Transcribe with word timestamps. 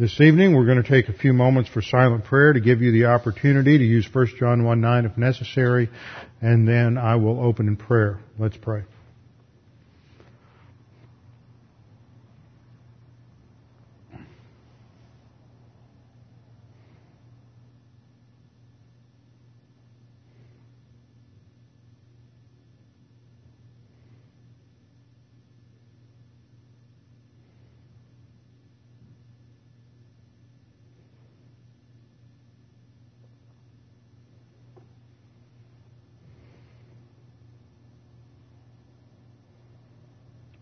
this 0.00 0.18
evening, 0.18 0.56
we're 0.56 0.64
going 0.64 0.82
to 0.82 0.88
take 0.88 1.10
a 1.10 1.12
few 1.12 1.34
moments 1.34 1.68
for 1.68 1.82
silent 1.82 2.24
prayer 2.24 2.54
to 2.54 2.60
give 2.60 2.80
you 2.80 2.90
the 2.90 3.04
opportunity 3.04 3.76
to 3.76 3.84
use 3.84 4.08
1 4.10 4.28
John 4.38 4.64
1 4.64 4.80
9 4.80 5.04
if 5.04 5.18
necessary, 5.18 5.90
and 6.40 6.66
then 6.66 6.96
I 6.96 7.16
will 7.16 7.38
open 7.38 7.68
in 7.68 7.76
prayer. 7.76 8.18
Let's 8.38 8.56
pray. 8.56 8.84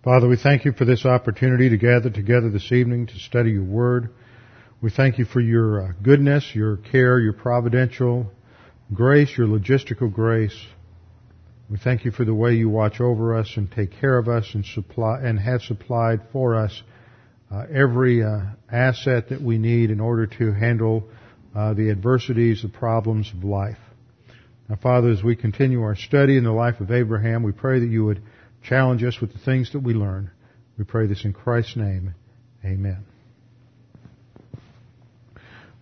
Father, 0.09 0.27
we 0.27 0.39
thank 0.39 0.65
you 0.65 0.73
for 0.73 0.87
this 0.87 1.05
opportunity 1.05 1.69
to 1.69 1.77
gather 1.77 2.09
together 2.09 2.49
this 2.49 2.73
evening 2.73 3.09
to 3.09 3.19
study 3.19 3.51
your 3.51 3.63
word. 3.63 4.09
We 4.81 4.89
thank 4.89 5.19
you 5.19 5.27
for 5.27 5.39
your 5.39 5.83
uh, 5.83 5.93
goodness, 6.03 6.53
your 6.55 6.79
care, 6.79 7.21
your 7.21 7.35
providential 7.35 8.33
grace, 8.95 9.37
your 9.37 9.47
logistical 9.47 10.11
grace. 10.11 10.59
We 11.69 11.77
thank 11.77 12.07
you 12.07 12.11
for 12.11 12.25
the 12.25 12.33
way 12.33 12.55
you 12.55 12.71
watch 12.71 13.03
over 13.03 13.37
us 13.37 13.53
and 13.57 13.71
take 13.71 14.01
care 14.01 14.17
of 14.17 14.29
us 14.29 14.49
and 14.55 14.65
supply 14.65 15.21
and 15.21 15.39
have 15.39 15.61
supplied 15.61 16.23
for 16.33 16.57
us 16.57 16.83
uh, 17.53 17.65
every 17.71 18.25
uh, 18.25 18.45
asset 18.73 19.29
that 19.29 19.43
we 19.43 19.59
need 19.59 19.91
in 19.91 20.01
order 20.01 20.27
to 20.27 20.53
handle 20.55 21.07
uh, 21.55 21.75
the 21.75 21.91
adversities, 21.91 22.63
the 22.63 22.71
problems 22.71 23.31
of 23.37 23.45
life. 23.45 23.77
Now, 24.71 24.77
Father, 24.77 25.11
as 25.11 25.23
we 25.23 25.37
continue 25.37 25.83
our 25.83 25.97
study 25.97 26.39
in 26.39 26.45
the 26.45 26.51
life 26.51 26.81
of 26.81 26.91
Abraham, 26.91 27.43
we 27.43 27.53
pray 27.53 27.81
that 27.81 27.91
you 27.91 28.07
would 28.07 28.23
challenge 28.63 29.03
us 29.05 29.21
with 29.21 29.33
the 29.33 29.39
things 29.39 29.73
that 29.73 29.81
we 29.81 29.95
learn. 29.95 30.31
We 30.77 30.85
pray 30.85 31.07
this 31.07 31.25
in 31.25 31.33
Christ's 31.33 31.77
name. 31.77 32.15
Amen. 32.65 33.05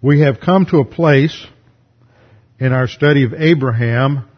We 0.02 0.20
have 0.20 0.40
come 0.40 0.66
to 0.66 0.78
a 0.78 0.84
place 0.84 1.46
in 2.58 2.72
our 2.72 2.86
study 2.86 3.24
of 3.24 3.34
Abraham 3.34 4.28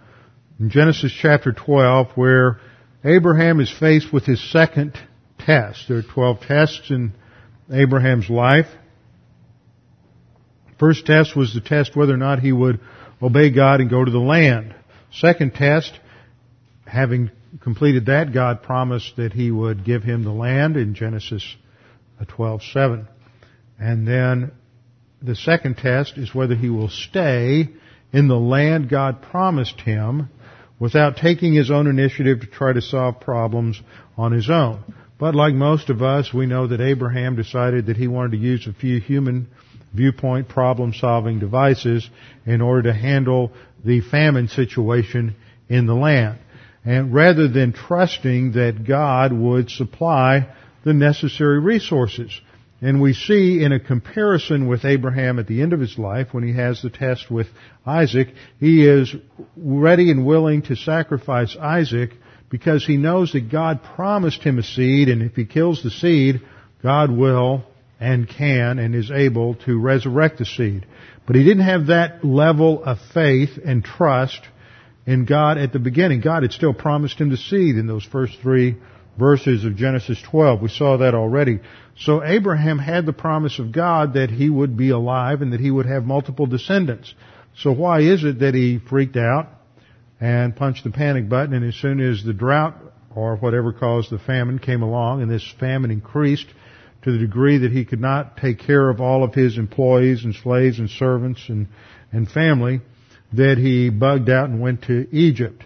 in 0.58 0.70
Genesis 0.70 1.12
chapter 1.20 1.52
12 1.52 2.08
where 2.14 2.60
Abraham 3.04 3.60
is 3.60 3.72
faced 3.78 4.12
with 4.12 4.24
his 4.24 4.40
second 4.50 4.98
test. 5.38 5.84
There 5.88 5.98
are 5.98 6.02
12 6.02 6.40
tests 6.40 6.90
in 6.90 7.12
Abraham's 7.72 8.28
life. 8.28 8.66
First 10.78 11.06
test 11.06 11.36
was 11.36 11.54
the 11.54 11.60
test 11.60 11.96
whether 11.96 12.14
or 12.14 12.18
not 12.18 12.40
he 12.40 12.52
would 12.52 12.80
obey 13.20 13.50
God 13.50 13.80
and 13.80 13.90
go 13.90 14.04
to 14.04 14.10
the 14.10 14.18
land. 14.18 14.74
Second 15.12 15.54
test, 15.54 15.92
having 16.86 17.30
completed 17.60 18.06
that, 18.06 18.32
God 18.32 18.62
promised 18.62 19.16
that 19.16 19.32
He 19.32 19.50
would 19.50 19.84
give 19.84 20.02
him 20.02 20.22
the 20.22 20.32
land 20.32 20.76
in 20.76 20.94
Genesis 20.94 21.56
uh, 22.20 22.24
12:7. 22.24 23.06
And 23.78 24.06
then 24.06 24.52
the 25.22 25.36
second 25.36 25.76
test 25.76 26.18
is 26.18 26.34
whether 26.34 26.54
he 26.54 26.68
will 26.68 26.88
stay 26.88 27.68
in 28.12 28.28
the 28.28 28.38
land 28.38 28.88
God 28.88 29.22
promised 29.22 29.80
him 29.80 30.28
without 30.78 31.16
taking 31.16 31.52
his 31.52 31.70
own 31.70 31.86
initiative 31.86 32.40
to 32.40 32.46
try 32.46 32.72
to 32.72 32.80
solve 32.80 33.20
problems 33.20 33.80
on 34.16 34.32
his 34.32 34.48
own. 34.48 34.82
But 35.18 35.34
like 35.34 35.54
most 35.54 35.90
of 35.90 36.02
us, 36.02 36.32
we 36.32 36.46
know 36.46 36.68
that 36.68 36.80
Abraham 36.80 37.34
decided 37.34 37.86
that 37.86 37.96
he 37.96 38.06
wanted 38.06 38.32
to 38.32 38.38
use 38.38 38.66
a 38.66 38.72
few 38.72 39.00
human 39.00 39.48
viewpoint 39.92 40.48
problem 40.48 40.92
solving 40.94 41.40
devices 41.40 42.08
in 42.46 42.60
order 42.60 42.92
to 42.92 42.98
handle 42.98 43.52
the 43.84 44.00
famine 44.00 44.48
situation 44.48 45.34
in 45.68 45.86
the 45.86 45.94
land 45.94 46.38
and 46.84 47.12
rather 47.12 47.48
than 47.48 47.72
trusting 47.72 48.52
that 48.52 48.86
God 48.86 49.32
would 49.32 49.70
supply 49.70 50.48
the 50.84 50.94
necessary 50.94 51.58
resources. 51.58 52.40
And 52.80 53.02
we 53.02 53.12
see 53.12 53.64
in 53.64 53.72
a 53.72 53.80
comparison 53.80 54.68
with 54.68 54.84
Abraham 54.84 55.38
at 55.38 55.48
the 55.48 55.62
end 55.62 55.72
of 55.72 55.80
his 55.80 55.98
life, 55.98 56.28
when 56.32 56.44
he 56.44 56.54
has 56.54 56.80
the 56.80 56.90
test 56.90 57.28
with 57.30 57.48
Isaac, 57.84 58.28
he 58.60 58.86
is 58.86 59.14
ready 59.56 60.10
and 60.10 60.24
willing 60.24 60.62
to 60.62 60.76
sacrifice 60.76 61.56
Isaac 61.56 62.12
because 62.50 62.86
he 62.86 62.96
knows 62.96 63.32
that 63.32 63.50
God 63.50 63.82
promised 63.82 64.42
him 64.42 64.58
a 64.58 64.62
seed, 64.62 65.08
and 65.08 65.22
if 65.22 65.34
he 65.34 65.44
kills 65.44 65.82
the 65.82 65.90
seed, 65.90 66.40
God 66.82 67.10
will 67.10 67.64
and 68.00 68.28
can 68.28 68.78
and 68.78 68.94
is 68.94 69.10
able 69.10 69.56
to 69.66 69.78
resurrect 69.78 70.38
the 70.38 70.44
seed. 70.44 70.86
But 71.26 71.36
he 71.36 71.44
didn't 71.44 71.64
have 71.64 71.88
that 71.88 72.24
level 72.24 72.84
of 72.84 72.98
faith 73.12 73.58
and 73.62 73.84
trust 73.84 74.40
in 75.08 75.24
God 75.24 75.56
at 75.56 75.72
the 75.72 75.78
beginning. 75.78 76.20
God 76.20 76.42
had 76.42 76.52
still 76.52 76.74
promised 76.74 77.18
him 77.18 77.30
the 77.30 77.38
seed 77.38 77.76
in 77.76 77.86
those 77.86 78.04
first 78.04 78.38
three 78.42 78.76
verses 79.18 79.64
of 79.64 79.74
Genesis 79.74 80.20
12. 80.30 80.60
We 80.60 80.68
saw 80.68 80.98
that 80.98 81.14
already. 81.14 81.60
So 81.96 82.22
Abraham 82.22 82.78
had 82.78 83.06
the 83.06 83.14
promise 83.14 83.58
of 83.58 83.72
God 83.72 84.12
that 84.14 84.28
he 84.28 84.50
would 84.50 84.76
be 84.76 84.90
alive 84.90 85.40
and 85.40 85.54
that 85.54 85.60
he 85.60 85.70
would 85.70 85.86
have 85.86 86.04
multiple 86.04 86.44
descendants. 86.44 87.14
So 87.56 87.72
why 87.72 88.02
is 88.02 88.22
it 88.22 88.40
that 88.40 88.52
he 88.52 88.80
freaked 88.86 89.16
out 89.16 89.48
and 90.20 90.54
punched 90.54 90.84
the 90.84 90.90
panic 90.90 91.26
button 91.26 91.54
and 91.54 91.64
as 91.64 91.76
soon 91.76 92.00
as 92.00 92.22
the 92.22 92.34
drought 92.34 92.76
or 93.16 93.36
whatever 93.36 93.72
caused 93.72 94.10
the 94.10 94.18
famine 94.18 94.58
came 94.58 94.82
along 94.82 95.22
and 95.22 95.30
this 95.30 95.54
famine 95.58 95.90
increased 95.90 96.48
to 97.04 97.12
the 97.12 97.18
degree 97.18 97.56
that 97.56 97.72
he 97.72 97.86
could 97.86 98.00
not 98.00 98.36
take 98.36 98.58
care 98.58 98.90
of 98.90 99.00
all 99.00 99.24
of 99.24 99.32
his 99.32 99.56
employees 99.56 100.24
and 100.24 100.34
slaves 100.34 100.78
and 100.78 100.90
servants 100.90 101.48
and, 101.48 101.66
and 102.12 102.30
family, 102.30 102.82
that 103.32 103.58
he 103.58 103.90
bugged 103.90 104.30
out 104.30 104.48
and 104.48 104.60
went 104.60 104.82
to 104.82 105.06
Egypt. 105.12 105.64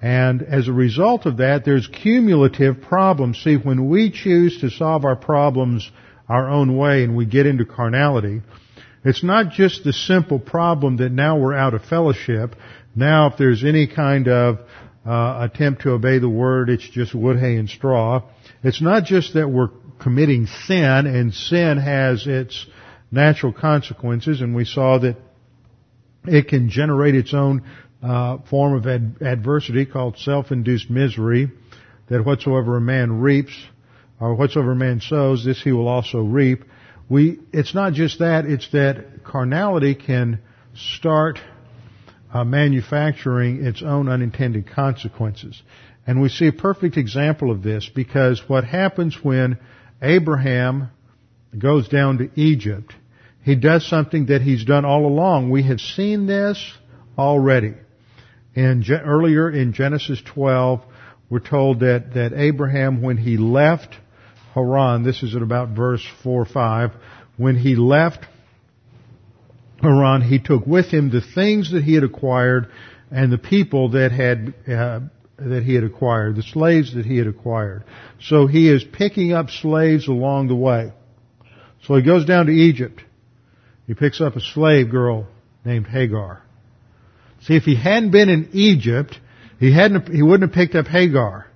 And 0.00 0.42
as 0.42 0.66
a 0.66 0.72
result 0.72 1.26
of 1.26 1.36
that, 1.36 1.64
there's 1.64 1.86
cumulative 1.86 2.80
problems. 2.80 3.40
See, 3.42 3.56
when 3.56 3.88
we 3.88 4.10
choose 4.10 4.60
to 4.60 4.70
solve 4.70 5.04
our 5.04 5.16
problems 5.16 5.88
our 6.28 6.48
own 6.50 6.76
way 6.76 7.04
and 7.04 7.16
we 7.16 7.24
get 7.24 7.46
into 7.46 7.64
carnality, 7.64 8.42
it's 9.04 9.22
not 9.22 9.50
just 9.50 9.84
the 9.84 9.92
simple 9.92 10.38
problem 10.38 10.96
that 10.98 11.10
now 11.10 11.38
we're 11.38 11.54
out 11.54 11.74
of 11.74 11.84
fellowship. 11.84 12.56
Now 12.94 13.28
if 13.28 13.36
there's 13.36 13.64
any 13.64 13.86
kind 13.86 14.28
of 14.28 14.60
uh, 15.06 15.48
attempt 15.50 15.82
to 15.82 15.90
obey 15.90 16.18
the 16.18 16.28
word, 16.28 16.68
it's 16.68 16.88
just 16.88 17.14
wood, 17.14 17.38
hay, 17.38 17.56
and 17.56 17.68
straw. 17.68 18.22
It's 18.62 18.80
not 18.80 19.04
just 19.04 19.34
that 19.34 19.48
we're 19.48 19.70
committing 20.00 20.46
sin 20.46 21.06
and 21.06 21.32
sin 21.32 21.78
has 21.78 22.26
its 22.26 22.66
natural 23.10 23.52
consequences 23.52 24.40
and 24.40 24.54
we 24.54 24.64
saw 24.64 24.98
that 24.98 25.16
it 26.26 26.48
can 26.48 26.68
generate 26.68 27.14
its 27.14 27.34
own 27.34 27.62
uh, 28.02 28.38
form 28.50 28.74
of 28.74 28.86
ad- 28.86 29.16
adversity 29.20 29.86
called 29.86 30.18
self-induced 30.18 30.90
misery. 30.90 31.50
That 32.08 32.24
whatsoever 32.24 32.76
a 32.76 32.80
man 32.80 33.20
reaps, 33.20 33.54
or 34.20 34.34
whatsoever 34.34 34.72
a 34.72 34.76
man 34.76 35.00
sows, 35.00 35.44
this 35.44 35.62
he 35.62 35.72
will 35.72 35.88
also 35.88 36.20
reap. 36.20 36.64
We, 37.08 37.38
it's 37.52 37.74
not 37.74 37.92
just 37.92 38.18
that; 38.18 38.44
it's 38.44 38.70
that 38.72 39.24
carnality 39.24 39.94
can 39.94 40.40
start 40.74 41.38
uh, 42.32 42.44
manufacturing 42.44 43.64
its 43.64 43.82
own 43.82 44.08
unintended 44.08 44.66
consequences. 44.66 45.62
And 46.06 46.20
we 46.20 46.28
see 46.28 46.48
a 46.48 46.52
perfect 46.52 46.96
example 46.96 47.50
of 47.50 47.62
this 47.62 47.88
because 47.88 48.42
what 48.48 48.64
happens 48.64 49.16
when 49.22 49.58
Abraham 50.00 50.90
goes 51.56 51.88
down 51.88 52.18
to 52.18 52.30
Egypt 52.34 52.94
he 53.42 53.56
does 53.56 53.86
something 53.88 54.26
that 54.26 54.42
he's 54.42 54.64
done 54.64 54.84
all 54.84 55.06
along. 55.06 55.50
We 55.50 55.64
have 55.64 55.80
seen 55.80 56.26
this 56.26 56.72
already. 57.18 57.74
And 58.54 58.84
earlier 58.90 59.50
in 59.50 59.72
Genesis 59.72 60.22
12, 60.34 60.82
we're 61.28 61.40
told 61.40 61.80
that, 61.80 62.14
that 62.14 62.32
Abraham, 62.34 63.02
when 63.02 63.16
he 63.16 63.36
left 63.36 63.96
Haran, 64.54 65.02
this 65.02 65.22
is 65.22 65.34
at 65.34 65.42
about 65.42 65.70
verse 65.70 66.06
4 66.22 66.42
or 66.42 66.44
5, 66.44 66.90
when 67.36 67.56
he 67.56 67.74
left 67.74 68.26
Haran, 69.80 70.20
he 70.22 70.38
took 70.38 70.66
with 70.66 70.86
him 70.86 71.10
the 71.10 71.22
things 71.34 71.72
that 71.72 71.82
he 71.82 71.94
had 71.94 72.04
acquired 72.04 72.70
and 73.10 73.32
the 73.32 73.38
people 73.38 73.90
that 73.90 74.12
had, 74.12 74.54
uh, 74.68 75.00
that 75.38 75.62
he 75.64 75.74
had 75.74 75.84
acquired, 75.84 76.36
the 76.36 76.42
slaves 76.42 76.94
that 76.94 77.06
he 77.06 77.16
had 77.16 77.26
acquired. 77.26 77.82
So 78.20 78.46
he 78.46 78.70
is 78.70 78.84
picking 78.84 79.32
up 79.32 79.50
slaves 79.50 80.06
along 80.06 80.48
the 80.48 80.54
way. 80.54 80.92
So 81.84 81.96
he 81.96 82.02
goes 82.02 82.24
down 82.24 82.46
to 82.46 82.52
Egypt. 82.52 83.02
He 83.86 83.94
picks 83.94 84.20
up 84.20 84.36
a 84.36 84.40
slave 84.40 84.90
girl 84.90 85.26
named 85.64 85.86
Hagar. 85.86 86.42
See, 87.42 87.56
if 87.56 87.64
he 87.64 87.74
hadn't 87.74 88.10
been 88.10 88.28
in 88.28 88.50
Egypt, 88.52 89.18
he 89.58 89.72
hadn't, 89.72 90.08
he 90.08 90.22
wouldn't 90.22 90.50
have 90.50 90.54
picked 90.54 90.74
up 90.74 90.86
Hagar. 90.86 91.46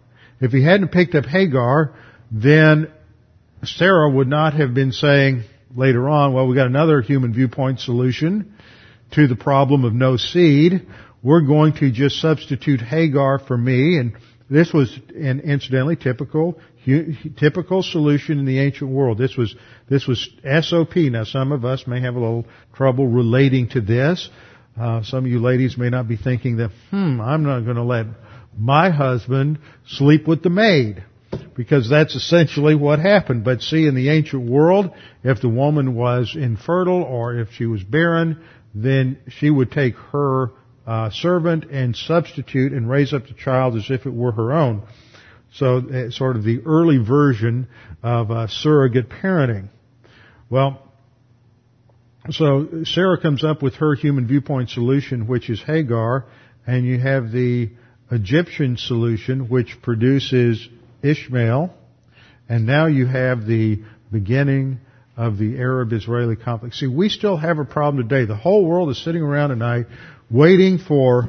If 0.40 0.52
he 0.52 0.62
hadn't 0.62 0.88
picked 0.88 1.14
up 1.14 1.24
Hagar, 1.24 1.94
then 2.30 2.90
Sarah 3.62 4.10
would 4.10 4.28
not 4.28 4.54
have 4.54 4.74
been 4.74 4.92
saying 4.92 5.44
later 5.74 6.08
on, 6.08 6.32
well, 6.32 6.46
we 6.46 6.56
got 6.56 6.66
another 6.66 7.00
human 7.00 7.32
viewpoint 7.32 7.80
solution 7.80 8.54
to 9.12 9.28
the 9.28 9.36
problem 9.36 9.84
of 9.84 9.94
no 9.94 10.16
seed. 10.16 10.86
We're 11.22 11.42
going 11.42 11.74
to 11.74 11.90
just 11.90 12.20
substitute 12.20 12.80
Hagar 12.80 13.38
for 13.38 13.56
me 13.56 13.98
and 13.98 14.16
this 14.48 14.72
was, 14.72 14.96
and 15.14 15.40
incidentally, 15.40 15.96
typical 15.96 16.60
typical 17.36 17.82
solution 17.82 18.38
in 18.38 18.44
the 18.44 18.60
ancient 18.60 18.90
world. 18.90 19.18
This 19.18 19.36
was 19.36 19.54
this 19.88 20.06
was 20.06 20.28
SOP. 20.62 20.96
Now, 20.96 21.24
some 21.24 21.52
of 21.52 21.64
us 21.64 21.86
may 21.86 22.00
have 22.00 22.14
a 22.14 22.18
little 22.18 22.46
trouble 22.74 23.06
relating 23.06 23.68
to 23.70 23.80
this. 23.80 24.28
Uh, 24.78 25.02
some 25.02 25.24
of 25.24 25.30
you 25.30 25.38
ladies 25.38 25.78
may 25.78 25.88
not 25.88 26.08
be 26.08 26.16
thinking 26.16 26.56
that, 26.56 26.70
hmm, 26.90 27.20
I'm 27.20 27.44
not 27.44 27.60
going 27.60 27.76
to 27.76 27.82
let 27.82 28.06
my 28.58 28.90
husband 28.90 29.58
sleep 29.86 30.26
with 30.26 30.42
the 30.42 30.50
maid. 30.50 31.04
Because 31.54 31.88
that's 31.88 32.14
essentially 32.14 32.74
what 32.74 32.98
happened. 32.98 33.44
But 33.44 33.62
see, 33.62 33.86
in 33.86 33.94
the 33.94 34.10
ancient 34.10 34.48
world, 34.48 34.90
if 35.24 35.40
the 35.40 35.48
woman 35.48 35.94
was 35.94 36.34
infertile 36.36 37.02
or 37.02 37.34
if 37.38 37.52
she 37.52 37.66
was 37.66 37.82
barren, 37.82 38.42
then 38.74 39.18
she 39.28 39.50
would 39.50 39.72
take 39.72 39.96
her 40.12 40.50
uh, 40.86 41.10
servant 41.10 41.64
and 41.64 41.96
substitute 41.96 42.72
and 42.72 42.88
raise 42.88 43.12
up 43.12 43.26
the 43.26 43.34
child 43.34 43.76
as 43.76 43.90
if 43.90 44.06
it 44.06 44.12
were 44.12 44.32
her 44.32 44.52
own. 44.52 44.82
So, 45.54 45.78
uh, 45.78 46.10
sort 46.10 46.36
of 46.36 46.44
the 46.44 46.60
early 46.66 46.98
version 46.98 47.68
of 48.02 48.30
uh, 48.30 48.46
surrogate 48.48 49.08
parenting. 49.08 49.70
Well, 50.48 50.82
so 52.30 52.84
Sarah 52.84 53.20
comes 53.20 53.44
up 53.44 53.62
with 53.62 53.76
her 53.76 53.94
human 53.94 54.26
viewpoint 54.26 54.70
solution, 54.70 55.26
which 55.26 55.50
is 55.50 55.60
Hagar, 55.60 56.26
and 56.66 56.84
you 56.84 56.98
have 56.98 57.32
the 57.32 57.70
Egyptian 58.10 58.76
solution, 58.76 59.48
which 59.48 59.80
produces 59.82 60.68
Ishmael, 61.02 61.74
and 62.48 62.66
now 62.66 62.86
you 62.86 63.06
have 63.06 63.46
the 63.46 63.82
beginning 64.12 64.78
of 65.16 65.38
the 65.38 65.58
Arab-Israeli 65.58 66.36
conflict. 66.36 66.76
See, 66.76 66.86
we 66.86 67.08
still 67.08 67.36
have 67.36 67.58
a 67.58 67.64
problem 67.64 68.08
today. 68.08 68.26
The 68.26 68.36
whole 68.36 68.64
world 68.64 68.90
is 68.90 69.02
sitting 69.02 69.22
around 69.22 69.50
tonight 69.50 69.86
waiting 70.30 70.78
for, 70.78 71.28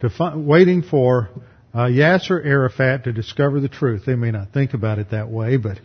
to 0.00 0.10
find, 0.10 0.46
waiting 0.46 0.82
for 0.82 1.28
uh, 1.74 1.86
Yasser 1.86 2.44
Arafat 2.44 3.04
to 3.04 3.12
discover 3.12 3.60
the 3.60 3.68
truth. 3.68 4.02
They 4.06 4.16
may 4.16 4.30
not 4.30 4.52
think 4.52 4.74
about 4.74 4.98
it 4.98 5.10
that 5.10 5.28
way, 5.28 5.58
but, 5.58 5.78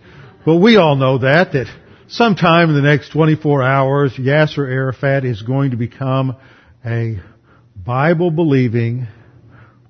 but 0.45 0.57
we 0.57 0.77
all 0.77 0.95
know 0.95 1.19
that, 1.19 1.51
that 1.53 1.67
sometime 2.13 2.69
in 2.69 2.75
the 2.75 2.81
next 2.81 3.09
24 3.09 3.63
hours, 3.63 4.13
Yasser 4.13 4.69
Arafat 4.69 5.25
is 5.25 5.41
going 5.41 5.71
to 5.71 5.77
become 5.77 6.37
a 6.85 7.19
Bible 7.75 8.29
believing, 8.29 9.07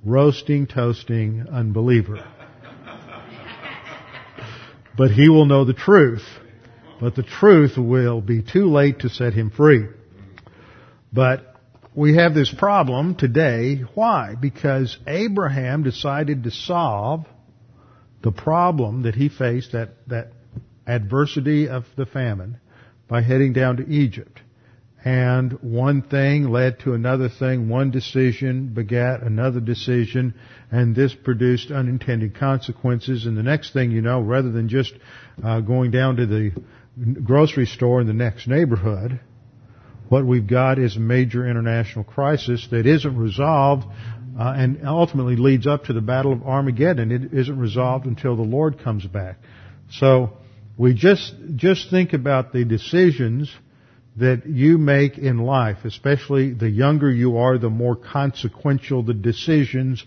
roasting, 0.05 0.67
toasting 0.67 1.45
unbeliever. 1.51 2.25
but 4.97 5.11
he 5.11 5.27
will 5.27 5.45
know 5.45 5.65
the 5.65 5.73
truth. 5.73 6.23
But 7.01 7.15
the 7.15 7.23
truth 7.23 7.77
will 7.77 8.21
be 8.21 8.41
too 8.41 8.71
late 8.71 8.99
to 8.99 9.09
set 9.09 9.33
him 9.33 9.49
free. 9.49 9.87
But 11.11 11.55
we 11.93 12.15
have 12.15 12.33
this 12.33 12.53
problem 12.53 13.15
today. 13.15 13.83
Why? 13.95 14.35
Because 14.39 14.97
Abraham 15.05 15.83
decided 15.83 16.43
to 16.45 16.51
solve 16.51 17.25
the 18.21 18.31
problem 18.31 19.03
that 19.03 19.15
he 19.15 19.27
faced, 19.27 19.73
that, 19.73 19.89
that 20.07 20.31
adversity 20.87 21.67
of 21.69 21.85
the 21.95 22.05
famine, 22.05 22.59
by 23.07 23.21
heading 23.21 23.53
down 23.53 23.77
to 23.77 23.87
Egypt. 23.87 24.41
And 25.05 25.51
one 25.61 26.01
thing 26.01 26.49
led 26.49 26.79
to 26.81 26.93
another 26.93 27.27
thing, 27.27 27.67
one 27.67 27.91
decision 27.91 28.73
begat 28.73 29.21
another 29.21 29.59
decision, 29.59 30.33
and 30.71 30.95
this 30.95 31.13
produced 31.13 31.71
unintended 31.71 32.35
consequences. 32.35 33.25
And 33.25 33.37
the 33.37 33.43
next 33.43 33.73
thing 33.73 33.91
you 33.91 34.01
know, 34.01 34.21
rather 34.21 34.49
than 34.49 34.69
just 34.69 34.93
uh, 35.43 35.59
going 35.59 35.91
down 35.91 36.15
to 36.15 36.25
the 36.25 36.51
grocery 37.21 37.65
store 37.65 37.99
in 37.99 38.07
the 38.07 38.13
next 38.13 38.47
neighborhood, 38.47 39.19
what 40.07 40.25
we've 40.25 40.47
got 40.47 40.79
is 40.79 40.95
a 40.95 41.01
major 41.01 41.47
international 41.47 42.05
crisis 42.05 42.67
that 42.71 42.85
isn't 42.85 43.17
resolved 43.17 43.85
uh, 44.39 44.53
and 44.55 44.87
ultimately 44.87 45.35
leads 45.35 45.67
up 45.67 45.85
to 45.85 45.93
the 45.93 46.01
Battle 46.01 46.31
of 46.31 46.43
Armageddon. 46.43 47.11
It 47.11 47.33
isn't 47.33 47.59
resolved 47.59 48.05
until 48.05 48.37
the 48.37 48.43
Lord 48.43 48.79
comes 48.79 49.05
back. 49.05 49.37
So 49.91 50.37
we 50.77 50.93
just 50.93 51.33
just 51.55 51.89
think 51.89 52.13
about 52.13 52.51
the 52.53 52.65
decisions 52.65 53.53
that 54.17 54.45
you 54.45 54.77
make 54.77 55.17
in 55.17 55.37
life, 55.39 55.85
especially 55.85 56.53
the 56.53 56.69
younger 56.69 57.11
you 57.11 57.37
are, 57.37 57.57
the 57.57 57.69
more 57.69 57.95
consequential 57.95 59.03
the 59.03 59.13
decisions 59.13 60.03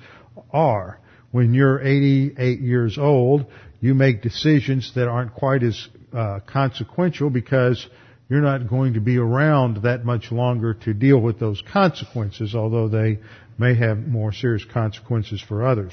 are. 0.53 1.01
When 1.33 1.55
you're 1.55 1.83
88 1.83 2.61
years 2.61 2.99
old, 2.99 3.47
you 3.81 3.95
make 3.95 4.23
decisions 4.23 4.93
that 4.95 5.09
aren't 5.09 5.35
quite 5.35 5.63
as 5.63 5.89
uh, 6.13 6.41
consequential 6.47 7.31
because 7.31 7.87
you're 8.29 8.41
not 8.41 8.69
going 8.69 8.95
to 8.95 9.01
be 9.01 9.19
around 9.19 9.83
that 9.83 10.05
much 10.05 10.33
longer 10.33 10.75
to 10.75 10.95
deal 10.95 11.19
with 11.19 11.39
those 11.39 11.63
consequences, 11.73 12.55
although 12.55 12.89
they 12.89 13.19
may 13.59 13.75
have 13.75 13.99
more 13.99 14.33
serious 14.33 14.65
consequences 14.65 15.41
for 15.41 15.67
others. 15.67 15.93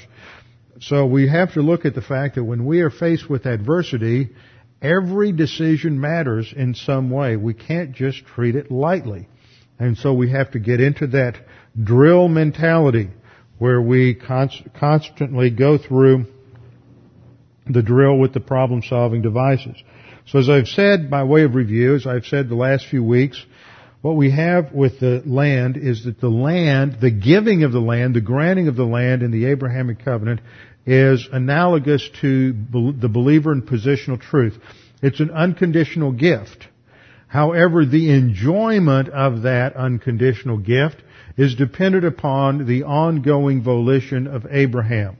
So 0.80 1.06
we 1.06 1.28
have 1.28 1.54
to 1.54 1.62
look 1.62 1.84
at 1.84 1.94
the 1.94 2.02
fact 2.02 2.34
that 2.34 2.44
when 2.44 2.64
we 2.64 2.80
are 2.80 2.90
faced 2.90 3.30
with 3.30 3.46
adversity, 3.46 4.30
every 4.84 5.32
decision 5.32 5.98
matters 5.98 6.52
in 6.54 6.74
some 6.74 7.10
way. 7.10 7.36
We 7.36 7.54
can't 7.54 7.92
just 7.92 8.24
treat 8.26 8.54
it 8.54 8.70
lightly. 8.70 9.28
And 9.78 9.96
so 9.96 10.12
we 10.12 10.30
have 10.30 10.52
to 10.52 10.58
get 10.60 10.80
into 10.80 11.08
that 11.08 11.38
drill 11.82 12.28
mentality 12.28 13.10
where 13.58 13.80
we 13.80 14.14
constantly 14.14 15.50
go 15.50 15.78
through 15.78 16.26
the 17.66 17.82
drill 17.82 18.18
with 18.18 18.34
the 18.34 18.40
problem 18.40 18.82
solving 18.82 19.22
devices. 19.22 19.76
So 20.26 20.38
as 20.38 20.48
I've 20.50 20.68
said 20.68 21.10
by 21.10 21.24
way 21.24 21.44
of 21.44 21.54
review, 21.54 21.94
as 21.94 22.06
I've 22.06 22.26
said 22.26 22.48
the 22.48 22.54
last 22.54 22.86
few 22.86 23.02
weeks, 23.02 23.42
what 24.02 24.16
we 24.16 24.32
have 24.32 24.72
with 24.72 25.00
the 25.00 25.22
land 25.24 25.78
is 25.78 26.04
that 26.04 26.20
the 26.20 26.28
land, 26.28 26.98
the 27.00 27.10
giving 27.10 27.62
of 27.62 27.72
the 27.72 27.80
land, 27.80 28.14
the 28.14 28.20
granting 28.20 28.68
of 28.68 28.76
the 28.76 28.84
land 28.84 29.22
in 29.22 29.30
the 29.30 29.46
Abrahamic 29.46 30.04
covenant 30.04 30.40
is 30.86 31.28
analogous 31.32 32.08
to 32.20 32.52
the 32.52 33.08
believer 33.08 33.52
in 33.52 33.62
positional 33.62 34.20
truth. 34.20 34.58
It's 35.02 35.20
an 35.20 35.30
unconditional 35.30 36.12
gift. 36.12 36.68
However, 37.26 37.84
the 37.84 38.10
enjoyment 38.10 39.08
of 39.08 39.42
that 39.42 39.76
unconditional 39.76 40.58
gift 40.58 41.02
is 41.36 41.54
dependent 41.56 42.04
upon 42.04 42.66
the 42.66 42.84
ongoing 42.84 43.62
volition 43.62 44.26
of 44.26 44.46
Abraham. 44.50 45.16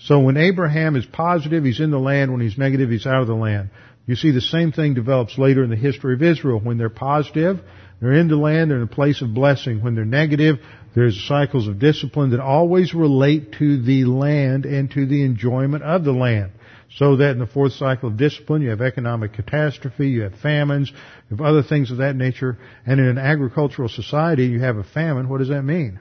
So 0.00 0.18
when 0.20 0.36
Abraham 0.36 0.96
is 0.96 1.06
positive, 1.06 1.64
he's 1.64 1.78
in 1.78 1.92
the 1.92 1.98
land. 1.98 2.32
When 2.32 2.40
he's 2.40 2.58
negative, 2.58 2.90
he's 2.90 3.06
out 3.06 3.20
of 3.20 3.28
the 3.28 3.34
land. 3.34 3.70
You 4.06 4.16
see 4.16 4.32
the 4.32 4.40
same 4.40 4.72
thing 4.72 4.94
develops 4.94 5.38
later 5.38 5.62
in 5.62 5.70
the 5.70 5.76
history 5.76 6.14
of 6.14 6.22
Israel. 6.22 6.58
When 6.58 6.78
they're 6.78 6.90
positive, 6.90 7.60
they're 8.00 8.14
in 8.14 8.26
the 8.26 8.36
land, 8.36 8.70
they're 8.70 8.78
in 8.78 8.82
a 8.82 8.88
place 8.88 9.22
of 9.22 9.32
blessing. 9.32 9.80
When 9.80 9.94
they're 9.94 10.04
negative, 10.04 10.56
there's 10.94 11.26
cycles 11.26 11.68
of 11.68 11.78
discipline 11.78 12.30
that 12.30 12.40
always 12.40 12.94
relate 12.94 13.52
to 13.52 13.82
the 13.82 14.04
land 14.04 14.66
and 14.66 14.90
to 14.90 15.06
the 15.06 15.24
enjoyment 15.24 15.82
of 15.82 16.04
the 16.04 16.12
land. 16.12 16.52
So 16.96 17.16
that 17.16 17.30
in 17.30 17.38
the 17.38 17.46
fourth 17.46 17.72
cycle 17.72 18.10
of 18.10 18.18
discipline, 18.18 18.60
you 18.60 18.68
have 18.68 18.82
economic 18.82 19.32
catastrophe, 19.32 20.08
you 20.08 20.22
have 20.22 20.34
famines, 20.34 20.90
you 20.90 21.36
have 21.36 21.40
other 21.40 21.62
things 21.62 21.90
of 21.90 21.98
that 21.98 22.16
nature. 22.16 22.58
And 22.84 23.00
in 23.00 23.06
an 23.06 23.18
agricultural 23.18 23.88
society, 23.88 24.44
you 24.46 24.60
have 24.60 24.76
a 24.76 24.84
famine. 24.84 25.30
What 25.30 25.38
does 25.38 25.48
that 25.48 25.62
mean? 25.62 26.00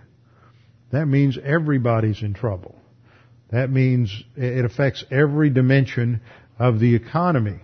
That 0.92 1.06
means 1.06 1.38
everybody's 1.42 2.22
in 2.22 2.34
trouble. 2.34 2.76
That 3.52 3.70
means 3.70 4.14
it 4.36 4.66
affects 4.66 5.06
every 5.10 5.50
dimension 5.50 6.22
of 6.60 6.80
the 6.80 6.96
economy 6.96 7.60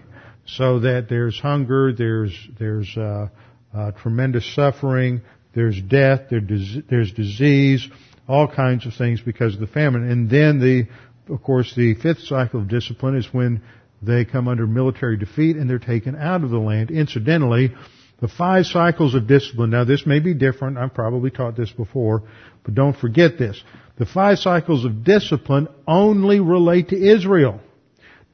so 0.46 0.80
that 0.80 1.08
there's 1.10 1.38
hunger, 1.40 1.94
there's 1.94 2.34
there's 2.58 2.96
uh, 2.98 3.28
uh, 3.76 3.92
tremendous 3.92 4.56
suffering, 4.56 5.22
there's 5.58 5.82
death, 5.82 6.30
there's 6.30 7.12
disease, 7.14 7.90
all 8.28 8.48
kinds 8.48 8.86
of 8.86 8.94
things 8.94 9.22
because 9.22 9.56
of 9.56 9.60
the 9.60 9.66
famine. 9.66 10.08
And 10.08 10.30
then 10.30 10.60
the, 10.60 10.88
of 11.34 11.42
course, 11.42 11.74
the 11.76 11.96
fifth 11.96 12.20
cycle 12.20 12.62
of 12.62 12.68
discipline 12.68 13.16
is 13.18 13.28
when 13.32 13.64
they 14.00 14.24
come 14.24 14.48
under 14.48 14.68
military 14.68 15.18
defeat 15.18 15.56
and 15.56 15.68
they're 15.68 15.80
taken 15.80 16.16
out 16.16 16.44
of 16.44 16.52
the 16.52 16.60
land. 16.60 16.92
Incidentally, 16.92 17.74
the 18.22 18.28
five 18.28 18.68
cycles 18.68 19.16
of 19.16 19.26
discipline, 19.26 19.72
now 19.72 19.84
this 19.84 20.06
may 20.06 20.20
be 20.20 20.36
different, 20.36 20.78
I've 20.78 20.94
probably 20.94 21.32
taught 21.32 21.58
this 21.58 21.72
before, 21.72 22.22
but 22.64 22.76
don't 22.76 22.96
forget 22.96 23.40
this. 23.40 23.60
The 23.98 24.06
five 24.06 24.38
cycles 24.38 24.86
of 24.86 25.04
discipline 25.04 25.70
only 25.88 26.40
relate 26.40 26.90
to 26.90 26.96
Israel. 26.96 27.62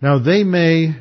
Now 0.01 0.19
they 0.19 0.43
may 0.43 0.93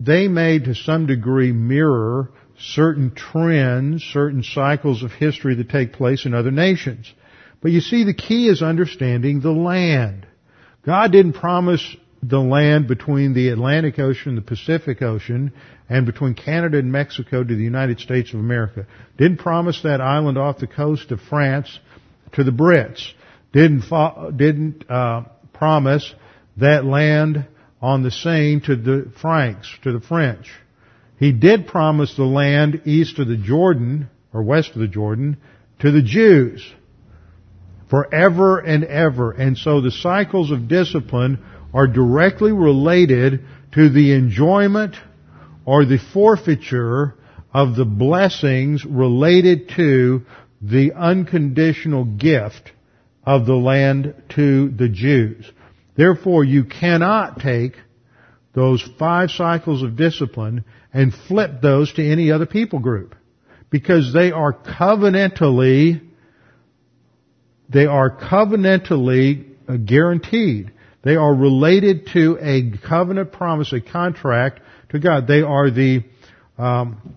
they 0.00 0.26
may 0.26 0.58
to 0.58 0.74
some 0.74 1.06
degree 1.06 1.52
mirror 1.52 2.32
certain 2.58 3.14
trends, 3.14 4.02
certain 4.02 4.42
cycles 4.42 5.02
of 5.02 5.12
history 5.12 5.56
that 5.56 5.68
take 5.68 5.92
place 5.92 6.26
in 6.26 6.34
other 6.34 6.50
nations. 6.50 7.12
But 7.60 7.72
you 7.72 7.80
see, 7.80 8.04
the 8.04 8.14
key 8.14 8.48
is 8.48 8.62
understanding 8.62 9.40
the 9.40 9.52
land. 9.52 10.26
God 10.84 11.12
didn't 11.12 11.34
promise 11.34 11.96
the 12.22 12.40
land 12.40 12.88
between 12.88 13.34
the 13.34 13.48
Atlantic 13.48 13.98
Ocean 13.98 14.30
and 14.30 14.38
the 14.38 14.42
Pacific 14.42 15.02
Ocean 15.02 15.52
and 15.88 16.06
between 16.06 16.34
Canada 16.34 16.78
and 16.78 16.90
Mexico 16.90 17.44
to 17.44 17.54
the 17.54 17.62
United 17.62 18.00
States 18.00 18.32
of 18.32 18.40
America. 18.40 18.86
Didn't 19.18 19.38
promise 19.38 19.82
that 19.82 20.00
island 20.00 20.38
off 20.38 20.58
the 20.58 20.66
coast 20.66 21.10
of 21.10 21.20
France 21.20 21.78
to 22.32 22.44
the 22.44 22.50
Brits. 22.50 23.12
Didn't 23.52 23.82
fo- 23.82 24.30
didn't 24.34 24.90
uh, 24.90 25.24
promise 25.52 26.14
that 26.56 26.84
land 26.84 27.46
on 27.80 28.02
the 28.02 28.10
Seine 28.10 28.60
to 28.60 28.76
the 28.76 29.12
Franks, 29.20 29.70
to 29.82 29.92
the 29.92 30.00
French. 30.00 30.50
He 31.24 31.32
did 31.32 31.66
promise 31.66 32.14
the 32.14 32.24
land 32.24 32.82
east 32.84 33.18
of 33.18 33.28
the 33.28 33.38
Jordan, 33.38 34.10
or 34.34 34.42
west 34.42 34.72
of 34.72 34.80
the 34.82 34.88
Jordan, 34.88 35.38
to 35.78 35.90
the 35.90 36.02
Jews. 36.02 36.62
Forever 37.88 38.58
and 38.58 38.84
ever. 38.84 39.32
And 39.32 39.56
so 39.56 39.80
the 39.80 39.90
cycles 39.90 40.50
of 40.50 40.68
discipline 40.68 41.42
are 41.72 41.86
directly 41.86 42.52
related 42.52 43.40
to 43.72 43.88
the 43.88 44.12
enjoyment 44.12 44.96
or 45.64 45.86
the 45.86 45.96
forfeiture 46.12 47.14
of 47.54 47.74
the 47.74 47.86
blessings 47.86 48.84
related 48.84 49.70
to 49.76 50.26
the 50.60 50.92
unconditional 50.92 52.04
gift 52.04 52.70
of 53.24 53.46
the 53.46 53.56
land 53.56 54.14
to 54.36 54.68
the 54.68 54.90
Jews. 54.90 55.50
Therefore, 55.96 56.44
you 56.44 56.64
cannot 56.64 57.40
take 57.40 57.76
those 58.54 58.86
five 58.98 59.30
cycles 59.30 59.82
of 59.82 59.96
discipline 59.96 60.64
and 60.94 61.12
flip 61.12 61.60
those 61.60 61.92
to 61.94 62.08
any 62.08 62.30
other 62.30 62.46
people 62.46 62.78
group. 62.78 63.16
Because 63.68 64.12
they 64.14 64.30
are 64.30 64.52
covenantally, 64.52 66.00
they 67.68 67.86
are 67.86 68.16
covenantally 68.16 69.84
guaranteed. 69.84 70.70
They 71.02 71.16
are 71.16 71.34
related 71.34 72.08
to 72.14 72.38
a 72.40 72.78
covenant 72.88 73.32
promise, 73.32 73.72
a 73.72 73.80
contract 73.80 74.60
to 74.90 75.00
God. 75.00 75.26
They 75.26 75.42
are 75.42 75.70
the, 75.70 76.04
um, 76.56 77.16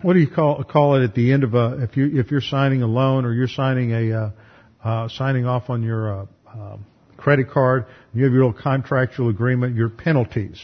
what 0.00 0.14
do 0.14 0.18
you 0.18 0.30
call 0.30 0.64
call 0.64 0.96
it 0.96 1.04
at 1.04 1.14
the 1.14 1.32
end 1.32 1.44
of 1.44 1.54
a 1.54 1.82
if 1.82 1.96
you 1.96 2.18
if 2.18 2.30
you're 2.30 2.40
signing 2.40 2.82
a 2.82 2.86
loan 2.86 3.26
or 3.26 3.34
you're 3.34 3.48
signing 3.48 3.92
a 3.92 4.16
uh, 4.16 4.30
uh, 4.82 5.08
signing 5.08 5.44
off 5.44 5.68
on 5.68 5.82
your 5.82 6.20
uh, 6.20 6.26
um, 6.52 6.86
credit 7.18 7.50
card, 7.50 7.84
you 8.14 8.24
have 8.24 8.32
your 8.32 8.46
little 8.46 8.62
contractual 8.62 9.28
agreement, 9.28 9.76
your 9.76 9.90
penalties. 9.90 10.58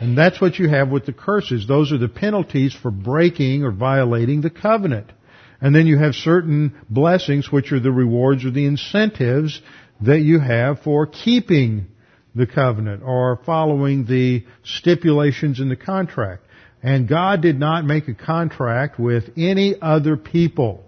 And 0.00 0.16
that's 0.16 0.40
what 0.40 0.58
you 0.58 0.68
have 0.68 0.88
with 0.88 1.04
the 1.04 1.12
curses. 1.12 1.68
Those 1.68 1.92
are 1.92 1.98
the 1.98 2.08
penalties 2.08 2.74
for 2.74 2.90
breaking 2.90 3.62
or 3.64 3.70
violating 3.70 4.40
the 4.40 4.50
covenant. 4.50 5.12
And 5.60 5.74
then 5.74 5.86
you 5.86 5.98
have 5.98 6.14
certain 6.14 6.74
blessings, 6.88 7.52
which 7.52 7.70
are 7.70 7.80
the 7.80 7.92
rewards 7.92 8.46
or 8.46 8.50
the 8.50 8.64
incentives 8.64 9.60
that 10.00 10.20
you 10.20 10.40
have 10.40 10.80
for 10.80 11.06
keeping 11.06 11.88
the 12.34 12.46
covenant 12.46 13.02
or 13.04 13.40
following 13.44 14.06
the 14.06 14.46
stipulations 14.64 15.60
in 15.60 15.68
the 15.68 15.76
contract. 15.76 16.44
And 16.82 17.06
God 17.06 17.42
did 17.42 17.58
not 17.58 17.84
make 17.84 18.08
a 18.08 18.14
contract 18.14 18.98
with 18.98 19.24
any 19.36 19.74
other 19.80 20.16
people 20.16 20.82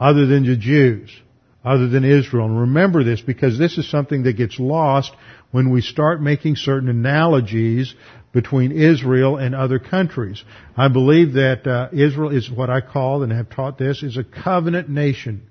other 0.00 0.24
than 0.24 0.46
the 0.46 0.56
Jews, 0.56 1.10
other 1.62 1.88
than 1.88 2.04
Israel. 2.04 2.46
And 2.46 2.60
remember 2.60 3.04
this 3.04 3.20
because 3.20 3.58
this 3.58 3.76
is 3.76 3.90
something 3.90 4.22
that 4.22 4.38
gets 4.38 4.58
lost 4.58 5.12
when 5.50 5.70
we 5.70 5.82
start 5.82 6.22
making 6.22 6.56
certain 6.56 6.88
analogies 6.88 7.94
between 8.32 8.72
Israel 8.72 9.36
and 9.36 9.54
other 9.54 9.78
countries. 9.78 10.42
I 10.76 10.88
believe 10.88 11.34
that 11.34 11.66
uh, 11.66 11.88
Israel 11.92 12.30
is 12.30 12.50
what 12.50 12.70
I 12.70 12.80
call 12.80 13.22
and 13.22 13.32
have 13.32 13.50
taught 13.50 13.78
this 13.78 14.02
is 14.02 14.16
a 14.16 14.24
covenant 14.24 14.88
nation 14.88 15.42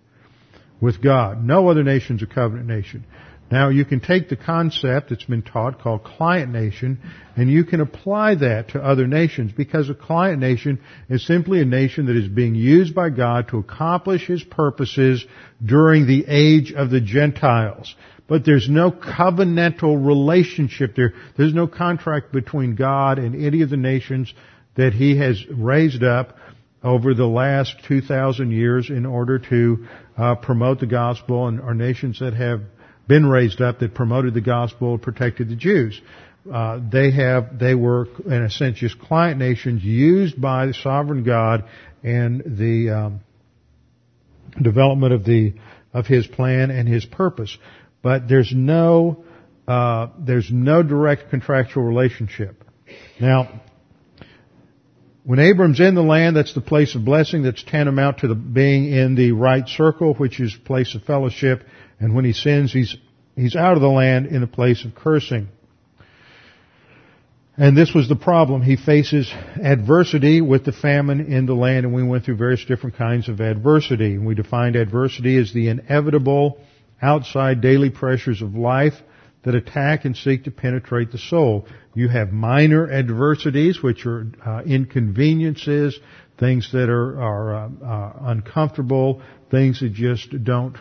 with 0.79 1.01
God. 1.01 1.43
No 1.43 1.69
other 1.69 1.83
nation 1.83 2.17
is 2.17 2.23
a 2.23 2.27
covenant 2.27 2.67
nation. 2.67 3.05
Now 3.49 3.69
you 3.69 3.85
can 3.85 4.01
take 4.01 4.27
the 4.27 4.35
concept 4.35 5.09
that's 5.09 5.23
been 5.23 5.41
taught 5.41 5.79
called 5.79 6.03
client 6.03 6.51
nation 6.51 6.99
and 7.37 7.49
you 7.49 7.63
can 7.63 7.79
apply 7.79 8.35
that 8.35 8.69
to 8.69 8.83
other 8.83 9.07
nations 9.07 9.53
because 9.55 9.89
a 9.89 9.95
client 9.95 10.39
nation 10.39 10.79
is 11.09 11.25
simply 11.25 11.61
a 11.61 11.65
nation 11.65 12.07
that 12.07 12.17
is 12.17 12.27
being 12.27 12.55
used 12.55 12.93
by 12.93 13.09
God 13.09 13.47
to 13.49 13.57
accomplish 13.57 14.27
His 14.27 14.43
purposes 14.43 15.25
during 15.65 16.07
the 16.07 16.25
age 16.27 16.73
of 16.73 16.89
the 16.89 16.99
Gentiles. 16.99 17.95
But 18.27 18.45
there's 18.45 18.67
no 18.69 18.91
covenantal 18.91 20.05
relationship 20.05 20.95
there. 20.95 21.13
There's 21.37 21.53
no 21.53 21.67
contract 21.67 22.31
between 22.31 22.75
God 22.75 23.19
and 23.19 23.41
any 23.41 23.61
of 23.61 23.69
the 23.69 23.77
nations 23.77 24.33
that 24.75 24.93
He 24.93 25.17
has 25.17 25.43
raised 25.49 26.03
up 26.03 26.37
over 26.83 27.13
the 27.13 27.25
last 27.25 27.75
2,000 27.87 28.51
years 28.51 28.89
in 28.89 29.05
order 29.05 29.39
to 29.39 29.87
uh, 30.17 30.35
promote 30.35 30.79
the 30.79 30.85
gospel 30.85 31.47
and 31.47 31.59
are 31.61 31.73
nations 31.73 32.19
that 32.19 32.33
have 32.33 32.61
been 33.07 33.25
raised 33.25 33.61
up 33.61 33.79
that 33.79 33.93
promoted 33.95 34.33
the 34.33 34.41
gospel, 34.41 34.97
protected 34.97 35.49
the 35.49 35.55
Jews. 35.55 35.99
Uh, 36.51 36.79
they 36.91 37.11
have, 37.11 37.57
they 37.59 37.75
were, 37.75 38.07
in 38.25 38.43
a 38.43 38.49
sense, 38.49 38.77
just 38.77 38.99
client 38.99 39.39
nations 39.39 39.83
used 39.83 40.39
by 40.39 40.67
the 40.67 40.73
sovereign 40.73 41.23
God 41.23 41.65
and 42.03 42.41
the 42.57 42.89
um, 42.89 43.21
development 44.61 45.13
of 45.13 45.25
the 45.25 45.53
of 45.93 46.05
His 46.05 46.27
plan 46.27 46.69
and 46.69 46.87
His 46.87 47.05
purpose. 47.05 47.57
But 48.01 48.27
there's 48.27 48.53
no 48.53 49.23
uh, 49.67 50.07
there's 50.17 50.49
no 50.51 50.81
direct 50.81 51.29
contractual 51.29 51.83
relationship. 51.83 52.63
Now, 53.19 53.61
when 55.27 55.39
Abram's 55.39 55.81
in 55.81 55.93
the 55.93 56.01
land, 56.01 56.37
that's 56.37 56.53
the 56.53 56.61
place 56.61 56.95
of 56.95 57.03
blessing. 57.03 57.43
That's 57.43 57.61
tantamount 57.61 58.19
to 58.19 58.29
the 58.29 58.35
being 58.35 58.93
in 58.93 59.15
the 59.15 59.33
right 59.33 59.67
circle, 59.67 60.13
which 60.13 60.39
is 60.39 60.55
place 60.63 60.95
of 60.95 61.03
fellowship. 61.03 61.63
And 61.99 62.15
when 62.15 62.23
he 62.23 62.31
sins, 62.31 62.71
he's, 62.71 62.95
he's 63.35 63.53
out 63.53 63.73
of 63.73 63.81
the 63.81 63.89
land 63.89 64.27
in 64.27 64.41
a 64.41 64.47
place 64.47 64.85
of 64.85 64.95
cursing. 64.95 65.49
And 67.57 67.75
this 67.75 67.93
was 67.93 68.07
the 68.07 68.15
problem. 68.15 68.61
He 68.61 68.77
faces 68.77 69.29
adversity 69.61 70.39
with 70.39 70.63
the 70.63 70.71
famine 70.71 71.33
in 71.33 71.45
the 71.45 71.55
land, 71.55 71.85
and 71.85 71.93
we 71.93 72.03
went 72.03 72.23
through 72.23 72.37
various 72.37 72.63
different 72.63 72.95
kinds 72.95 73.27
of 73.27 73.41
adversity. 73.41 74.13
And 74.13 74.25
we 74.25 74.33
defined 74.33 74.77
adversity 74.77 75.35
as 75.37 75.51
the 75.51 75.67
inevitable 75.67 76.61
outside 77.01 77.61
daily 77.61 77.89
pressures 77.89 78.41
of 78.41 78.55
life 78.55 78.93
that 79.43 79.55
attack 79.55 80.03
and 80.05 80.17
seek 80.17 80.43
to 80.43 80.51
penetrate 80.51 81.11
the 81.11 81.17
soul. 81.17 81.67
You 81.93 82.09
have 82.09 82.31
minor 82.31 82.91
adversities, 82.91 83.81
which 83.81 84.05
are 84.05 84.27
uh, 84.45 84.61
inconveniences, 84.63 85.97
things 86.37 86.71
that 86.73 86.89
are, 86.89 87.21
are 87.21 87.55
uh, 87.55 87.69
uh, 87.85 88.13
uncomfortable, 88.21 89.21
things 89.49 89.79
that 89.79 89.93
just 89.93 90.43
don't 90.43 90.75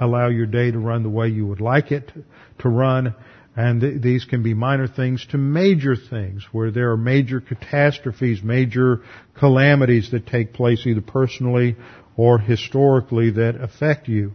allow 0.00 0.28
your 0.28 0.46
day 0.46 0.70
to 0.70 0.78
run 0.78 1.02
the 1.02 1.10
way 1.10 1.28
you 1.28 1.46
would 1.46 1.60
like 1.60 1.92
it 1.92 2.12
to 2.60 2.68
run. 2.68 3.14
And 3.54 3.80
th- 3.80 4.00
these 4.00 4.24
can 4.24 4.42
be 4.42 4.54
minor 4.54 4.86
things 4.86 5.26
to 5.30 5.38
major 5.38 5.94
things, 5.96 6.46
where 6.52 6.70
there 6.70 6.92
are 6.92 6.96
major 6.96 7.40
catastrophes, 7.40 8.42
major 8.42 9.02
calamities 9.38 10.10
that 10.12 10.26
take 10.26 10.54
place 10.54 10.86
either 10.86 11.02
personally 11.02 11.76
or 12.16 12.38
historically 12.38 13.30
that 13.32 13.56
affect 13.60 14.08
you. 14.08 14.32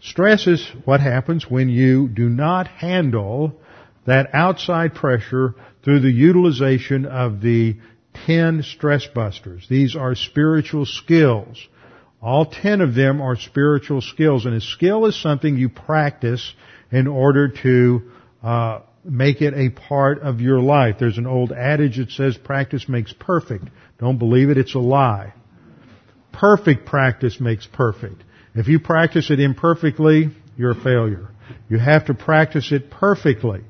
Stress 0.00 0.46
is 0.46 0.64
what 0.84 1.00
happens 1.00 1.50
when 1.50 1.68
you 1.68 2.08
do 2.08 2.28
not 2.28 2.68
handle 2.68 3.60
that 4.06 4.30
outside 4.32 4.94
pressure 4.94 5.54
through 5.82 6.00
the 6.00 6.10
utilization 6.10 7.04
of 7.04 7.40
the 7.40 7.76
10 8.26 8.62
stress 8.62 9.06
busters. 9.06 9.66
These 9.68 9.96
are 9.96 10.14
spiritual 10.14 10.86
skills. 10.86 11.66
All 12.22 12.46
10 12.46 12.80
of 12.80 12.94
them 12.94 13.20
are 13.20 13.36
spiritual 13.36 14.00
skills, 14.00 14.44
and 14.44 14.54
a 14.54 14.60
skill 14.60 15.06
is 15.06 15.20
something 15.20 15.56
you 15.56 15.68
practice 15.68 16.52
in 16.90 17.06
order 17.06 17.48
to 17.48 18.10
uh, 18.42 18.80
make 19.04 19.40
it 19.40 19.54
a 19.54 19.70
part 19.70 20.20
of 20.20 20.40
your 20.40 20.60
life. 20.60 20.96
There's 20.98 21.18
an 21.18 21.26
old 21.26 21.52
adage 21.52 21.98
that 21.98 22.10
says 22.10 22.36
practice 22.36 22.88
makes 22.88 23.12
perfect. 23.12 23.66
Don't 23.98 24.18
believe 24.18 24.50
it, 24.50 24.58
it's 24.58 24.74
a 24.74 24.80
lie. 24.80 25.34
Perfect 26.32 26.86
practice 26.86 27.40
makes 27.40 27.66
perfect. 27.66 28.22
If 28.54 28.68
you 28.68 28.78
practice 28.80 29.30
it 29.30 29.40
imperfectly, 29.40 30.30
you're 30.56 30.72
a 30.72 30.82
failure. 30.82 31.28
You 31.68 31.78
have 31.78 32.06
to 32.06 32.14
practice 32.14 32.72
it 32.72 32.90
perfectly. 32.90 33.60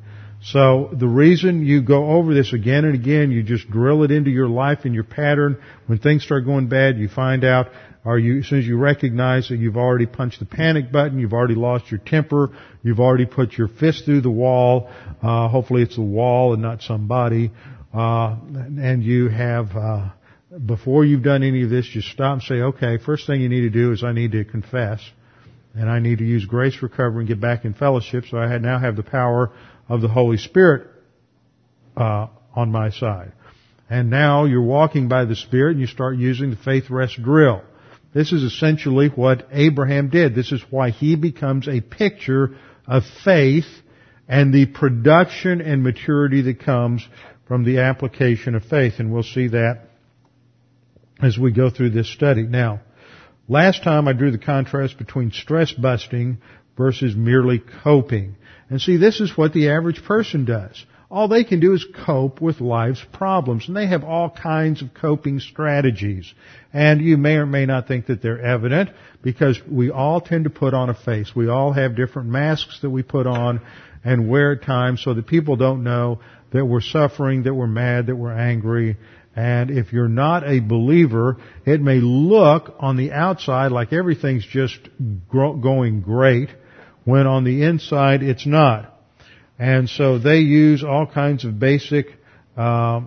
So 0.40 0.90
the 0.92 1.08
reason 1.08 1.66
you 1.66 1.82
go 1.82 2.12
over 2.12 2.32
this 2.32 2.52
again 2.52 2.85
and 2.85 2.94
again, 2.94 3.32
you 3.32 3.42
just 3.42 3.68
drill 3.70 4.04
it 4.04 4.11
into 4.11 4.30
your 4.30 4.49
life 4.49 4.80
and 4.85 4.94
your 4.94 5.04
pattern. 5.04 5.61
When 5.87 5.99
things 5.99 6.23
start 6.23 6.44
going 6.44 6.68
bad, 6.68 6.97
you 6.97 7.08
find 7.08 7.44
out, 7.44 7.68
or 8.04 8.18
you, 8.18 8.38
as 8.38 8.47
soon 8.47 8.61
as 8.61 8.66
you 8.66 8.78
recognize 8.78 9.49
that 9.49 9.56
you've 9.56 9.76
already 9.76 10.06
punched 10.06 10.38
the 10.38 10.47
panic 10.47 10.92
button, 10.92 11.18
you've 11.18 11.32
already 11.32 11.56
lost 11.56 11.90
your 11.90 11.99
temper, 11.99 12.50
you've 12.85 13.00
already 13.00 13.26
put 13.26 13.54
your 13.54 13.66
fist 13.66 14.04
through 14.04 14.20
the 14.20 14.30
wall, 14.30 14.90
uh, 15.23 15.49
hopefully 15.49 15.82
it's 15.82 15.97
the 15.97 16.02
wall 16.02 16.52
and 16.52 16.62
not 16.62 16.82
somebody, 16.82 17.50
uh, 17.92 18.37
and 18.54 19.02
you 19.02 19.28
have, 19.28 19.76
uh, 19.76 20.08
before 20.64 21.05
you've 21.05 21.23
done 21.23 21.43
any 21.43 21.62
of 21.64 21.71
this, 21.71 21.87
just 21.87 22.09
stop 22.09 22.35
and 22.35 22.43
say, 22.43 22.55
okay, 22.57 22.99
first 22.99 23.26
thing 23.26 23.40
you 23.40 23.49
need 23.49 23.62
to 23.62 23.71
do 23.71 23.93
is 23.93 24.02
I 24.02 24.12
need 24.12 24.33
to 24.33 24.45
confess. 24.45 25.00
And 25.75 25.88
I 25.88 26.00
need 26.00 26.19
to 26.19 26.25
use 26.25 26.45
grace 26.47 26.83
recovery 26.83 27.21
and 27.21 27.28
get 27.28 27.40
back 27.40 27.64
in 27.64 27.75
fellowship 27.75 28.25
so 28.28 28.38
I 28.38 28.59
now 28.59 28.78
have 28.78 28.97
the 28.97 29.02
power 29.02 29.52
of 29.88 30.00
the 30.00 30.09
Holy 30.09 30.38
Spirit 30.38 30.88
uh, 31.97 32.28
on 32.57 32.73
my 32.73 32.90
side. 32.90 33.33
And 33.90 34.11
now 34.11 34.45
you're 34.45 34.62
walking 34.62 35.09
by 35.09 35.25
the 35.25 35.37
Spirit 35.37 35.73
and 35.73 35.81
you 35.81 35.87
start 35.87 36.17
using 36.17 36.50
the 36.50 36.57
faith 36.57 36.90
rest 36.90 37.23
drill. 37.23 37.62
This 38.14 38.33
is 38.33 38.43
essentially 38.43 39.09
what 39.09 39.49
Abraham 39.52 40.09
did. 40.09 40.35
This 40.35 40.50
is 40.50 40.62
why 40.71 40.90
he 40.90 41.14
becomes 41.14 41.69
a 41.69 41.81
picture 41.81 42.57
of 42.87 43.02
faith 43.25 43.67
and 44.26 44.52
the 44.52 44.67
production 44.67 45.61
and 45.61 45.83
maturity 45.83 46.43
that 46.43 46.61
comes 46.61 47.07
from 47.47 47.64
the 47.64 47.81
application 47.81 48.55
of 48.55 48.64
faith. 48.64 48.95
And 48.99 49.12
we'll 49.12 49.23
see 49.23 49.49
that 49.49 49.88
as 51.20 51.38
we 51.38 51.52
go 51.52 51.70
through 51.70 51.90
this 51.90 52.12
study. 52.12 52.42
Now, 52.42 52.80
last 53.48 53.82
time 53.82 54.08
I 54.08 54.12
drew 54.12 54.30
the 54.30 54.38
contrast 54.38 54.98
between 54.98 55.32
stress 55.32 55.72
busting 55.72 56.38
versus 56.76 57.14
merely 57.16 57.62
coping. 57.82 58.37
And 58.70 58.80
see, 58.80 58.96
this 58.96 59.20
is 59.20 59.37
what 59.37 59.52
the 59.52 59.70
average 59.70 60.04
person 60.04 60.44
does. 60.44 60.84
All 61.10 61.26
they 61.26 61.44
can 61.44 61.58
do 61.58 61.72
is 61.72 61.87
cope 62.04 62.40
with 62.40 62.60
life's 62.60 63.04
problems. 63.12 63.66
And 63.66 63.76
they 63.76 63.87
have 63.87 64.04
all 64.04 64.28
kinds 64.28 64.82
of 64.82 64.92
coping 64.92 65.40
strategies. 65.40 66.32
And 66.72 67.00
you 67.00 67.16
may 67.16 67.37
or 67.37 67.46
may 67.46 67.64
not 67.64 67.88
think 67.88 68.06
that 68.06 68.20
they're 68.20 68.40
evident 68.40 68.90
because 69.22 69.58
we 69.66 69.90
all 69.90 70.20
tend 70.20 70.44
to 70.44 70.50
put 70.50 70.75
on 70.75 70.90
a 70.90 70.94
face. 70.94 71.34
We 71.34 71.48
all 71.48 71.72
have 71.72 71.96
different 71.96 72.28
masks 72.28 72.80
that 72.82 72.90
we 72.90 73.02
put 73.02 73.26
on 73.26 73.62
and 74.04 74.28
wear 74.28 74.52
at 74.52 74.62
times 74.62 75.02
so 75.02 75.14
that 75.14 75.26
people 75.26 75.56
don't 75.56 75.82
know 75.82 76.20
that 76.52 76.64
we're 76.64 76.80
suffering, 76.80 77.42
that 77.44 77.54
we're 77.54 77.66
mad, 77.66 78.06
that 78.06 78.16
we're 78.16 78.32
angry. 78.32 78.96
And 79.38 79.71
if 79.71 79.92
you're 79.92 80.09
not 80.09 80.42
a 80.42 80.59
believer, 80.59 81.37
it 81.64 81.80
may 81.80 82.00
look 82.00 82.75
on 82.80 82.97
the 82.97 83.12
outside 83.12 83.71
like 83.71 83.92
everything's 83.92 84.45
just 84.45 84.80
going 85.30 86.00
great, 86.00 86.49
when 87.04 87.28
on 87.28 87.45
the 87.45 87.62
inside 87.62 88.25
it's 88.25 88.47
not. 88.47 88.92
And 89.57 89.88
so 89.88 90.18
they 90.18 90.38
use 90.38 90.83
all 90.83 91.07
kinds 91.07 91.45
of 91.45 91.61
basic 91.61 92.07
uh, 92.57 93.02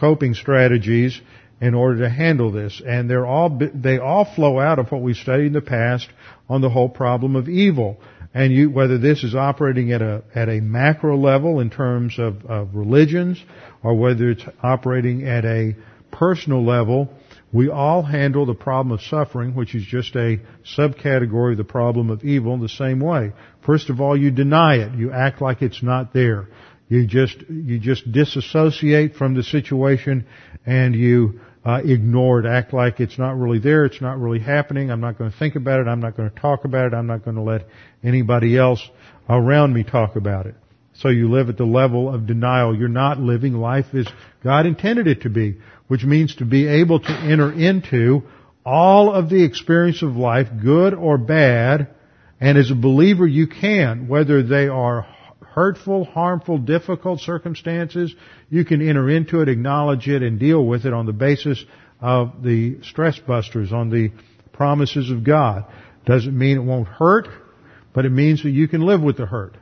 coping 0.00 0.32
strategies 0.32 1.20
in 1.60 1.74
order 1.74 2.04
to 2.04 2.08
handle 2.08 2.50
this. 2.50 2.80
And 2.80 3.10
they're 3.10 3.26
all, 3.26 3.60
they 3.74 3.98
all 3.98 4.24
flow 4.24 4.58
out 4.58 4.78
of 4.78 4.90
what 4.90 5.02
we 5.02 5.12
studied 5.12 5.48
in 5.48 5.52
the 5.52 5.60
past 5.60 6.08
on 6.48 6.62
the 6.62 6.70
whole 6.70 6.88
problem 6.88 7.36
of 7.36 7.46
evil. 7.50 8.00
And 8.34 8.52
you, 8.52 8.68
whether 8.68 8.98
this 8.98 9.22
is 9.22 9.36
operating 9.36 9.92
at 9.92 10.02
a, 10.02 10.24
at 10.34 10.48
a 10.48 10.60
macro 10.60 11.16
level 11.16 11.60
in 11.60 11.70
terms 11.70 12.18
of, 12.18 12.44
of 12.46 12.74
religions, 12.74 13.42
or 13.82 13.94
whether 13.94 14.30
it's 14.30 14.44
operating 14.60 15.26
at 15.26 15.44
a 15.44 15.76
personal 16.10 16.64
level, 16.64 17.14
we 17.52 17.68
all 17.70 18.02
handle 18.02 18.44
the 18.44 18.54
problem 18.54 18.92
of 18.92 19.00
suffering, 19.00 19.54
which 19.54 19.76
is 19.76 19.84
just 19.84 20.16
a 20.16 20.40
subcategory 20.76 21.52
of 21.52 21.58
the 21.58 21.64
problem 21.64 22.10
of 22.10 22.24
evil, 22.24 22.58
the 22.58 22.68
same 22.68 22.98
way. 22.98 23.32
First 23.64 23.88
of 23.90 24.00
all, 24.00 24.16
you 24.16 24.32
deny 24.32 24.78
it. 24.78 24.94
You 24.94 25.12
act 25.12 25.40
like 25.40 25.62
it's 25.62 25.82
not 25.82 26.12
there. 26.12 26.48
You 26.88 27.06
just, 27.06 27.38
you 27.48 27.78
just 27.78 28.10
disassociate 28.10 29.14
from 29.14 29.34
the 29.34 29.44
situation 29.44 30.26
and 30.66 30.96
you 30.96 31.40
uh, 31.64 31.80
ignore 31.84 32.40
it, 32.40 32.46
act 32.46 32.74
like 32.74 33.00
it's 33.00 33.18
not 33.18 33.38
really 33.38 33.58
there, 33.58 33.84
it's 33.84 34.00
not 34.00 34.18
really 34.18 34.40
happening, 34.40 34.90
I'm 34.90 35.00
not 35.00 35.16
going 35.16 35.30
to 35.30 35.38
think 35.38 35.56
about 35.56 35.80
it, 35.80 35.88
I'm 35.88 36.00
not 36.00 36.16
going 36.16 36.30
to 36.30 36.40
talk 36.40 36.64
about 36.64 36.86
it, 36.86 36.94
I'm 36.94 37.06
not 37.06 37.24
going 37.24 37.36
to 37.36 37.42
let 37.42 37.66
anybody 38.02 38.58
else 38.58 38.86
around 39.28 39.72
me 39.72 39.82
talk 39.82 40.16
about 40.16 40.46
it. 40.46 40.54
So 40.96 41.08
you 41.08 41.30
live 41.30 41.48
at 41.48 41.56
the 41.56 41.64
level 41.64 42.12
of 42.12 42.26
denial. 42.26 42.76
You're 42.76 42.88
not 42.88 43.18
living 43.18 43.54
life 43.54 43.86
as 43.94 44.06
God 44.44 44.64
intended 44.64 45.08
it 45.08 45.22
to 45.22 45.28
be, 45.28 45.58
which 45.88 46.04
means 46.04 46.36
to 46.36 46.44
be 46.44 46.68
able 46.68 47.00
to 47.00 47.12
enter 47.12 47.52
into 47.52 48.22
all 48.64 49.12
of 49.12 49.28
the 49.28 49.42
experience 49.44 50.02
of 50.02 50.16
life, 50.16 50.46
good 50.62 50.94
or 50.94 51.18
bad, 51.18 51.88
and 52.40 52.56
as 52.56 52.70
a 52.70 52.76
believer 52.76 53.26
you 53.26 53.48
can, 53.48 54.06
whether 54.06 54.42
they 54.42 54.68
are 54.68 55.06
hurtful, 55.54 56.04
harmful, 56.04 56.58
difficult 56.58 57.20
circumstances, 57.20 58.14
you 58.50 58.64
can 58.64 58.86
enter 58.86 59.08
into 59.08 59.40
it, 59.40 59.48
acknowledge 59.48 60.08
it, 60.08 60.22
and 60.22 60.38
deal 60.38 60.64
with 60.64 60.84
it 60.84 60.92
on 60.92 61.06
the 61.06 61.12
basis 61.12 61.64
of 62.00 62.42
the 62.42 62.78
stress 62.82 63.18
busters, 63.20 63.72
on 63.72 63.88
the 63.88 64.10
promises 64.52 65.10
of 65.10 65.24
God. 65.24 65.64
Doesn't 66.06 66.36
mean 66.36 66.56
it 66.56 66.64
won't 66.64 66.88
hurt, 66.88 67.28
but 67.92 68.04
it 68.04 68.10
means 68.10 68.42
that 68.42 68.50
you 68.50 68.66
can 68.66 68.80
live 68.82 69.00
with 69.00 69.16
the 69.16 69.26
hurt. 69.26 69.56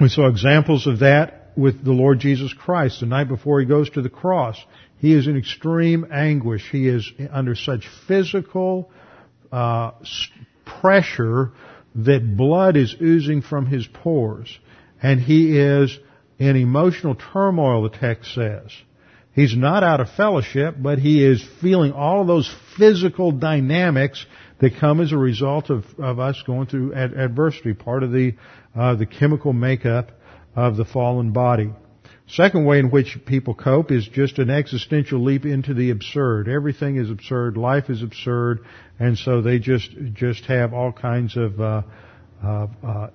We 0.00 0.08
saw 0.08 0.28
examples 0.28 0.86
of 0.86 1.00
that 1.00 1.52
with 1.56 1.84
the 1.84 1.92
Lord 1.92 2.20
Jesus 2.20 2.52
Christ 2.52 3.00
the 3.00 3.06
night 3.06 3.26
before 3.26 3.58
he 3.58 3.66
goes 3.66 3.90
to 3.90 4.02
the 4.02 4.08
cross. 4.08 4.56
He 4.98 5.12
is 5.12 5.26
in 5.26 5.36
extreme 5.36 6.06
anguish. 6.12 6.68
He 6.70 6.86
is 6.88 7.10
under 7.32 7.56
such 7.56 7.88
physical 8.06 8.90
uh, 9.50 9.90
pressure 10.64 11.50
that 12.04 12.36
blood 12.36 12.76
is 12.76 12.94
oozing 13.00 13.42
from 13.42 13.66
his 13.66 13.86
pores. 13.86 14.58
And 15.02 15.20
he 15.20 15.58
is 15.58 15.98
in 16.38 16.56
emotional 16.56 17.14
turmoil, 17.14 17.82
the 17.82 17.96
text 17.96 18.34
says. 18.34 18.70
He's 19.32 19.56
not 19.56 19.84
out 19.84 20.00
of 20.00 20.10
fellowship, 20.10 20.76
but 20.78 20.98
he 20.98 21.24
is 21.24 21.46
feeling 21.60 21.92
all 21.92 22.24
those 22.24 22.52
physical 22.76 23.30
dynamics 23.30 24.24
that 24.60 24.78
come 24.80 25.00
as 25.00 25.12
a 25.12 25.16
result 25.16 25.70
of, 25.70 25.84
of 25.98 26.18
us 26.18 26.42
going 26.44 26.66
through 26.66 26.94
ad- 26.94 27.14
adversity, 27.14 27.72
part 27.74 28.02
of 28.02 28.10
the, 28.10 28.34
uh, 28.76 28.96
the 28.96 29.06
chemical 29.06 29.52
makeup 29.52 30.10
of 30.56 30.76
the 30.76 30.84
fallen 30.84 31.32
body. 31.32 31.70
Second 32.26 32.66
way 32.66 32.78
in 32.78 32.90
which 32.90 33.16
people 33.26 33.54
cope 33.54 33.90
is 33.90 34.06
just 34.06 34.38
an 34.38 34.50
existential 34.50 35.22
leap 35.22 35.46
into 35.46 35.72
the 35.72 35.90
absurd. 35.90 36.48
Everything 36.48 36.96
is 36.96 37.10
absurd. 37.10 37.56
Life 37.56 37.88
is 37.88 38.02
absurd. 38.02 38.60
And 38.98 39.16
so 39.16 39.42
they 39.42 39.58
just, 39.58 39.90
just 40.14 40.44
have 40.46 40.74
all 40.74 40.92
kinds 40.92 41.36
of, 41.36 41.60
uh, 41.60 41.82
uh, 42.42 42.66
uh, 42.84 43.10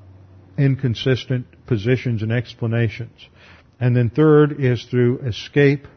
inconsistent 0.57 1.45
positions 1.65 2.21
and 2.21 2.31
explanations. 2.31 3.27
And 3.79 3.95
then 3.95 4.09
third 4.09 4.59
is 4.59 4.85
through 4.85 5.19
escape 5.19 5.87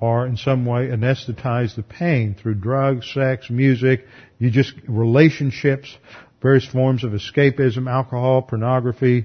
or 0.00 0.26
in 0.26 0.36
some 0.36 0.66
way 0.66 0.88
anesthetize 0.88 1.76
the 1.76 1.82
pain 1.82 2.34
through 2.34 2.54
drugs, 2.54 3.10
sex, 3.12 3.48
music, 3.50 4.04
you 4.38 4.50
just, 4.50 4.74
relationships, 4.88 5.96
various 6.42 6.66
forms 6.66 7.04
of 7.04 7.12
escapism, 7.12 7.90
alcohol, 7.90 8.42
pornography, 8.42 9.24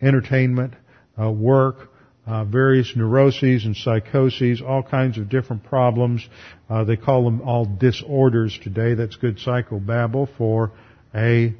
entertainment, 0.00 0.74
uh, 1.20 1.30
work, 1.30 1.90
uh, 2.26 2.44
various 2.44 2.94
neuroses 2.94 3.64
and 3.64 3.76
psychoses, 3.76 4.62
all 4.62 4.82
kinds 4.82 5.18
of 5.18 5.28
different 5.28 5.64
problems. 5.64 6.26
Uh, 6.68 6.84
they 6.84 6.96
call 6.96 7.24
them 7.24 7.40
all 7.42 7.64
disorders 7.64 8.58
today. 8.62 8.94
That's 8.94 9.16
good 9.16 9.38
psychobabble 9.38 10.28
for 10.36 10.72
a 11.14 11.54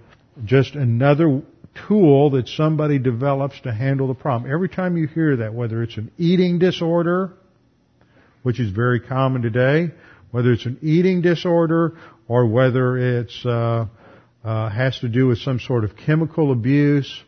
just 0.45 0.75
another 0.75 1.43
tool 1.89 2.31
that 2.31 2.49
somebody 2.49 2.99
develops 2.99 3.61
to 3.61 3.73
handle 3.73 4.09
the 4.09 4.15
problem. 4.15 4.51
Every 4.51 4.69
time 4.69 4.97
you 4.97 5.07
hear 5.07 5.37
that, 5.37 5.55
whether 5.55 5.83
it's 5.83 5.97
an 5.97 6.11
eating 6.19 6.59
disorder, 6.59 7.33
which 8.43 8.61
is 8.61 8.71
very 8.71 9.01
common 9.01 9.43
today, 9.43 9.93
whether 10.31 10.53
it's 10.53 10.67
an 10.67 10.79
eating 10.83 11.23
disorder 11.23 11.97
or 12.29 12.47
whether 12.47 13.19
it's 13.19 13.45
uh, 13.45 13.87
uh, 14.45 14.69
has 14.71 14.99
to 15.01 15.09
do 15.09 15.27
with 15.27 15.39
some 15.39 15.59
sort 15.61 15.85
of 15.85 15.97
chemical 15.97 16.53
abuse 16.53 17.23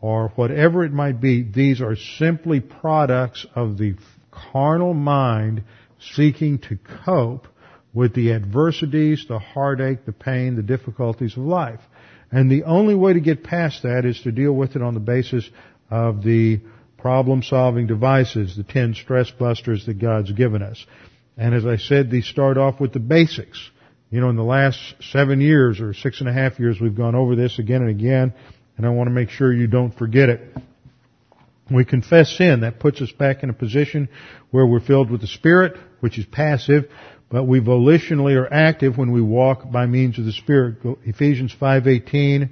or 0.00 0.28
whatever 0.36 0.84
it 0.84 0.92
might 0.92 1.20
be, 1.20 1.42
these 1.42 1.80
are 1.80 1.96
simply 1.96 2.60
products 2.60 3.46
of 3.54 3.78
the 3.78 3.94
carnal 4.30 4.94
mind 4.94 5.64
seeking 6.14 6.58
to 6.58 6.78
cope 7.04 7.46
with 7.92 8.14
the 8.14 8.32
adversities, 8.32 9.24
the 9.28 9.38
heartache, 9.38 10.04
the 10.04 10.12
pain, 10.12 10.56
the 10.56 10.62
difficulties 10.62 11.36
of 11.36 11.44
life. 11.44 11.80
And 12.30 12.50
the 12.50 12.64
only 12.64 12.94
way 12.94 13.12
to 13.12 13.20
get 13.20 13.44
past 13.44 13.84
that 13.84 14.04
is 14.04 14.20
to 14.22 14.32
deal 14.32 14.52
with 14.52 14.74
it 14.76 14.82
on 14.82 14.94
the 14.94 15.00
basis 15.00 15.48
of 15.90 16.22
the 16.22 16.60
problem 16.98 17.42
solving 17.42 17.86
devices, 17.86 18.56
the 18.56 18.64
10 18.64 18.94
stress 18.94 19.30
busters 19.30 19.86
that 19.86 20.00
God's 20.00 20.32
given 20.32 20.62
us. 20.62 20.84
And 21.36 21.54
as 21.54 21.64
I 21.64 21.76
said, 21.76 22.10
these 22.10 22.26
start 22.26 22.58
off 22.58 22.80
with 22.80 22.92
the 22.92 22.98
basics. 22.98 23.70
You 24.10 24.20
know, 24.20 24.30
in 24.30 24.36
the 24.36 24.42
last 24.42 24.78
seven 25.12 25.40
years 25.40 25.80
or 25.80 25.94
six 25.94 26.20
and 26.20 26.28
a 26.28 26.32
half 26.32 26.58
years, 26.58 26.80
we've 26.80 26.96
gone 26.96 27.14
over 27.14 27.36
this 27.36 27.58
again 27.58 27.82
and 27.82 27.90
again 27.90 28.34
and 28.76 28.86
I 28.86 28.90
want 28.90 29.08
to 29.08 29.12
make 29.12 29.30
sure 29.30 29.52
you 29.52 29.66
don't 29.66 29.96
forget 29.96 30.28
it. 30.28 30.40
We 31.70 31.84
confess 31.84 32.36
sin. 32.36 32.60
That 32.60 32.78
puts 32.78 33.00
us 33.00 33.10
back 33.12 33.42
in 33.42 33.50
a 33.50 33.54
position 33.54 34.08
where 34.50 34.66
we're 34.66 34.80
filled 34.80 35.10
with 35.10 35.20
the 35.20 35.26
Spirit, 35.26 35.76
which 36.00 36.18
is 36.18 36.26
passive, 36.26 36.90
but 37.30 37.44
we 37.44 37.60
volitionally 37.60 38.36
are 38.36 38.52
active 38.52 38.98
when 38.98 39.12
we 39.12 39.22
walk 39.22 39.70
by 39.70 39.86
means 39.86 40.18
of 40.18 40.24
the 40.24 40.32
Spirit. 40.32 40.76
Ephesians 41.04 41.54
5.18 41.58 42.50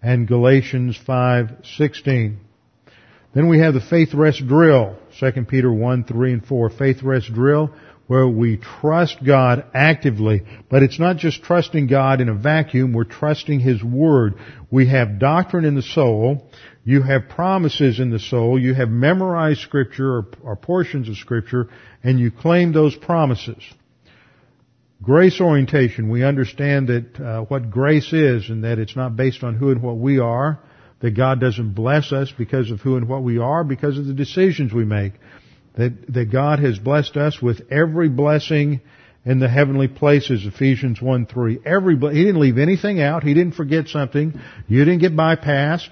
and 0.00 0.28
Galatians 0.28 0.98
5.16. 1.06 2.36
Then 3.34 3.48
we 3.48 3.60
have 3.60 3.74
the 3.74 3.80
faith 3.80 4.14
rest 4.14 4.46
drill, 4.46 4.96
2 5.18 5.44
Peter 5.48 5.72
1, 5.72 6.04
3, 6.04 6.32
and 6.34 6.44
4. 6.44 6.70
Faith 6.70 7.02
rest 7.02 7.32
drill 7.32 7.74
where 8.12 8.28
we 8.28 8.58
trust 8.58 9.24
God 9.24 9.64
actively. 9.72 10.42
But 10.68 10.82
it's 10.82 10.98
not 10.98 11.16
just 11.16 11.42
trusting 11.42 11.86
God 11.86 12.20
in 12.20 12.28
a 12.28 12.34
vacuum, 12.34 12.92
we're 12.92 13.04
trusting 13.04 13.60
His 13.60 13.82
Word. 13.82 14.34
We 14.70 14.88
have 14.88 15.18
doctrine 15.18 15.64
in 15.64 15.74
the 15.74 15.80
soul, 15.80 16.46
you 16.84 17.00
have 17.00 17.30
promises 17.30 18.00
in 18.00 18.10
the 18.10 18.18
soul, 18.18 18.58
you 18.58 18.74
have 18.74 18.90
memorized 18.90 19.60
Scripture 19.60 20.18
or, 20.18 20.26
or 20.42 20.56
portions 20.56 21.08
of 21.08 21.16
Scripture, 21.16 21.70
and 22.04 22.20
you 22.20 22.30
claim 22.30 22.74
those 22.74 22.94
promises. 22.94 23.62
Grace 25.02 25.40
orientation, 25.40 26.10
we 26.10 26.22
understand 26.22 26.88
that 26.88 27.18
uh, 27.18 27.40
what 27.46 27.70
grace 27.70 28.12
is 28.12 28.50
and 28.50 28.64
that 28.64 28.78
it's 28.78 28.94
not 28.94 29.16
based 29.16 29.42
on 29.42 29.54
who 29.54 29.70
and 29.70 29.82
what 29.82 29.96
we 29.96 30.18
are, 30.18 30.60
that 31.00 31.12
God 31.12 31.40
doesn't 31.40 31.72
bless 31.72 32.12
us 32.12 32.30
because 32.36 32.70
of 32.70 32.82
who 32.82 32.98
and 32.98 33.08
what 33.08 33.22
we 33.22 33.38
are, 33.38 33.64
because 33.64 33.96
of 33.96 34.04
the 34.04 34.12
decisions 34.12 34.70
we 34.70 34.84
make 34.84 35.14
that, 35.74 36.12
that 36.12 36.30
God 36.30 36.58
has 36.58 36.78
blessed 36.78 37.16
us 37.16 37.40
with 37.40 37.62
every 37.70 38.08
blessing 38.08 38.80
in 39.24 39.38
the 39.38 39.48
heavenly 39.48 39.88
places, 39.88 40.44
Ephesians 40.44 41.00
1 41.00 41.26
3. 41.26 41.60
Everybody, 41.64 42.16
he 42.16 42.24
didn't 42.24 42.40
leave 42.40 42.58
anything 42.58 43.00
out. 43.00 43.22
He 43.22 43.34
didn't 43.34 43.54
forget 43.54 43.88
something. 43.88 44.38
You 44.68 44.84
didn't 44.84 45.00
get 45.00 45.14
bypassed. 45.14 45.90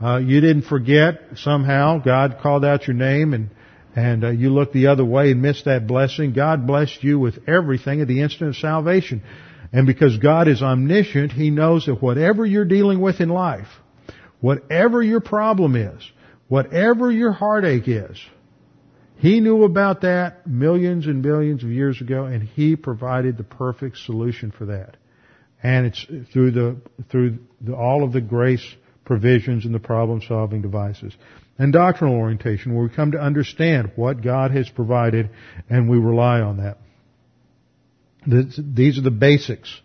Uh, 0.00 0.18
you 0.18 0.40
didn't 0.40 0.62
forget 0.62 1.20
somehow. 1.36 1.98
God 1.98 2.38
called 2.40 2.64
out 2.64 2.86
your 2.86 2.94
name 2.94 3.34
and, 3.34 3.50
and 3.96 4.24
uh, 4.24 4.30
you 4.30 4.50
looked 4.50 4.72
the 4.72 4.86
other 4.86 5.04
way 5.04 5.32
and 5.32 5.42
missed 5.42 5.64
that 5.64 5.88
blessing. 5.88 6.32
God 6.32 6.66
blessed 6.66 7.02
you 7.02 7.18
with 7.18 7.48
everything 7.48 8.00
at 8.00 8.06
the 8.06 8.22
instant 8.22 8.50
of 8.50 8.56
salvation. 8.56 9.22
And 9.72 9.86
because 9.86 10.16
God 10.18 10.46
is 10.46 10.62
omniscient, 10.62 11.32
He 11.32 11.50
knows 11.50 11.86
that 11.86 12.00
whatever 12.00 12.46
you're 12.46 12.64
dealing 12.64 13.00
with 13.00 13.20
in 13.20 13.28
life, 13.28 13.68
whatever 14.40 15.02
your 15.02 15.20
problem 15.20 15.74
is, 15.74 16.08
whatever 16.46 17.10
your 17.10 17.32
heartache 17.32 17.88
is, 17.88 18.18
he 19.18 19.40
knew 19.40 19.64
about 19.64 20.02
that 20.02 20.46
millions 20.46 21.06
and 21.06 21.22
billions 21.22 21.64
of 21.64 21.70
years 21.70 22.00
ago, 22.00 22.24
and 22.24 22.42
he 22.42 22.76
provided 22.76 23.36
the 23.36 23.44
perfect 23.44 23.98
solution 23.98 24.52
for 24.52 24.66
that. 24.66 24.96
And 25.60 25.86
it's 25.86 26.06
through 26.32 26.52
the 26.52 26.76
through 27.10 27.38
the, 27.60 27.74
all 27.74 28.04
of 28.04 28.12
the 28.12 28.20
grace 28.20 28.64
provisions 29.04 29.64
and 29.64 29.74
the 29.74 29.80
problem-solving 29.80 30.62
devices. 30.62 31.16
And 31.58 31.72
doctrinal 31.72 32.14
orientation, 32.14 32.74
where 32.74 32.84
we 32.84 32.90
come 32.90 33.12
to 33.12 33.18
understand 33.18 33.92
what 33.96 34.22
God 34.22 34.52
has 34.52 34.68
provided, 34.68 35.30
and 35.68 35.90
we 35.90 35.98
rely 35.98 36.40
on 36.40 36.58
that. 36.58 36.78
These 38.24 38.98
are 38.98 39.02
the 39.02 39.10
basics 39.10 39.80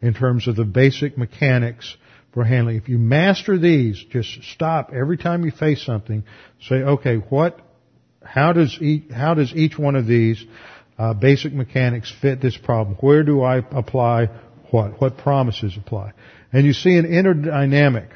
in 0.00 0.14
terms 0.14 0.46
of 0.46 0.54
the 0.54 0.64
basic 0.64 1.18
mechanics 1.18 1.96
for 2.32 2.44
handling. 2.44 2.76
If 2.76 2.88
you 2.88 2.98
master 2.98 3.58
these, 3.58 4.00
just 4.12 4.44
stop 4.52 4.92
every 4.92 5.16
time 5.16 5.44
you 5.44 5.50
face 5.50 5.84
something. 5.84 6.22
Say, 6.60 6.76
okay, 6.76 7.16
what 7.16 7.58
how 8.26 8.52
does 8.52 8.76
each, 8.80 9.10
how 9.10 9.34
does 9.34 9.52
each 9.54 9.78
one 9.78 9.96
of 9.96 10.06
these 10.06 10.44
uh, 10.98 11.14
basic 11.14 11.52
mechanics 11.52 12.12
fit 12.20 12.40
this 12.40 12.56
problem? 12.56 12.96
Where 13.00 13.22
do 13.22 13.42
I 13.42 13.58
apply 13.58 14.28
what? 14.70 15.00
What 15.00 15.18
promises 15.18 15.76
apply? 15.76 16.12
And 16.52 16.66
you 16.66 16.72
see 16.72 16.96
an 16.96 17.06
inner 17.06 17.34
dynamic 17.34 18.10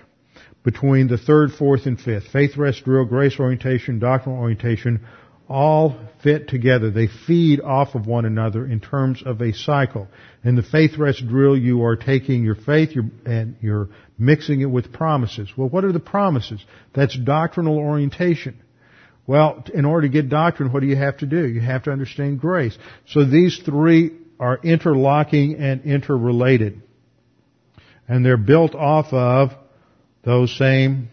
between 0.62 1.08
the 1.08 1.18
third, 1.18 1.52
fourth, 1.52 1.86
and 1.86 1.98
fifth. 1.98 2.28
Faith, 2.28 2.56
rest, 2.56 2.84
drill, 2.84 3.04
grace 3.04 3.38
orientation, 3.38 3.98
doctrinal 3.98 4.40
orientation, 4.40 5.00
all 5.48 5.98
fit 6.22 6.48
together. 6.48 6.90
They 6.90 7.08
feed 7.08 7.60
off 7.60 7.94
of 7.94 8.06
one 8.06 8.24
another 8.24 8.64
in 8.64 8.78
terms 8.78 9.22
of 9.24 9.40
a 9.40 9.52
cycle. 9.52 10.06
In 10.44 10.54
the 10.54 10.62
faith 10.62 10.96
rest 10.96 11.26
drill, 11.26 11.56
you 11.56 11.84
are 11.84 11.96
taking 11.96 12.44
your 12.44 12.54
faith 12.54 12.90
and 13.26 13.56
you're 13.60 13.88
mixing 14.16 14.60
it 14.60 14.70
with 14.70 14.92
promises. 14.92 15.50
Well, 15.56 15.68
what 15.68 15.84
are 15.84 15.92
the 15.92 15.98
promises? 15.98 16.64
That's 16.94 17.18
doctrinal 17.18 17.78
orientation. 17.78 18.62
Well, 19.26 19.64
in 19.72 19.84
order 19.84 20.08
to 20.08 20.12
get 20.12 20.28
doctrine, 20.28 20.72
what 20.72 20.80
do 20.80 20.86
you 20.86 20.96
have 20.96 21.18
to 21.18 21.26
do? 21.26 21.46
You 21.46 21.60
have 21.60 21.84
to 21.84 21.92
understand 21.92 22.40
grace. 22.40 22.76
So 23.06 23.24
these 23.24 23.60
three 23.64 24.12
are 24.40 24.58
interlocking 24.62 25.56
and 25.56 25.82
interrelated. 25.84 26.82
And 28.08 28.24
they're 28.24 28.36
built 28.36 28.74
off 28.74 29.12
of 29.12 29.50
those 30.24 30.56
same, 30.56 31.10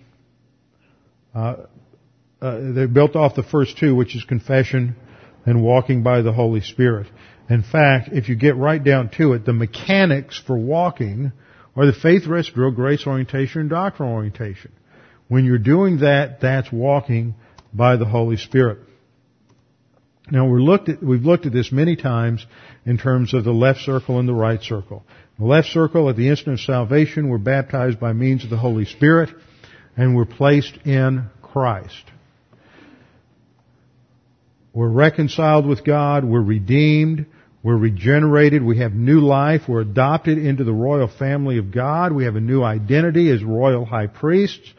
uh, 1.36 1.56
uh, 2.42 2.60
they're 2.74 2.88
built 2.88 3.16
off 3.16 3.36
the 3.36 3.44
first 3.44 3.78
two, 3.78 3.96
which 3.96 4.16
is 4.16 4.24
confession 4.24 4.96
and 5.46 5.64
walking 5.64 6.04
by 6.04 6.22
the 6.22 6.34
Holy 6.34 6.62
Spirit. 6.62 7.08
In 7.50 7.64
fact, 7.64 8.10
if 8.12 8.28
you 8.30 8.36
get 8.36 8.56
right 8.58 8.84
down 8.84 9.10
to 9.18 9.34
it, 9.34 9.46
the 9.46 9.54
mechanics 9.54 10.42
for 10.46 10.58
walking 10.58 11.32
are 11.76 11.86
the 11.86 11.94
faith 11.94 12.28
rest 12.28 12.54
drill, 12.54 12.72
grace 12.72 13.06
orientation, 13.06 13.62
and 13.62 13.70
doctrinal 13.70 14.14
orientation. 14.14 14.72
When 15.28 15.46
you're 15.46 15.58
doing 15.58 16.00
that, 16.00 16.42
that's 16.42 16.72
walking 16.72 17.36
by 17.78 17.96
the 17.96 18.06
Holy 18.06 18.38
Spirit. 18.38 18.80
Now 20.30 20.48
at, 20.90 21.02
we've 21.02 21.22
looked 21.22 21.46
at 21.46 21.54
this 21.54 21.72
many 21.72 21.96
times 21.96 22.46
in 22.86 22.98
terms 22.98 23.34
of 23.34 23.46
the 23.46 23.54
left 23.54 23.80
circle 23.82 24.20
and 24.20 24.28
the 24.28 24.34
right 24.34 24.62
circle. 24.62 25.06
The 25.40 25.46
left 25.46 25.70
circle, 25.70 26.10
at 26.10 26.18
the 26.18 26.28
instant 26.30 26.56
of 26.56 26.60
salvation, 26.62 27.30
we're 27.30 27.38
baptized 27.38 28.00
by 28.00 28.12
means 28.12 28.44
of 28.44 28.50
the 28.50 28.58
Holy 28.58 28.86
Spirit, 28.86 29.30
and 29.96 30.16
we're 30.16 30.26
placed 30.26 30.76
in 30.86 31.30
Christ. 31.42 32.04
We're 34.74 34.90
reconciled 34.90 35.66
with 35.66 35.86
God, 35.86 36.26
we're 36.26 36.42
redeemed, 36.42 37.26
we're 37.64 37.78
regenerated, 37.78 38.64
we 38.64 38.80
have 38.80 38.94
new 38.94 39.22
life, 39.22 39.62
we're 39.68 39.82
adopted 39.82 40.38
into 40.38 40.64
the 40.64 40.74
royal 40.74 41.08
family 41.08 41.58
of 41.58 41.72
God, 41.72 42.12
we 42.12 42.26
have 42.26 42.36
a 42.36 42.42
new 42.42 42.64
identity 42.64 43.30
as 43.32 43.44
royal 43.44 43.86
high 43.86 44.08
priests, 44.08 44.74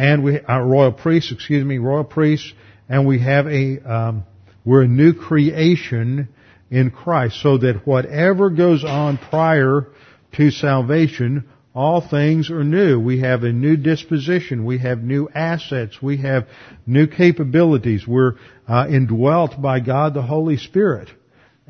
and 0.00 0.24
we 0.24 0.40
are 0.40 0.64
royal 0.64 0.92
priests, 0.92 1.30
excuse 1.30 1.62
me, 1.62 1.76
royal 1.76 2.04
priests, 2.04 2.50
and 2.88 3.06
we 3.06 3.18
have 3.18 3.46
a 3.46 3.78
um, 3.80 4.24
we're 4.64 4.84
a 4.84 4.88
new 4.88 5.12
creation 5.12 6.28
in 6.70 6.90
Christ, 6.90 7.42
so 7.42 7.58
that 7.58 7.86
whatever 7.86 8.48
goes 8.48 8.82
on 8.82 9.18
prior 9.18 9.88
to 10.36 10.50
salvation, 10.50 11.50
all 11.74 12.00
things 12.00 12.50
are 12.50 12.64
new. 12.64 12.98
We 12.98 13.20
have 13.20 13.42
a 13.42 13.52
new 13.52 13.76
disposition. 13.76 14.64
We 14.64 14.78
have 14.78 15.02
new 15.02 15.28
assets. 15.34 16.00
We 16.00 16.16
have 16.22 16.48
new 16.86 17.06
capabilities. 17.06 18.06
We're 18.08 18.36
uh, 18.66 18.86
indwelt 18.88 19.60
by 19.60 19.80
God 19.80 20.14
the 20.14 20.22
Holy 20.22 20.56
Spirit 20.56 21.10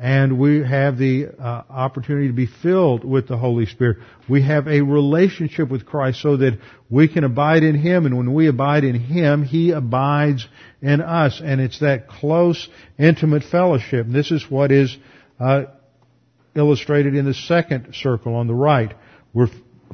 and 0.01 0.39
we 0.39 0.63
have 0.63 0.97
the 0.97 1.27
uh, 1.27 1.61
opportunity 1.69 2.25
to 2.25 2.33
be 2.33 2.47
filled 2.47 3.05
with 3.05 3.27
the 3.27 3.37
Holy 3.37 3.67
Spirit. 3.67 3.97
We 4.27 4.41
have 4.41 4.67
a 4.67 4.81
relationship 4.81 5.69
with 5.69 5.85
Christ 5.85 6.23
so 6.23 6.37
that 6.37 6.57
we 6.89 7.07
can 7.07 7.23
abide 7.23 7.61
in 7.61 7.75
Him, 7.75 8.07
and 8.07 8.17
when 8.17 8.33
we 8.33 8.47
abide 8.47 8.83
in 8.83 8.99
Him, 8.99 9.43
He 9.43 9.69
abides 9.69 10.47
in 10.81 11.01
us, 11.01 11.39
and 11.43 11.61
it's 11.61 11.81
that 11.81 12.07
close, 12.07 12.67
intimate 12.97 13.43
fellowship. 13.43 14.07
This 14.09 14.31
is 14.31 14.43
what 14.49 14.71
is 14.71 14.97
uh, 15.39 15.65
illustrated 16.55 17.13
in 17.13 17.25
the 17.25 17.35
second 17.35 17.93
circle 17.93 18.33
on 18.33 18.47
the 18.47 18.55
right. 18.55 18.95
We're 19.35 19.49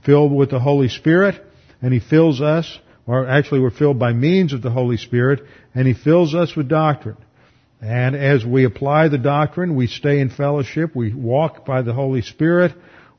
filled 0.05 0.31
with 0.31 0.51
the 0.51 0.59
Holy 0.59 0.87
Spirit, 0.87 1.35
and 1.81 1.93
He 1.93 1.99
fills 1.99 2.39
us, 2.39 2.79
or 3.05 3.27
actually 3.27 3.59
we're 3.59 3.71
filled 3.71 3.99
by 3.99 4.13
means 4.13 4.53
of 4.53 4.61
the 4.61 4.71
Holy 4.71 4.95
Spirit, 4.95 5.41
and 5.75 5.85
He 5.85 5.93
fills 5.93 6.33
us 6.33 6.55
with 6.55 6.69
doctrine. 6.69 7.17
And 7.81 8.15
as 8.15 8.43
we 8.43 8.65
apply 8.65 9.09
the 9.09 9.17
doctrine, 9.17 9.75
we 9.75 9.87
stay 9.87 10.19
in 10.19 10.29
fellowship, 10.29 10.95
we 10.95 11.13
walk 11.13 11.65
by 11.65 11.83
the 11.83 11.93
Holy 11.93 12.21
Spirit. 12.21 12.73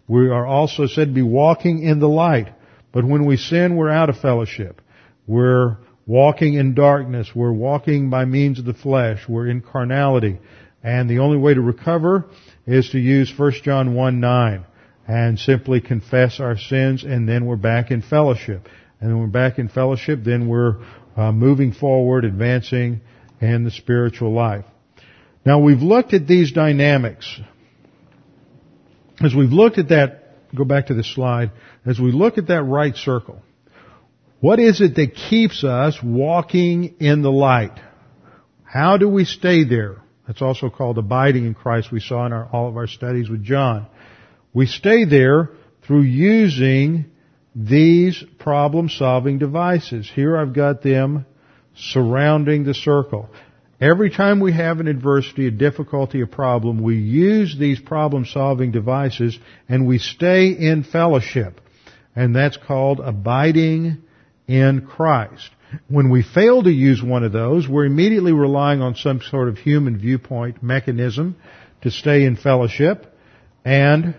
We 0.09 0.31
are 0.31 0.47
also 0.47 0.87
said 0.87 1.09
to 1.09 1.15
be 1.15 1.23
walking 1.23 1.83
in 1.83 2.01
the 2.01 2.09
light. 2.09 2.53
But 2.93 3.05
when 3.05 3.27
we 3.27 3.37
sin, 3.37 3.77
we're 3.77 3.91
out 3.91 4.09
of 4.09 4.19
fellowship. 4.19 4.81
We're 5.27 5.77
walking 6.07 6.55
in 6.55 6.75
darkness. 6.75 7.31
We're 7.35 7.53
walking 7.53 8.09
by 8.09 8.25
means 8.25 8.59
of 8.59 8.65
the 8.65 8.75
flesh. 8.75 9.29
We're 9.29 9.49
in 9.49 9.61
carnality. 9.61 10.39
And 10.83 11.09
the 11.09 11.19
only 11.19 11.37
way 11.37 11.55
to 11.55 11.61
recover 11.61 12.25
is 12.67 12.91
to 12.91 12.99
use 12.99 13.33
1 13.37 13.53
John 13.63 13.95
1 13.95 14.21
9 14.21 14.65
and 15.07 15.39
simply 15.39 15.81
confess 15.81 16.41
our 16.41 16.57
sins 16.57 17.05
and 17.05 17.29
then 17.29 17.47
we're 17.47 17.57
back 17.57 17.91
in 17.91 18.03
fellowship. 18.03 18.69
And 19.01 19.11
when 19.11 19.21
we're 19.21 19.27
back 19.27 19.59
in 19.59 19.69
fellowship, 19.69 20.21
then 20.25 20.49
we're 20.49 20.77
uh, 21.17 21.33
moving 21.33 21.73
forward, 21.73 22.25
advancing, 22.25 23.01
and 23.41 23.67
the 23.67 23.71
spiritual 23.71 24.33
life. 24.33 24.65
Now 25.45 25.61
we've 25.61 25.83
looked 25.83 26.15
at 26.15 26.27
these 26.27 26.53
dynamics. 26.53 27.41
As 29.23 29.35
we've 29.35 29.53
looked 29.53 29.79
at 29.79 29.89
that, 29.89 30.55
go 30.55 30.65
back 30.65 30.87
to 30.87 30.95
the 30.95 31.05
slide, 31.05 31.51
as 31.85 31.99
we 31.99 32.13
look 32.13 32.39
at 32.39 32.49
that 32.49 32.63
right 32.63 32.95
circle, 32.95 33.43
what 34.41 34.61
is 34.61 34.81
it 34.81 34.95
that 34.97 35.15
keeps 35.15 35.65
us 35.65 35.99
walking 36.03 36.97
in 37.01 37.23
the 37.23 37.31
light? 37.31 37.79
How 38.63 38.97
do 38.97 39.09
we 39.09 39.25
stay 39.25 39.65
there? 39.65 39.97
That's 40.27 40.43
also 40.43 40.69
called 40.69 40.99
abiding 40.99 41.47
in 41.47 41.55
Christ. 41.55 41.91
We 41.91 42.01
saw 42.01 42.27
in 42.27 42.33
our, 42.33 42.47
all 42.47 42.69
of 42.69 42.77
our 42.77 42.87
studies 42.87 43.29
with 43.29 43.43
John. 43.43 43.87
We 44.53 44.67
stay 44.67 45.05
there 45.05 45.51
through 45.87 46.03
using 46.03 47.07
these 47.57 48.23
problem 48.39 48.89
solving 48.91 49.39
devices. 49.39 50.09
Here 50.15 50.37
I've 50.37 50.53
got 50.53 50.83
them 50.83 51.27
surrounding 51.79 52.65
the 52.65 52.75
circle. 52.75 53.29
Every 53.81 54.11
time 54.11 54.41
we 54.41 54.53
have 54.53 54.81
an 54.81 54.89
adversity, 54.89 55.47
a 55.47 55.53
difficulty, 55.53 56.21
a 56.21 56.27
problem, 56.27 56.83
we 56.83 56.97
use 56.97 57.57
these 57.57 57.79
problem 57.79 58.25
solving 58.25 58.73
devices 58.73 59.39
and 59.69 59.87
we 59.87 59.99
stay 59.99 60.49
in 60.49 60.83
fellowship. 60.83 61.61
And 62.17 62.35
that's 62.35 62.57
called 62.57 62.99
abiding 62.99 64.03
in 64.49 64.87
Christ. 64.87 65.49
When 65.89 66.11
we 66.11 66.23
fail 66.23 66.63
to 66.63 66.71
use 66.71 67.03
one 67.03 67.23
of 67.23 67.31
those, 67.31 67.69
we're 67.69 67.85
immediately 67.85 68.33
relying 68.33 68.81
on 68.81 68.97
some 68.97 69.21
sort 69.21 69.49
of 69.49 69.59
human 69.59 69.99
viewpoint 69.99 70.63
mechanism 70.63 71.37
to 71.83 71.91
stay 71.91 72.25
in 72.25 72.37
fellowship, 72.37 73.15
and 73.65 74.17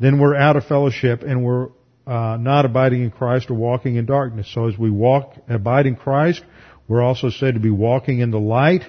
then 0.00 0.18
we're 0.18 0.34
out 0.34 0.56
of 0.56 0.64
fellowship 0.64 1.22
and 1.22 1.44
we're 1.44 1.68
uh, 2.06 2.36
not 2.40 2.64
abiding 2.64 3.02
in 3.02 3.10
Christ 3.10 3.50
or 3.50 3.54
walking 3.54 3.96
in 3.96 4.06
darkness. 4.06 4.50
So 4.52 4.68
as 4.68 4.78
we 4.78 4.90
walk, 4.90 5.34
abide 5.48 5.86
in 5.86 5.96
Christ, 5.96 6.42
we're 6.88 7.02
also 7.02 7.30
said 7.30 7.54
to 7.54 7.60
be 7.60 7.70
walking 7.70 8.20
in 8.20 8.30
the 8.30 8.38
light, 8.38 8.82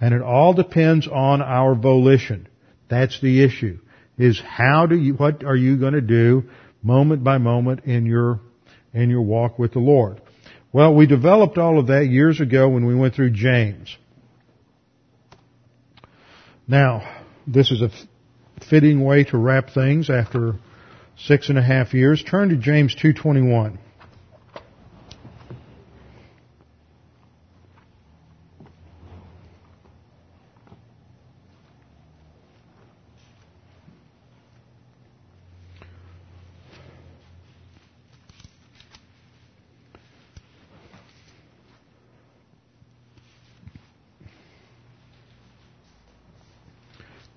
and 0.00 0.14
it 0.14 0.22
all 0.22 0.54
depends 0.54 1.06
on 1.06 1.42
our 1.42 1.74
volition. 1.74 2.48
That's 2.88 3.20
the 3.20 3.42
issue. 3.44 3.78
Is 4.16 4.40
how 4.40 4.86
do 4.86 4.96
you, 4.96 5.14
what 5.14 5.44
are 5.44 5.56
you 5.56 5.76
going 5.76 5.94
to 5.94 6.00
do 6.00 6.44
moment 6.82 7.24
by 7.24 7.38
moment 7.38 7.84
in 7.84 8.06
your, 8.06 8.40
in 8.92 9.10
your 9.10 9.22
walk 9.22 9.58
with 9.58 9.72
the 9.72 9.80
Lord? 9.80 10.20
Well, 10.72 10.94
we 10.94 11.06
developed 11.06 11.58
all 11.58 11.78
of 11.78 11.88
that 11.88 12.06
years 12.06 12.40
ago 12.40 12.68
when 12.68 12.86
we 12.86 12.94
went 12.94 13.14
through 13.14 13.30
James. 13.30 13.96
Now, 16.66 17.22
this 17.46 17.70
is 17.70 17.82
a 17.82 17.90
fitting 18.70 19.04
way 19.04 19.24
to 19.24 19.36
wrap 19.36 19.70
things 19.70 20.08
after 20.08 20.54
six 21.16 21.48
and 21.48 21.58
a 21.58 21.62
half 21.62 21.94
years. 21.94 22.22
Turn 22.22 22.48
to 22.48 22.56
James 22.56 22.94
221. 22.94 23.78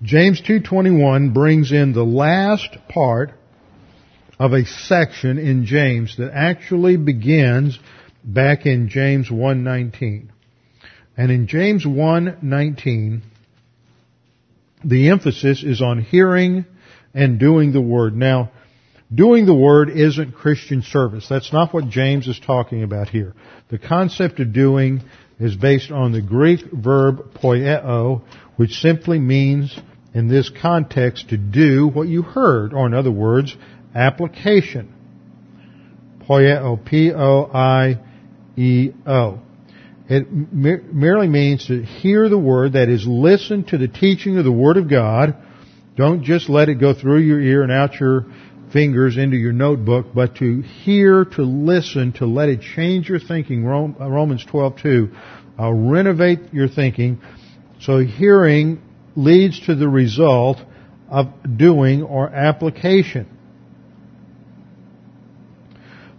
James 0.08 0.39
2:21 0.39 1.34
brings 1.34 1.74
in 1.74 1.91
the 1.91 2.06
last 2.06 2.78
part 2.88 3.32
of 4.39 4.54
a 4.54 4.63
section 4.63 5.38
in 5.38 5.65
James 5.65 6.15
that 6.15 6.32
actually 6.34 6.96
begins 6.96 7.78
back 8.24 8.65
in 8.65 8.88
James 8.88 9.30
1:19. 9.30 10.30
And 11.17 11.30
in 11.30 11.46
James 11.48 11.86
1:19 11.86 13.22
the 14.82 15.10
emphasis 15.10 15.62
is 15.62 15.82
on 15.82 16.00
hearing 16.00 16.63
and 17.13 17.38
doing 17.38 17.74
the 17.74 17.82
word. 17.82 18.15
Now, 18.15 18.52
doing 19.13 19.46
the 19.46 19.54
word 19.54 19.89
isn't 19.89 20.36
Christian 20.36 20.84
service. 20.84 21.28
That's 21.28 21.52
not 21.52 21.74
what 21.74 21.89
James 21.89 22.30
is 22.30 22.39
talking 22.39 22.82
about 22.82 23.10
here. 23.10 23.34
The 23.67 23.78
concept 23.78 24.39
of 24.39 24.54
doing 24.54 25.02
is 25.38 25.54
based 25.56 25.91
on 25.91 26.13
the 26.13 26.22
Greek 26.22 26.62
verb 26.72 27.34
poieo, 27.34 28.22
which 28.56 28.80
simply 28.80 29.20
means 29.20 29.78
in 30.13 30.28
this 30.28 30.50
context 30.50 31.30
to 31.30 31.38
do 31.38 31.88
what 31.88 32.08
you 32.08 32.22
heard, 32.22 32.74
or 32.74 32.86
in 32.86 32.93
other 32.93 33.12
words, 33.12 33.56
application. 33.93 34.93
Poieo, 36.28 36.84
P-O-I-E-O. 36.84 38.00
It 40.10 40.32
merely 40.32 41.28
means 41.28 41.67
to 41.67 41.84
hear 41.84 42.30
the 42.30 42.38
word, 42.38 42.74
that 42.74 42.88
is, 42.89 43.06
listen 43.06 43.63
to 43.65 43.78
the 43.78 43.89
teaching 43.89 44.38
of 44.38 44.46
the 44.46 44.52
word 44.52 44.78
of 44.78 44.89
God. 44.89 45.36
Don't 45.96 46.24
just 46.24 46.50
let 46.50 46.70
it 46.70 46.76
go 46.76 46.93
through 46.93 47.20
your 47.20 47.41
ear 47.41 47.63
and 47.63 47.72
out 47.72 48.00
your 48.00 48.26
fingers 48.72 49.17
into 49.17 49.36
your 49.38 49.54
notebook, 49.54 50.08
but 50.13 50.36
to 50.38 50.62
hear, 50.62 51.26
to 51.26 51.41
listen, 51.41 52.13
to 52.13 52.26
let 52.26 52.50
it 52.50 52.62
change 52.62 53.10
your 53.10 53.20
thinking. 53.20 53.65
Romans 53.65 54.46
12:2, 54.46 55.10
uh, 55.60 55.72
renovate 55.72 56.54
your 56.54 56.67
thinking. 56.67 57.20
So 57.80 58.00
hearing 58.00 58.82
leads 59.18 59.60
to 59.62 59.76
the 59.76 59.90
result 59.90 60.60
of 61.10 61.34
doing 61.58 62.04
or 62.04 62.30
application. 62.30 63.28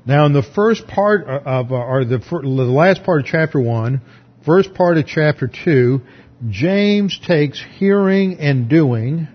Now, 0.05 0.27
in 0.27 0.33
the 0.33 0.43
first 0.43 0.87
part 0.87 1.27
of, 1.27 1.71
uh, 1.71 1.75
or 1.75 2.05
the, 2.05 2.19
the 2.19 2.49
last 2.49 3.05
part 3.05 3.21
of 3.21 3.27
chapter 3.27 3.61
1, 3.61 4.01
first 4.45 4.75
part 4.75 4.99
of 4.99 5.07
chapter 5.07 5.47
2, 5.47 6.01
James 6.49 7.21
takes 7.25 7.63
hearing 7.79 8.39
and 8.41 8.69
doing, 8.69 9.29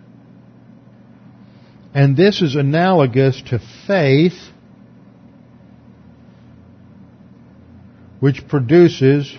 and 1.93 2.17
this 2.17 2.41
is 2.41 2.55
analogous 2.55 3.41
to 3.49 3.59
faith, 3.85 4.33
which 8.19 8.47
produces 8.47 9.31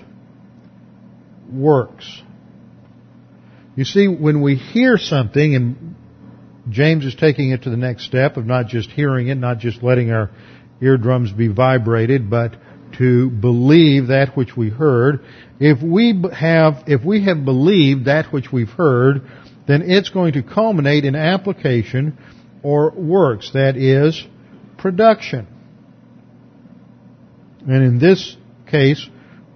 works. 1.52 2.22
You 3.76 3.84
see, 3.84 4.06
when 4.06 4.40
we 4.40 4.54
hear 4.54 4.96
something, 4.96 5.54
and 5.54 5.96
James 6.70 7.04
is 7.04 7.14
taking 7.14 7.50
it 7.50 7.64
to 7.64 7.70
the 7.70 7.76
next 7.76 8.04
step 8.04 8.36
of 8.36 8.46
not 8.46 8.68
just 8.68 8.90
hearing 8.90 9.28
it, 9.28 9.34
not 9.34 9.58
just 9.58 9.82
letting 9.82 10.10
our 10.10 10.30
eardrums 10.80 11.32
be 11.32 11.48
vibrated, 11.48 12.30
but 12.30 12.54
to 12.98 13.28
believe 13.30 14.08
that 14.08 14.36
which 14.36 14.56
we 14.56 14.70
heard. 14.70 15.24
If 15.58 15.82
we 15.82 16.22
have, 16.32 16.84
if 16.86 17.04
we 17.04 17.24
have 17.24 17.44
believed 17.44 18.04
that 18.04 18.32
which 18.32 18.52
we've 18.52 18.68
heard, 18.68 19.22
then 19.66 19.82
it's 19.82 20.10
going 20.10 20.34
to 20.34 20.42
culminate 20.42 21.04
in 21.04 21.16
application 21.16 22.18
or 22.62 22.90
works, 22.92 23.50
that 23.54 23.76
is, 23.76 24.24
production. 24.78 25.48
And 27.66 27.82
in 27.82 27.98
this 27.98 28.36
case, 28.66 29.04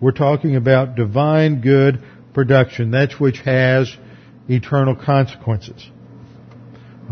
we're 0.00 0.12
talking 0.12 0.56
about 0.56 0.96
divine 0.96 1.60
good 1.60 2.02
production, 2.34 2.92
that 2.92 3.12
which 3.20 3.38
has 3.40 3.94
eternal 4.48 4.96
consequences. 4.96 5.88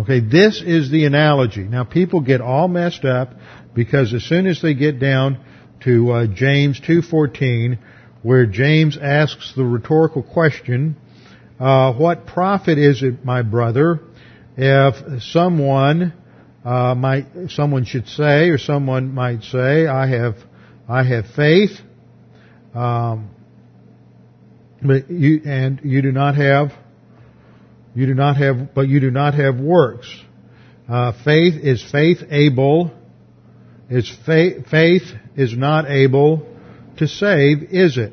Okay, 0.00 0.20
this 0.20 0.62
is 0.62 0.90
the 0.90 1.06
analogy. 1.06 1.62
Now 1.62 1.84
people 1.84 2.20
get 2.20 2.40
all 2.40 2.68
messed 2.68 3.04
up 3.04 3.34
because 3.74 4.12
as 4.12 4.24
soon 4.24 4.46
as 4.46 4.60
they 4.60 4.74
get 4.74 4.98
down 4.98 5.38
to 5.84 6.10
uh, 6.10 6.26
James 6.26 6.80
2.14, 6.80 7.78
where 8.22 8.44
James 8.46 8.98
asks 9.00 9.54
the 9.54 9.64
rhetorical 9.64 10.22
question, 10.22 10.96
uh, 11.58 11.92
what 11.94 12.26
profit 12.26 12.76
is 12.76 13.02
it, 13.02 13.24
my 13.24 13.42
brother, 13.42 14.00
if 14.56 15.22
someone 15.22 16.12
uh, 16.64 16.94
might, 16.94 17.26
someone 17.48 17.84
should 17.84 18.08
say, 18.08 18.48
or 18.48 18.58
someone 18.58 19.14
might 19.14 19.44
say, 19.44 19.86
I 19.86 20.08
have, 20.08 20.34
I 20.88 21.04
have 21.04 21.26
faith, 21.34 21.78
um, 22.74 23.30
but 24.82 25.10
you, 25.10 25.40
and 25.46 25.80
you 25.84 26.02
do 26.02 26.12
not 26.12 26.34
have 26.34 26.72
you 27.96 28.04
do 28.04 28.14
not 28.14 28.36
have, 28.36 28.74
but 28.74 28.88
you 28.88 29.00
do 29.00 29.10
not 29.10 29.34
have 29.34 29.58
works. 29.58 30.14
Uh, 30.86 31.12
faith 31.24 31.54
is 31.54 31.82
faith 31.82 32.18
able. 32.30 32.92
Is 33.88 34.14
faith, 34.26 34.68
faith 34.68 35.02
is 35.34 35.56
not 35.56 35.90
able 35.90 36.46
to 36.98 37.08
save, 37.08 37.62
is 37.70 37.96
it? 37.96 38.12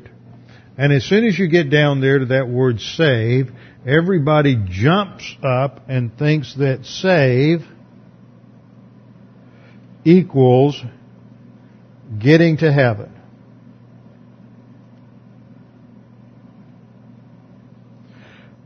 And 0.78 0.90
as 0.90 1.04
soon 1.04 1.26
as 1.26 1.38
you 1.38 1.48
get 1.48 1.68
down 1.68 2.00
there 2.00 2.20
to 2.20 2.26
that 2.26 2.48
word 2.48 2.80
save, 2.80 3.50
everybody 3.86 4.56
jumps 4.68 5.36
up 5.42 5.82
and 5.88 6.16
thinks 6.18 6.54
that 6.56 6.86
save 6.86 7.60
equals 10.04 10.82
getting 12.18 12.56
to 12.58 12.72
heaven. 12.72 13.12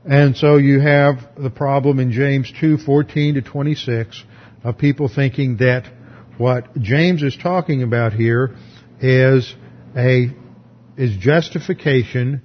And 0.09 0.39
so 0.39 0.57
you 0.57 0.81
have 0.81 1.19
the 1.37 1.51
problem 1.51 2.01
in 2.01 2.13
James 2.13 2.51
2:14 2.51 3.35
to 3.35 3.43
26 3.43 4.25
of 4.65 4.79
people 4.79 5.09
thinking 5.09 5.59
that 5.59 5.85
what 6.39 6.81
James 6.81 7.23
is 7.23 7.37
talking 7.37 7.83
about 7.83 8.15
here 8.15 8.55
is 9.01 9.55
a 9.95 10.31
is 10.97 11.15
justification 11.17 12.41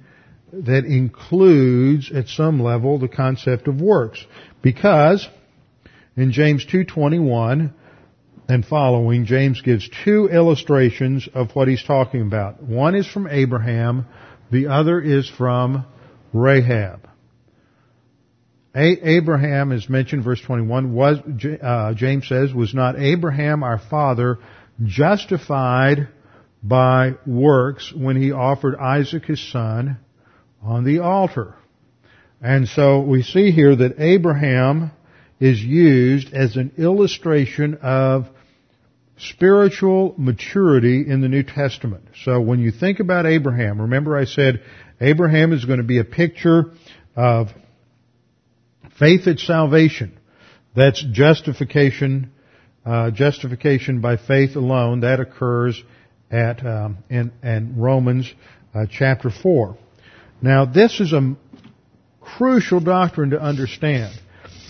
that 0.52 0.84
includes 0.84 2.12
at 2.12 2.28
some 2.28 2.62
level 2.62 2.98
the 2.98 3.08
concept 3.08 3.66
of 3.66 3.80
works 3.80 4.22
because 4.60 5.26
in 6.18 6.32
James 6.32 6.66
2:21 6.66 7.72
and 8.46 8.66
following 8.66 9.24
James 9.24 9.62
gives 9.62 9.88
two 10.04 10.28
illustrations 10.28 11.26
of 11.32 11.56
what 11.56 11.68
he's 11.68 11.82
talking 11.82 12.20
about. 12.20 12.62
One 12.62 12.94
is 12.94 13.06
from 13.06 13.26
Abraham, 13.26 14.04
the 14.50 14.66
other 14.66 15.00
is 15.00 15.26
from 15.30 15.86
Rahab. 16.34 17.08
Abraham 18.74 19.70
is 19.70 19.88
mentioned, 19.88 20.24
verse 20.24 20.40
21, 20.40 20.92
was, 20.92 21.18
uh, 21.62 21.94
James 21.94 22.26
says, 22.26 22.52
was 22.52 22.74
not 22.74 22.98
Abraham 22.98 23.62
our 23.62 23.78
father 23.78 24.38
justified 24.82 26.08
by 26.62 27.14
works 27.24 27.92
when 27.92 28.20
he 28.20 28.32
offered 28.32 28.74
Isaac 28.76 29.26
his 29.26 29.40
son 29.52 29.98
on 30.60 30.84
the 30.84 30.98
altar? 31.00 31.54
And 32.40 32.66
so 32.66 33.00
we 33.00 33.22
see 33.22 33.52
here 33.52 33.76
that 33.76 34.00
Abraham 34.00 34.90
is 35.38 35.62
used 35.62 36.34
as 36.34 36.56
an 36.56 36.72
illustration 36.76 37.78
of 37.80 38.28
spiritual 39.18 40.14
maturity 40.16 41.08
in 41.08 41.20
the 41.20 41.28
New 41.28 41.44
Testament. 41.44 42.08
So 42.24 42.40
when 42.40 42.58
you 42.58 42.72
think 42.72 42.98
about 42.98 43.26
Abraham, 43.26 43.82
remember 43.82 44.16
I 44.16 44.24
said 44.24 44.62
Abraham 45.00 45.52
is 45.52 45.64
going 45.64 45.78
to 45.78 45.84
be 45.84 45.98
a 45.98 46.04
picture 46.04 46.72
of 47.14 47.50
Faith 48.98 49.26
at 49.26 49.38
salvation. 49.38 50.18
That's 50.76 51.04
justification, 51.12 52.30
uh, 52.84 53.10
justification 53.10 54.00
by 54.00 54.16
faith 54.16 54.56
alone. 54.56 55.00
That 55.00 55.20
occurs 55.20 55.82
at 56.30 56.64
um, 56.64 56.98
in, 57.08 57.32
in, 57.42 57.76
Romans 57.76 58.32
uh, 58.74 58.86
chapter 58.90 59.30
four. 59.30 59.76
Now, 60.42 60.64
this 60.64 61.00
is 61.00 61.12
a 61.12 61.36
crucial 62.20 62.80
doctrine 62.80 63.30
to 63.30 63.40
understand. 63.40 64.12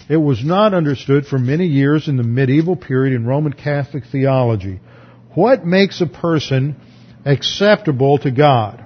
It 0.08 0.18
was 0.18 0.44
not 0.44 0.74
understood 0.74 1.26
for 1.26 1.38
many 1.38 1.66
years 1.66 2.08
in 2.08 2.16
the 2.16 2.22
medieval 2.22 2.76
period 2.76 3.14
in 3.14 3.26
Roman 3.26 3.54
Catholic 3.54 4.04
theology. 4.12 4.80
What 5.34 5.64
makes 5.64 6.00
a 6.00 6.06
person 6.06 6.76
acceptable 7.24 8.18
to 8.18 8.30
God? 8.30 8.83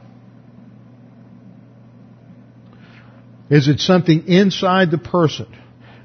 Is 3.51 3.69
it 3.69 3.81
something 3.81 4.27
inside 4.29 4.91
the 4.91 4.99
person? 4.99 5.47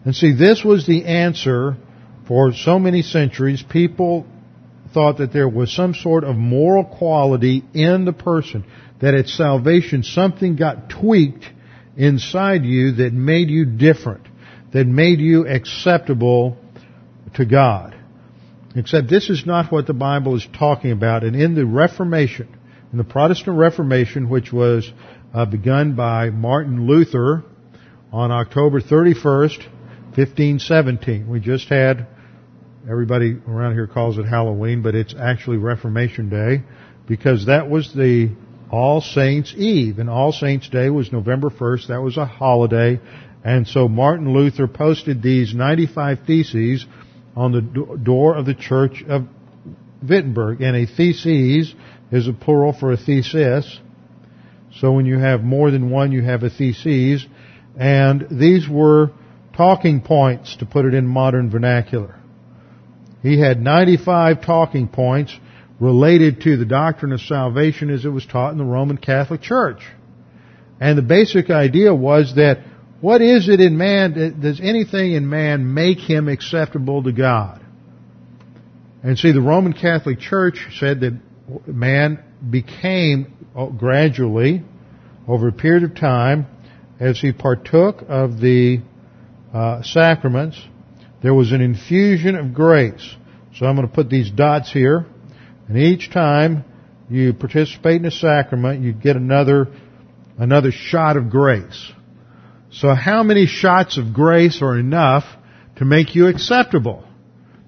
And 0.06 0.15
see, 0.15 0.34
this 0.34 0.63
was 0.63 0.86
the 0.86 1.06
answer 1.06 1.77
for 2.27 2.53
so 2.53 2.79
many 2.79 3.01
centuries. 3.01 3.63
People 3.63 4.25
thought 4.93 5.17
that 5.17 5.34
there 5.34 5.49
was 5.49 5.73
some 5.73 5.93
sort 5.93 6.23
of 6.23 6.36
moral 6.36 6.86
quality 6.86 7.63
in 7.73 8.06
the 8.06 8.13
person, 8.13 8.63
that 9.01 9.13
at 9.13 9.27
salvation 9.27 10.03
something 10.03 10.56
got 10.56 10.89
tweaked 10.89 11.45
inside 11.97 12.63
you 12.63 12.93
that 12.93 13.13
made 13.13 13.49
you 13.49 13.65
different, 13.65 14.27
that 14.71 14.86
made 14.86 15.19
you 15.19 15.47
acceptable 15.47 16.58
to 17.36 17.45
God. 17.45 17.95
Except 18.75 19.10
this 19.10 19.29
is 19.29 19.45
not 19.45 19.71
what 19.71 19.86
the 19.86 19.93
Bible 19.93 20.36
is 20.36 20.47
talking 20.58 20.91
about. 20.91 21.23
And 21.23 21.36
in 21.36 21.53
the 21.56 21.65
Reformation, 21.65 22.47
in 22.91 22.97
the 22.97 23.03
Protestant 23.03 23.58
Reformation, 23.58 24.29
which 24.29 24.51
was 24.51 24.91
uh, 25.34 25.46
begun 25.46 25.96
by 25.96 26.30
Martin 26.30 26.88
Luther 26.88 27.43
on 28.12 28.32
October 28.32 28.80
31st, 28.82 29.58
1517, 30.15 31.28
we 31.28 31.39
just 31.39 31.67
had 31.69 32.08
Everybody 32.89 33.38
around 33.48 33.74
here 33.74 33.88
calls 33.88 34.17
it 34.17 34.26
Halloween, 34.26 34.82
but 34.82 34.93
it's 34.93 35.15
actually 35.17 35.56
Reformation 35.56 36.30
Day 36.30 36.63
because 37.08 37.46
that 37.46 37.69
was 37.69 37.93
the 37.93 38.36
All 38.69 39.00
Saints 39.00 39.54
Eve 39.56 40.00
and 40.00 40.10
All 40.10 40.34
Saints 40.34 40.67
Day 40.67 40.89
was 40.89 41.10
November 41.10 41.50
1st. 41.50 41.88
That 41.88 42.02
was 42.02 42.17
a 42.17 42.26
holiday. 42.26 43.00
And 43.41 43.65
so 43.65 43.88
Martin 43.88 44.34
Luther 44.34 44.67
posted 44.67 45.22
these 45.22 45.54
95 45.54 46.26
theses 46.28 46.86
on 47.38 47.54
the 47.54 47.62
door 47.62 48.36
of 48.36 48.46
the 48.46 48.54
church 48.54 49.02
of 49.08 49.28
Wittenberg. 50.02 50.62
And 50.62 50.76
a 50.76 50.86
thesis 50.86 51.74
is 52.12 52.28
a 52.28 52.34
plural 52.34 52.74
for 52.74 52.91
a 52.91 52.98
thesis. 52.98 53.80
So 54.80 54.92
when 54.94 55.06
you 55.06 55.20
have 55.20 55.44
more 55.44 55.72
than 55.72 55.90
one, 55.90 56.12
you 56.12 56.22
have 56.24 56.44
a 56.44 56.50
thesis. 56.50 57.26
And 57.78 58.28
these 58.32 58.68
were 58.68 59.12
talking 59.56 60.02
points, 60.02 60.56
to 60.58 60.66
put 60.66 60.86
it 60.86 60.94
in 60.94 61.06
modern 61.06 61.50
vernacular. 61.50 62.20
He 63.22 63.40
had 63.40 63.62
95 63.62 64.44
talking 64.44 64.88
points 64.88 65.38
related 65.80 66.42
to 66.42 66.58
the 66.58 66.66
doctrine 66.66 67.12
of 67.12 67.22
salvation 67.22 67.90
as 67.90 68.06
it 68.06 68.10
was 68.10 68.26
taught 68.26 68.52
in 68.52 68.58
the 68.58 68.64
Roman 68.66 68.98
Catholic 68.98 69.42
Church. 69.42 69.82
And 70.80 70.98
the 70.98 71.04
basic 71.04 71.50
idea 71.50 71.94
was 71.94 72.36
that 72.36 72.60
what 73.00 73.22
is 73.22 73.50
it 73.50 73.60
in 73.60 73.78
man, 73.78 74.40
does 74.40 74.60
anything 74.62 75.14
in 75.14 75.30
man 75.30 75.74
make 75.74 76.00
him 76.00 76.28
acceptable 76.28 77.04
to 77.04 77.12
God? 77.12 77.62
And 79.04 79.18
see, 79.18 79.34
the 79.34 79.42
Roman 79.42 79.74
Catholic 79.74 80.20
Church 80.20 80.58
said 80.80 81.02
that 81.02 81.20
man 81.68 82.24
became 82.50 83.33
gradually, 83.78 84.63
over 85.28 85.48
a 85.48 85.54
period 85.54 85.84
of 85.84 85.96
time, 85.96 86.48
as 87.00 87.20
he 87.20 87.32
partook 87.32 88.04
of 88.08 88.39
the 88.39 88.82
uh, 89.54 89.82
sacraments, 89.84 90.62
there 91.22 91.34
was 91.34 91.52
an 91.52 91.62
infusion 91.62 92.36
of 92.36 92.54
grace. 92.54 93.16
So 93.56 93.66
I'm 93.66 93.76
going 93.76 93.88
to 93.88 93.94
put 93.94 94.10
these 94.10 94.30
dots 94.32 94.72
here, 94.72 95.06
and 95.68 95.78
each 95.78 96.12
time 96.12 96.66
you 97.10 97.34
participate 97.34 98.02
in 98.02 98.06
a 98.06 98.12
sacrament, 98.12 98.84
you 98.84 98.94
get 98.94 99.16
another 99.16 99.68
another 100.38 100.72
shot 100.72 101.16
of 101.16 101.30
grace. 101.30 101.92
So 102.72 102.96
how 102.96 103.22
many 103.22 103.46
shots 103.46 103.98
of 103.98 104.13
grace 104.13 104.62
are 104.62 104.78
enough 104.78 105.26
to 105.76 105.86
make 105.86 106.16
you 106.16 106.28
acceptable? 106.28 107.04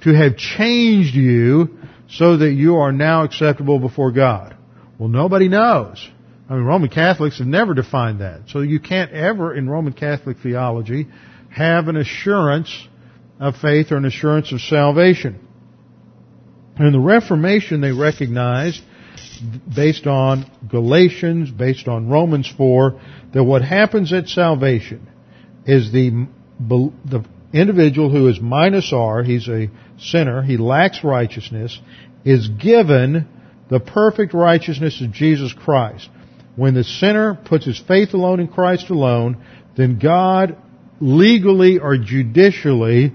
To 0.01 0.13
have 0.13 0.35
changed 0.35 1.13
you 1.15 1.77
so 2.09 2.37
that 2.37 2.51
you 2.51 2.77
are 2.77 2.91
now 2.91 3.23
acceptable 3.23 3.79
before 3.79 4.11
God? 4.11 4.54
Well, 4.97 5.09
nobody 5.09 5.47
knows. 5.47 6.07
I 6.49 6.53
mean, 6.53 6.63
Roman 6.63 6.89
Catholics 6.89 7.39
have 7.39 7.47
never 7.47 7.73
defined 7.73 8.21
that. 8.21 8.49
So 8.49 8.59
you 8.59 8.79
can't 8.79 9.11
ever, 9.11 9.53
in 9.53 9.69
Roman 9.69 9.93
Catholic 9.93 10.37
theology, 10.41 11.07
have 11.49 11.87
an 11.87 11.97
assurance 11.97 12.87
of 13.39 13.55
faith 13.57 13.91
or 13.91 13.97
an 13.97 14.05
assurance 14.05 14.51
of 14.51 14.61
salvation. 14.61 15.39
In 16.79 16.91
the 16.91 16.99
Reformation, 16.99 17.81
they 17.81 17.91
recognized, 17.91 18.81
based 19.73 20.07
on 20.07 20.49
Galatians, 20.69 21.49
based 21.51 21.87
on 21.87 22.09
Romans 22.09 22.51
4, 22.57 22.99
that 23.33 23.43
what 23.43 23.61
happens 23.61 24.13
at 24.13 24.27
salvation 24.27 25.07
is 25.65 25.91
the, 25.91 26.27
the 26.59 27.25
individual 27.53 28.09
who 28.09 28.27
is 28.27 28.39
minus 28.39 28.93
R, 28.93 29.23
he's 29.23 29.47
a 29.47 29.69
sinner, 29.97 30.43
he 30.43 30.57
lacks 30.57 31.03
righteousness, 31.03 31.79
is 32.23 32.47
given 32.49 33.27
the 33.69 33.79
perfect 33.79 34.33
righteousness 34.33 35.01
of 35.01 35.11
Jesus 35.11 35.53
Christ. 35.53 36.09
When 36.55 36.73
the 36.73 36.83
sinner 36.83 37.35
puts 37.35 37.65
his 37.65 37.79
faith 37.79 38.13
alone 38.13 38.39
in 38.39 38.47
Christ 38.47 38.89
alone, 38.89 39.43
then 39.75 39.99
God 39.99 40.57
legally 41.01 41.79
or 41.79 41.97
judicially 41.97 43.11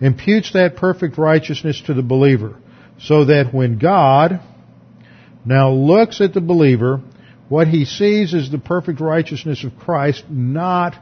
imputes 0.00 0.52
that 0.52 0.76
perfect 0.76 1.18
righteousness 1.18 1.82
to 1.86 1.94
the 1.94 2.02
believer. 2.02 2.56
So 3.00 3.24
that 3.24 3.52
when 3.52 3.78
God 3.78 4.40
now 5.44 5.72
looks 5.72 6.20
at 6.20 6.32
the 6.32 6.40
believer, 6.40 7.02
what 7.48 7.66
he 7.66 7.84
sees 7.84 8.32
is 8.32 8.50
the 8.50 8.58
perfect 8.58 9.00
righteousness 9.00 9.64
of 9.64 9.76
Christ, 9.76 10.24
not 10.30 10.94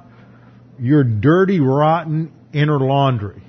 your 0.79 1.05
dirty, 1.05 1.61
rotten 1.61 2.33
inner 2.53 2.79
laundry. 2.79 3.43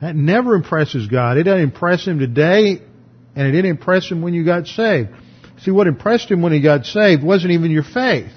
That 0.00 0.16
never 0.16 0.54
impresses 0.54 1.06
God. 1.06 1.38
It 1.38 1.44
doesn't 1.44 1.62
impress 1.62 2.04
Him 2.04 2.18
today, 2.18 2.82
and 3.36 3.46
it 3.46 3.52
didn't 3.52 3.70
impress 3.70 4.10
Him 4.10 4.22
when 4.22 4.34
you 4.34 4.44
got 4.44 4.66
saved. 4.66 5.10
See, 5.62 5.70
what 5.70 5.86
impressed 5.86 6.30
Him 6.30 6.42
when 6.42 6.52
He 6.52 6.60
got 6.60 6.86
saved 6.86 7.22
wasn't 7.22 7.52
even 7.52 7.70
your 7.70 7.84
faith. 7.84 8.32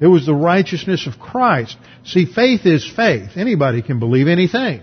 It 0.00 0.06
was 0.06 0.26
the 0.26 0.34
righteousness 0.34 1.06
of 1.06 1.18
Christ. 1.18 1.76
See, 2.04 2.26
faith 2.26 2.66
is 2.66 2.84
faith. 2.88 3.36
Anybody 3.36 3.82
can 3.82 4.00
believe 4.00 4.26
anything. 4.26 4.82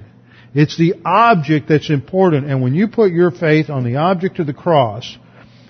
It's 0.54 0.78
the 0.78 0.96
object 1.06 1.68
that's 1.68 1.90
important. 1.90 2.50
And 2.50 2.62
when 2.62 2.74
you 2.74 2.88
put 2.88 3.12
your 3.12 3.32
faith 3.32 3.70
on 3.70 3.84
the 3.84 3.98
object 3.98 4.40
of 4.40 4.48
the 4.48 4.54
cross, 4.54 5.18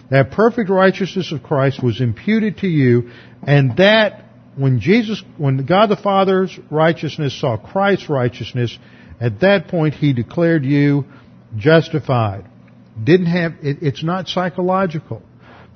that 0.09 0.31
perfect 0.31 0.69
righteousness 0.69 1.31
of 1.31 1.43
Christ 1.43 1.83
was 1.83 2.01
imputed 2.01 2.59
to 2.59 2.67
you, 2.67 3.11
and 3.43 3.77
that 3.77 4.25
when 4.55 4.79
Jesus, 4.79 5.23
when 5.37 5.65
God 5.65 5.89
the 5.89 5.97
Father's 5.97 6.57
righteousness 6.69 7.39
saw 7.39 7.57
Christ's 7.57 8.09
righteousness, 8.09 8.77
at 9.19 9.41
that 9.41 9.67
point 9.67 9.93
He 9.93 10.13
declared 10.13 10.63
you 10.65 11.05
justified. 11.57 12.45
Didn't 13.03 13.27
have, 13.27 13.53
it, 13.61 13.77
it's 13.81 14.03
not 14.03 14.27
psychological. 14.27 15.21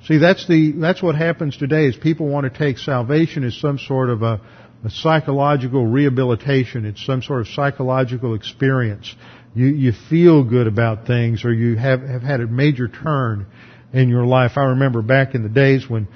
See, 0.06 0.18
that's 0.18 0.46
the, 0.46 0.72
that's 0.72 1.02
what 1.02 1.14
happens 1.14 1.56
today 1.56 1.86
is 1.86 1.96
people 1.96 2.28
want 2.28 2.52
to 2.52 2.58
take 2.58 2.78
salvation 2.78 3.44
as 3.44 3.56
some 3.56 3.78
sort 3.78 4.10
of 4.10 4.22
a, 4.22 4.40
a 4.84 4.90
psychological 4.90 5.86
rehabilitation. 5.86 6.84
It's 6.84 7.04
some 7.04 7.22
sort 7.22 7.40
of 7.40 7.48
psychological 7.48 8.34
experience. 8.34 9.14
You, 9.54 9.66
you 9.66 9.92
feel 10.10 10.44
good 10.44 10.66
about 10.66 11.06
things 11.06 11.44
or 11.44 11.52
you 11.52 11.76
have, 11.76 12.02
have 12.02 12.22
had 12.22 12.40
a 12.40 12.46
major 12.46 12.88
turn 12.88 13.46
in 13.94 14.08
your 14.08 14.26
life. 14.26 14.52
I 14.56 14.64
remember 14.64 15.00
back 15.00 15.34
in 15.34 15.42
the 15.42 15.48
days 15.48 15.88
when, 15.88 16.08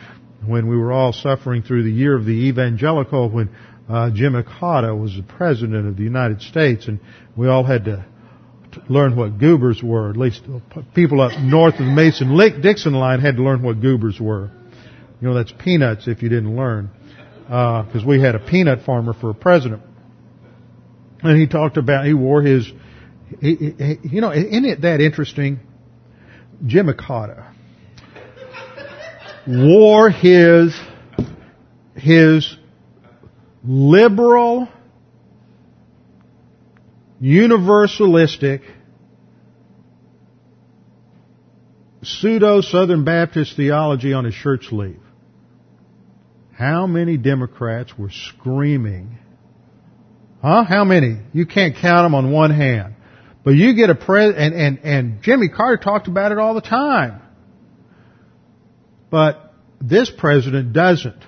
when 0.44 0.68
we 0.68 0.76
were 0.76 0.92
all 0.92 1.14
suffering 1.14 1.62
through 1.62 1.84
the 1.84 1.92
year 1.92 2.14
of 2.14 2.26
the 2.26 2.48
evangelical 2.48 3.30
when 3.30 3.48
uh, 3.88 4.10
Jimmy 4.12 4.42
Carter 4.42 4.94
was 4.94 5.16
the 5.16 5.22
president 5.22 5.88
of 5.88 5.96
the 5.96 6.02
United 6.02 6.42
States 6.42 6.88
and 6.88 7.00
we 7.36 7.48
all 7.48 7.64
had 7.64 7.86
to 7.86 8.04
learn 8.88 9.16
what 9.16 9.38
goobers 9.38 9.82
were. 9.82 10.10
At 10.10 10.16
least 10.16 10.42
people 10.94 11.20
up 11.20 11.38
north 11.40 11.74
of 11.74 11.86
the 11.86 11.92
Mason 11.92 12.36
Lake 12.36 12.62
Dixon 12.62 12.92
line 12.94 13.20
had 13.20 13.36
to 13.36 13.42
learn 13.42 13.62
what 13.62 13.80
goobers 13.80 14.20
were. 14.20 14.50
You 15.20 15.28
know, 15.28 15.34
that's 15.34 15.52
peanuts 15.52 16.06
if 16.06 16.22
you 16.22 16.28
didn't 16.28 16.56
learn 16.56 16.90
because 17.48 18.02
uh, 18.02 18.06
we 18.06 18.20
had 18.20 18.34
a 18.34 18.38
peanut 18.38 18.84
farmer 18.84 19.14
for 19.14 19.30
a 19.30 19.34
president. 19.34 19.82
And 21.22 21.38
he 21.38 21.46
talked 21.46 21.76
about, 21.76 22.06
he 22.06 22.14
wore 22.14 22.42
his, 22.42 22.70
he, 23.40 23.54
he, 23.56 23.96
you 24.04 24.20
know, 24.20 24.30
isn't 24.32 24.64
it 24.64 24.82
that 24.82 25.00
interesting? 25.00 25.60
Jimmy 26.66 26.94
Carter 26.94 27.46
wore 29.46 30.10
his, 30.10 30.78
his 31.96 32.54
liberal, 33.64 34.68
universalistic, 37.22 38.62
pseudo 42.02 42.60
Southern 42.60 43.04
Baptist 43.04 43.56
theology 43.56 44.12
on 44.12 44.24
his 44.24 44.34
shirt 44.34 44.64
sleeve. 44.64 45.00
How 46.52 46.86
many 46.86 47.16
Democrats 47.16 47.96
were 47.96 48.10
screaming? 48.10 49.18
Huh? 50.42 50.64
How 50.64 50.84
many? 50.84 51.18
You 51.32 51.46
can't 51.46 51.76
count 51.76 52.04
them 52.04 52.14
on 52.14 52.32
one 52.32 52.50
hand. 52.50 52.94
But 53.44 53.52
you 53.52 53.74
get 53.74 53.90
a 53.90 53.94
pres 53.94 54.34
and, 54.36 54.54
and, 54.54 54.78
and 54.82 55.22
Jimmy 55.22 55.48
Carter 55.48 55.82
talked 55.82 56.08
about 56.08 56.32
it 56.32 56.38
all 56.38 56.54
the 56.54 56.60
time. 56.60 57.22
But 59.10 59.54
this 59.80 60.10
president 60.10 60.72
doesn't. 60.72 61.24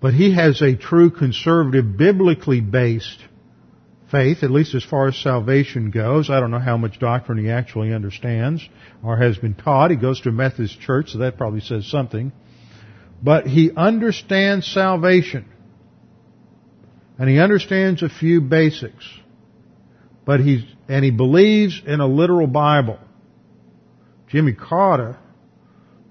But 0.00 0.14
he 0.14 0.34
has 0.34 0.62
a 0.62 0.76
true 0.76 1.10
conservative, 1.10 1.96
biblically 1.96 2.60
based 2.60 3.18
faith, 4.10 4.42
at 4.42 4.50
least 4.50 4.74
as 4.74 4.84
far 4.84 5.08
as 5.08 5.16
salvation 5.16 5.90
goes. 5.90 6.30
I 6.30 6.40
don't 6.40 6.50
know 6.50 6.58
how 6.58 6.76
much 6.76 6.98
doctrine 6.98 7.38
he 7.38 7.50
actually 7.50 7.92
understands 7.92 8.66
or 9.02 9.16
has 9.16 9.36
been 9.38 9.54
taught. 9.54 9.90
He 9.90 9.96
goes 9.96 10.20
to 10.22 10.28
a 10.28 10.32
Methodist 10.32 10.80
church, 10.80 11.10
so 11.10 11.18
that 11.18 11.36
probably 11.36 11.60
says 11.60 11.86
something 11.86 12.32
but 13.22 13.46
he 13.46 13.70
understands 13.74 14.66
salvation. 14.66 15.46
And 17.18 17.28
he 17.28 17.38
understands 17.38 18.02
a 18.02 18.08
few 18.08 18.40
basics. 18.40 19.04
but 20.24 20.40
he's, 20.40 20.62
and 20.88 21.04
he 21.04 21.10
believes 21.10 21.80
in 21.86 22.00
a 22.00 22.06
literal 22.06 22.48
Bible. 22.48 22.98
Jimmy 24.28 24.52
Carter 24.52 25.16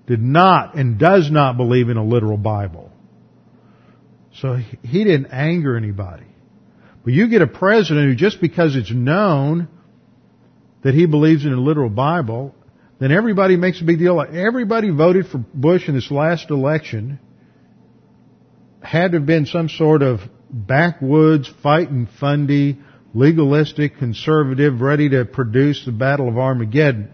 did 0.07 0.21
not 0.21 0.75
and 0.75 0.97
does 0.97 1.29
not 1.29 1.57
believe 1.57 1.89
in 1.89 1.97
a 1.97 2.03
literal 2.03 2.37
Bible. 2.37 2.91
So 4.35 4.55
he 4.55 5.03
didn't 5.03 5.27
anger 5.27 5.75
anybody. 5.75 6.25
But 7.05 7.13
you 7.13 7.29
get 7.29 7.43
a 7.43 7.47
president 7.47 8.07
who 8.09 8.15
just 8.15 8.41
because 8.41 8.75
it's 8.75 8.91
known 8.91 9.69
that 10.83 10.95
he 10.95 11.05
believes 11.05 11.45
in 11.45 11.53
a 11.53 11.59
literal 11.59 11.89
Bible, 11.89 12.53
then 12.99 13.11
everybody 13.11 13.57
makes 13.57 13.79
a 13.79 13.83
big 13.83 13.99
deal. 13.99 14.19
Everybody 14.19 14.89
voted 14.89 15.27
for 15.27 15.37
Bush 15.37 15.87
in 15.87 15.93
this 15.93 16.09
last 16.09 16.49
election 16.49 17.19
had 18.81 19.11
to 19.11 19.17
have 19.19 19.25
been 19.25 19.45
some 19.45 19.69
sort 19.69 20.01
of 20.01 20.19
backwoods, 20.49 21.51
fighting 21.61 22.07
fundy, 22.19 22.77
legalistic, 23.13 23.97
conservative, 23.97 24.81
ready 24.81 25.09
to 25.09 25.25
produce 25.25 25.83
the 25.85 25.91
Battle 25.91 26.27
of 26.27 26.37
Armageddon. 26.37 27.11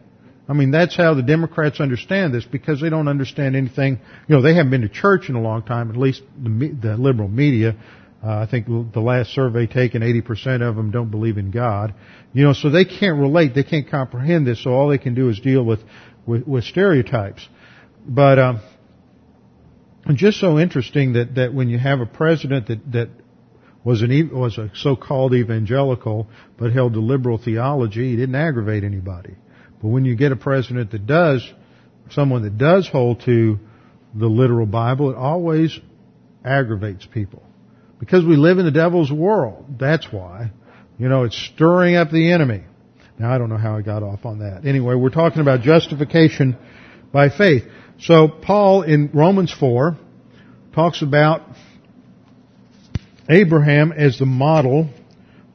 I 0.50 0.54
mean, 0.54 0.72
that's 0.72 0.98
how 0.98 1.14
the 1.14 1.22
Democrats 1.22 1.80
understand 1.80 2.34
this 2.34 2.44
because 2.44 2.82
they 2.82 2.90
don't 2.90 3.08
understand 3.08 3.56
anything. 3.56 4.00
You 4.28 4.36
know, 4.36 4.42
they 4.42 4.54
haven't 4.54 4.72
been 4.72 4.82
to 4.82 4.90
church 4.90 5.30
in 5.30 5.36
a 5.36 5.42
long 5.42 5.64
time, 5.64 5.90
at 5.90 5.98
least 5.98 6.22
the, 6.38 6.78
the 6.82 6.98
liberal 6.98 7.30
media. 7.30 7.78
Uh, 8.24 8.38
I 8.40 8.46
think 8.46 8.68
the 8.68 9.00
last 9.00 9.32
survey 9.32 9.66
taken, 9.66 10.04
80% 10.04 10.62
of 10.62 10.76
them 10.76 10.92
don't 10.92 11.10
believe 11.10 11.38
in 11.38 11.50
God. 11.50 11.96
You 12.34 12.44
know, 12.44 12.54
so 12.54 12.70
they 12.70 12.86
can't 12.86 13.20
relate, 13.20 13.56
they 13.56 13.64
can't 13.64 13.90
comprehend 13.90 14.46
this, 14.46 14.64
so 14.64 14.72
all 14.72 14.90
they 14.90 15.00
can 15.00 15.16
do 15.16 15.30
is 15.30 15.40
deal 15.40 15.64
with, 15.64 15.80
with, 16.26 16.46
with 16.46 16.64
stereotypes. 16.66 17.48
But, 18.08 18.38
um, 18.38 18.62
just 20.14 20.40
so 20.40 20.60
interesting 20.60 21.14
that, 21.14 21.36
that 21.36 21.54
when 21.54 21.70
you 21.70 21.80
have 21.80 22.00
a 22.00 22.06
president 22.06 22.68
that, 22.68 22.92
that 22.92 23.10
was 23.84 24.02
an, 24.02 24.30
was 24.34 24.58
a 24.58 24.70
so-called 24.76 25.34
evangelical, 25.34 26.28
but 26.58 26.72
held 26.72 26.94
to 26.94 27.00
liberal 27.00 27.38
theology, 27.38 28.12
he 28.12 28.16
didn't 28.16 28.36
aggravate 28.36 28.84
anybody. 28.84 29.36
But 29.82 29.88
when 29.88 30.06
you 30.06 30.16
get 30.16 30.32
a 30.32 30.36
president 30.36 30.92
that 30.92 31.08
does, 31.08 31.48
someone 32.12 32.44
that 32.44 32.58
does 32.58 32.88
hold 32.88 33.22
to 33.26 33.60
the 34.14 34.28
literal 34.28 34.68
Bible, 34.68 35.10
it 35.12 35.18
always 35.18 35.78
aggravates 36.44 37.06
people. 37.06 37.44
Because 38.02 38.26
we 38.26 38.36
live 38.36 38.58
in 38.58 38.66
the 38.66 38.72
devil's 38.72 39.12
world. 39.12 39.64
That's 39.80 40.12
why. 40.12 40.52
You 40.98 41.08
know, 41.08 41.24
it's 41.24 41.38
stirring 41.38 41.96
up 41.96 42.10
the 42.10 42.32
enemy. 42.32 42.64
Now 43.20 43.32
I 43.32 43.38
don't 43.38 43.50
know 43.50 43.58
how 43.58 43.78
I 43.78 43.84
got 43.84 44.02
off 44.02 44.26
on 44.26 44.40
that. 44.40 44.66
Anyway, 44.66 44.96
we're 44.96 45.12
talking 45.12 45.40
about 45.40 45.62
justification 45.62 46.58
by 47.14 47.30
faith. 47.30 47.64
So 48.00 48.28
Paul 48.28 48.82
in 48.82 49.12
Romans 49.14 49.54
4 49.54 49.96
talks 50.74 51.04
about 51.04 51.44
Abraham 53.30 53.92
as 53.92 54.18
the 54.18 54.26
model 54.26 54.90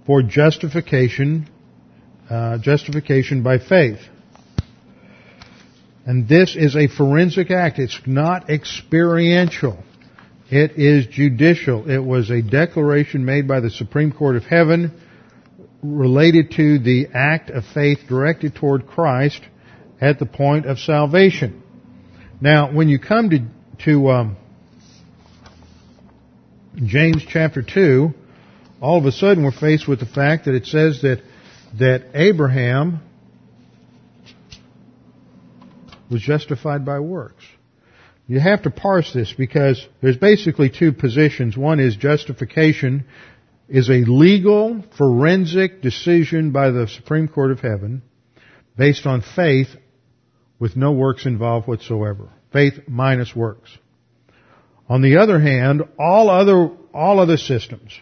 for 0.07 0.22
justification, 0.22 1.51
uh, 2.30 2.59
justification 2.59 3.42
by 3.42 3.59
faith. 3.59 3.99
And 6.07 6.28
this 6.28 6.55
is 6.55 6.76
a 6.76 6.86
forensic 6.86 7.51
act. 7.51 7.80
It's 7.80 8.01
not 8.07 8.49
experiential. 8.51 9.82
It 10.49 10.78
is 10.78 11.07
judicial. 11.07 11.90
It 11.90 11.99
was 11.99 12.30
a 12.30 12.40
declaration 12.40 13.24
made 13.24 13.49
by 13.49 13.61
the 13.61 13.70
Supreme 13.70 14.12
Court 14.12 14.36
of 14.36 14.44
Heaven 14.44 15.01
related 15.82 16.53
to 16.53 16.78
the 16.78 17.09
act 17.12 17.51
of 17.51 17.64
faith 17.74 18.01
directed 18.09 18.55
toward 18.55 18.86
Christ 18.86 19.40
at 20.01 20.18
the 20.18 20.26
point 20.26 20.66
of 20.66 20.78
salvation. 20.78 21.62
Now, 22.40 22.72
when 22.72 22.88
you 22.88 22.99
come 22.99 23.30
to, 23.30 23.40
to 23.84 24.09
um, 24.09 24.36
James 26.76 27.24
chapter 27.28 27.62
2, 27.62 28.11
all 28.80 28.99
of 28.99 29.05
a 29.05 29.12
sudden 29.12 29.42
we're 29.42 29.51
faced 29.51 29.88
with 29.88 29.99
the 29.99 30.07
fact 30.07 30.44
that 30.44 30.55
it 30.55 30.66
says 30.66 31.03
that, 31.03 31.22
that 31.78 32.05
Abraham 32.14 33.01
was 36.09 36.22
justified 36.22 36.84
by 36.84 37.01
works. 37.01 37.42
You 38.27 38.41
have 38.41 38.62
to 38.62 38.70
parse 38.70 39.12
this 39.12 39.33
because 39.33 39.85
there's 40.03 40.16
basically 40.16 40.68
two 40.70 40.93
positions. 40.93 41.57
One 41.57 41.79
is 41.79 41.97
justification 41.97 43.05
is 43.68 43.89
a 43.89 44.05
legal 44.05 44.85
forensic 44.97 45.81
decision 45.81 46.51
by 46.51 46.70
the 46.70 46.89
Supreme 46.89 47.29
Court 47.29 47.53
of 47.53 47.61
Heaven 47.61 48.03
based 48.77 49.07
on 49.07 49.22
faith 49.22 49.68
with 50.59 50.77
no 50.77 50.93
works 50.93 51.27
involved 51.27 51.68
whatsoever. 51.68 52.31
Faith 52.53 52.74
minus 52.89 53.35
works. 53.35 53.70
On 54.89 55.03
the 55.03 55.18
other 55.18 55.41
hand, 55.41 55.83
all 55.99 56.31
other, 56.31 56.70
all 56.95 57.20
other 57.20 57.37
systems 57.37 57.93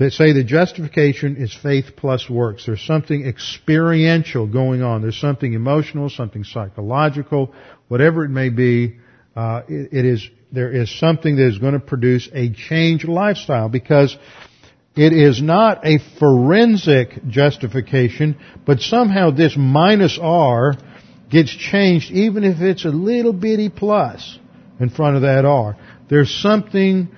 that 0.00 0.14
say 0.14 0.32
that 0.32 0.44
justification 0.44 1.36
is 1.36 1.54
faith 1.54 1.90
plus 1.94 2.28
works. 2.28 2.64
There's 2.64 2.80
something 2.80 3.26
experiential 3.26 4.46
going 4.46 4.82
on. 4.82 5.02
There's 5.02 5.20
something 5.20 5.52
emotional, 5.52 6.08
something 6.08 6.42
psychological, 6.42 7.54
whatever 7.88 8.24
it 8.24 8.30
may 8.30 8.48
be. 8.48 8.96
Uh, 9.36 9.60
it, 9.68 9.92
it 9.92 10.04
is 10.06 10.26
there 10.50 10.72
is 10.72 10.90
something 10.98 11.36
that 11.36 11.48
is 11.48 11.58
going 11.58 11.74
to 11.74 11.80
produce 11.80 12.30
a 12.32 12.50
changed 12.50 13.08
lifestyle 13.08 13.68
because 13.68 14.16
it 14.96 15.12
is 15.12 15.42
not 15.42 15.86
a 15.86 15.98
forensic 16.18 17.26
justification, 17.28 18.40
but 18.64 18.80
somehow 18.80 19.30
this 19.30 19.54
minus 19.54 20.18
R 20.20 20.76
gets 21.28 21.54
changed 21.54 22.10
even 22.10 22.42
if 22.44 22.62
it's 22.62 22.86
a 22.86 22.88
little 22.88 23.34
bitty 23.34 23.68
plus 23.68 24.38
in 24.80 24.88
front 24.88 25.16
of 25.16 25.22
that 25.22 25.44
R. 25.44 25.76
There's 26.08 26.34
something 26.34 27.14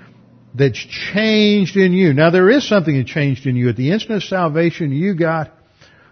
that's 0.55 0.79
changed 1.13 1.77
in 1.77 1.93
you. 1.93 2.13
Now 2.13 2.31
there 2.31 2.51
is 2.51 2.69
something 2.69 2.97
that 2.97 3.07
changed 3.07 3.47
in 3.47 3.57
you. 3.57 3.69
At 3.69 3.77
the 3.77 3.91
instant 3.91 4.17
of 4.17 4.23
salvation, 4.25 4.93
you 4.93 5.15
got, 5.15 5.51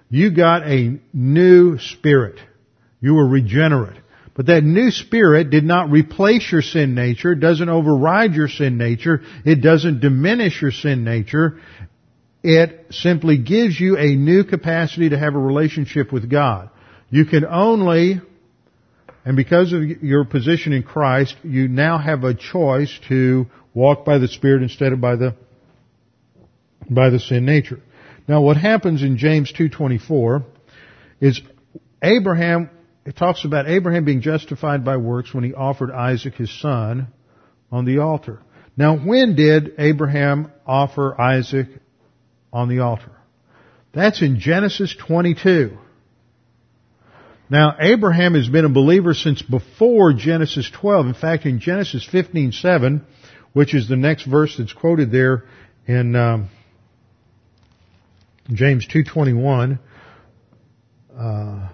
you 0.09 0.31
got 0.31 0.67
a 0.67 0.99
new 1.13 1.79
spirit. 1.79 2.39
You 3.01 3.15
were 3.15 3.27
regenerate. 3.27 4.01
But 4.35 4.47
that 4.47 4.65
new 4.65 4.91
spirit 4.91 5.51
did 5.51 5.65
not 5.65 5.91
replace 5.91 6.51
your 6.51 6.63
sin 6.63 6.95
nature, 6.95 7.33
it 7.33 7.41
doesn't 7.41 7.69
override 7.69 8.35
your 8.35 8.49
sin 8.49 8.79
nature, 8.79 9.23
it 9.45 9.57
doesn't 9.57 10.01
diminish 10.01 10.63
your 10.63 10.71
sin 10.71 11.05
nature. 11.05 11.61
It 12.43 12.87
simply 12.91 13.37
gives 13.37 13.79
you 13.79 13.99
a 13.99 14.17
new 14.17 14.45
capacity 14.45 15.11
to 15.11 15.19
have 15.19 15.35
a 15.35 15.39
relationship 15.39 16.11
with 16.11 16.31
God. 16.31 16.71
You 17.11 17.27
can 17.27 17.45
only, 17.45 18.23
and 19.25 19.37
because 19.37 19.73
of 19.73 19.83
your 19.83 20.25
position 20.25 20.73
in 20.73 20.83
Christ, 20.83 21.37
you 21.43 21.69
now 21.69 21.99
have 21.99 22.25
a 22.25 22.35
choice 22.35 22.99
to 23.09 23.47
walk 23.75 24.05
by 24.05 24.19
the 24.19 24.29
Spirit 24.29 24.63
instead 24.63 24.93
of 24.93 25.01
by 25.01 25.17
the, 25.17 25.35
by 26.89 27.11
the 27.11 27.21
sin 27.21 27.45
nature. 27.45 27.81
Now 28.27 28.41
what 28.41 28.57
happens 28.57 29.03
in 29.03 29.19
James 29.19 29.53
2.24 29.53 30.45
is 31.21 31.41
Abraham, 32.03 32.71
it 33.05 33.17
talks 33.17 33.45
about 33.45 33.69
Abraham 33.69 34.05
being 34.05 34.23
justified 34.23 34.85
by 34.85 34.97
works 34.97 35.35
when 35.35 35.45
he 35.45 35.53
offered 35.53 35.91
Isaac 35.91 36.35
his 36.35 36.61
son 36.61 37.09
on 37.71 37.85
the 37.85 37.99
altar. 37.99 38.41
Now 38.77 38.97
when 38.97 39.37
did 39.37 39.75
Abraham 39.79 40.51
offer 40.67 41.21
Isaac 41.21 41.69
on 42.53 42.69
the 42.69 42.79
altar? 42.79 43.13
That's 43.93 44.23
in 44.23 44.41
Genesis 44.41 44.95
22. 45.07 45.77
Now, 47.51 47.75
Abraham 47.81 48.35
has 48.35 48.49
been 48.49 48.65
a 48.65 48.69
believer 48.69 49.13
since 49.13 49.43
before 49.43 50.13
Genesis 50.13 50.71
12. 50.71 51.07
In 51.07 51.15
fact, 51.15 51.47
in 51.47 51.59
Genesis 51.59 52.07
15:7, 52.07 53.03
which 53.53 53.75
is 53.75 53.89
the 53.89 53.97
next 53.97 54.25
verse 54.25 54.57
that's 54.57 54.73
quoted 54.73 55.11
there 55.11 55.45
in 55.85 56.15
um, 56.15 56.49
James 58.53 58.87
2:21, 58.87 59.81
uh, 61.19 61.69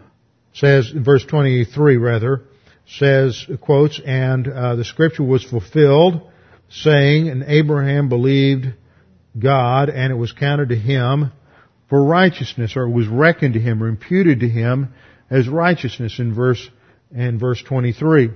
says 0.55 0.89
verse 0.89 1.27
23 1.27 1.99
rather 1.99 2.43
says 2.87 3.45
quotes 3.61 4.01
and 4.01 4.49
uh, 4.49 4.77
the 4.77 4.85
scripture 4.85 5.25
was 5.25 5.45
fulfilled, 5.45 6.23
saying, 6.71 7.29
"And 7.29 7.45
Abraham 7.47 8.09
believed 8.09 8.73
God, 9.39 9.91
and 9.91 10.11
it 10.11 10.17
was 10.17 10.33
counted 10.33 10.71
to 10.71 10.77
him 10.77 11.33
for 11.91 12.03
righteousness, 12.03 12.77
or 12.77 12.85
it 12.85 12.93
was 12.93 13.09
reckoned 13.09 13.55
to 13.55 13.61
him, 13.61 13.83
or 13.83 13.89
imputed 13.89 14.41
to 14.41 14.49
him." 14.49 14.95
As 15.31 15.49
righteousness 15.49 16.19
in 16.19 16.35
verse, 16.35 16.69
in 17.15 17.39
verse 17.39 17.63
23. 17.63 18.31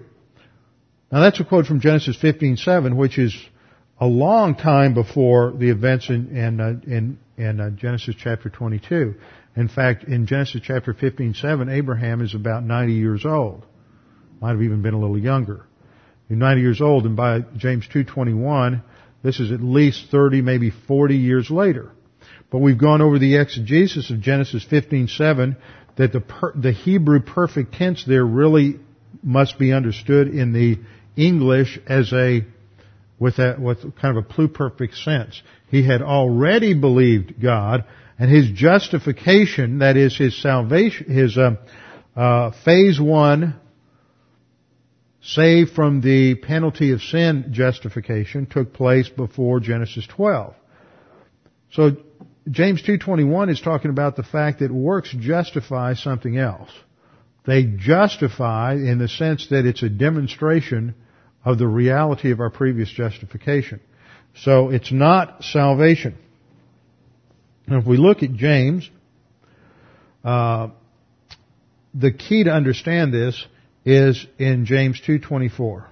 Now 1.12 1.20
that's 1.20 1.41
a 1.41 1.45
quote 1.45 1.66
from 1.66 1.80
Genesis 1.80 2.16
15:7, 2.16 2.97
which 2.97 3.18
is 3.18 3.36
a 4.01 4.07
long 4.07 4.55
time 4.55 4.95
before 4.95 5.53
the 5.53 5.70
events 5.70 6.09
in, 6.09 6.36
in, 6.36 6.61
uh, 6.61 6.74
in, 6.86 7.18
in 7.36 7.61
uh, 7.61 7.70
Genesis 7.70 8.14
chapter 8.18 8.49
22. 8.49 9.14
In 9.57 9.68
fact, 9.68 10.05
in 10.05 10.26
Genesis 10.26 10.62
chapter 10.64 10.95
15:7, 10.95 11.70
Abraham 11.70 12.20
is 12.22 12.34
about 12.34 12.64
90 12.64 12.95
years 12.95 13.26
old. 13.26 13.66
Might 14.41 14.53
have 14.53 14.62
even 14.62 14.82
been 14.82 14.95
a 14.95 15.01
little 15.01 15.18
younger. 15.18 15.66
He's 16.28 16.38
90 16.38 16.62
years 16.62 16.80
old, 16.80 17.05
and 17.07 17.16
by 17.16 17.41
James 17.57 17.86
2:21, 17.88 18.82
this 19.22 19.41
is 19.41 19.51
at 19.53 19.61
least 19.61 20.11
30, 20.11 20.41
maybe 20.43 20.70
40 20.70 21.16
years 21.16 21.51
later. 21.51 21.91
But 22.51 22.59
we've 22.59 22.78
gone 22.78 23.03
over 23.03 23.18
the 23.18 23.36
exegesis 23.36 24.11
of 24.11 24.20
Genesis 24.20 24.64
15:7 24.64 25.57
that 26.01 26.13
the, 26.13 26.21
per, 26.21 26.53
the 26.55 26.73
Hebrew 26.73 27.21
perfect 27.21 27.75
tense 27.75 28.05
there 28.07 28.25
really 28.25 28.81
must 29.23 29.59
be 29.59 29.71
understood 29.71 30.29
in 30.29 30.55
the 30.55 30.79
English 31.15 31.79
as 31.87 32.11
a, 32.15 32.41
with 33.19 33.39
a, 33.39 33.57
with 33.59 33.83
kind 33.97 34.17
of 34.17 34.25
a 34.25 34.27
pluperfect 34.27 34.95
sense. 35.05 35.43
He 35.69 35.87
had 35.87 36.01
already 36.01 36.73
believed 36.73 37.35
God, 37.41 37.85
And 38.19 38.31
his 38.31 38.51
justification, 38.51 39.81
that 39.81 39.99
is 39.99 40.17
his 40.17 40.41
salvation, 40.41 41.11
his 41.11 41.37
uh, 41.37 41.57
uh, 42.17 42.53
phase 42.65 42.99
one, 42.99 43.57
saved 45.21 45.73
from 45.73 46.01
the 46.01 46.35
penalty 46.37 46.93
of 46.93 47.03
sin 47.03 47.49
justification, 47.51 48.47
took 48.47 48.73
place 48.73 49.11
before 49.11 49.61
Genesis 49.61 50.07
12. 50.07 50.55
So 51.73 51.97
James 52.51 52.83
2.21 52.83 53.51
is 53.51 53.61
talking 53.61 53.91
about 53.91 54.17
the 54.17 54.23
fact 54.23 54.59
that 54.61 54.73
works 54.73 55.15
justify 55.19 55.95
something 55.95 56.37
else. 56.37 56.71
They 57.47 57.65
justify 57.65 58.75
in 58.75 58.99
the 58.99 59.09
sense 59.09 59.49
that 59.51 59.67
it's 59.67 59.83
a 59.83 59.89
demonstration 59.89 60.95
of 61.45 61.59
the 61.59 61.67
reality 61.67 62.33
of 62.33 62.41
our 62.41 62.51
previous 62.51 62.91
justification. 62.91 63.81
So 64.35 64.71
it's 64.71 64.93
not 64.93 65.45
salvation. 65.45 66.17
Now 67.67 67.79
if 67.79 67.87
we 67.87 67.97
look 67.97 68.23
at 68.23 68.33
James, 68.33 68.91
uh, 70.25 70.69
the 71.95 72.13
key 72.13 72.45
to 72.45 72.51
understand 72.51 73.13
this 73.13 73.45
is 73.85 74.27
in 74.39 74.67
James 74.67 75.01
2.24 75.07 75.87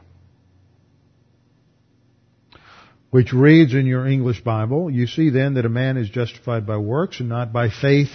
which 3.11 3.33
reads 3.33 3.75
in 3.75 3.87
your 3.87 4.07
English 4.07 4.43
Bible, 4.43 4.91
you 4.91 5.07
see 5.07 5.31
then 5.31 5.55
that 5.55 5.65
a 5.65 5.71
man 5.71 5.97
is 5.97 6.11
justified 6.11 6.67
by 6.67 6.77
works 6.77 7.21
and 7.21 7.29
not 7.29 7.53
by 7.53 7.71
faith 7.71 8.11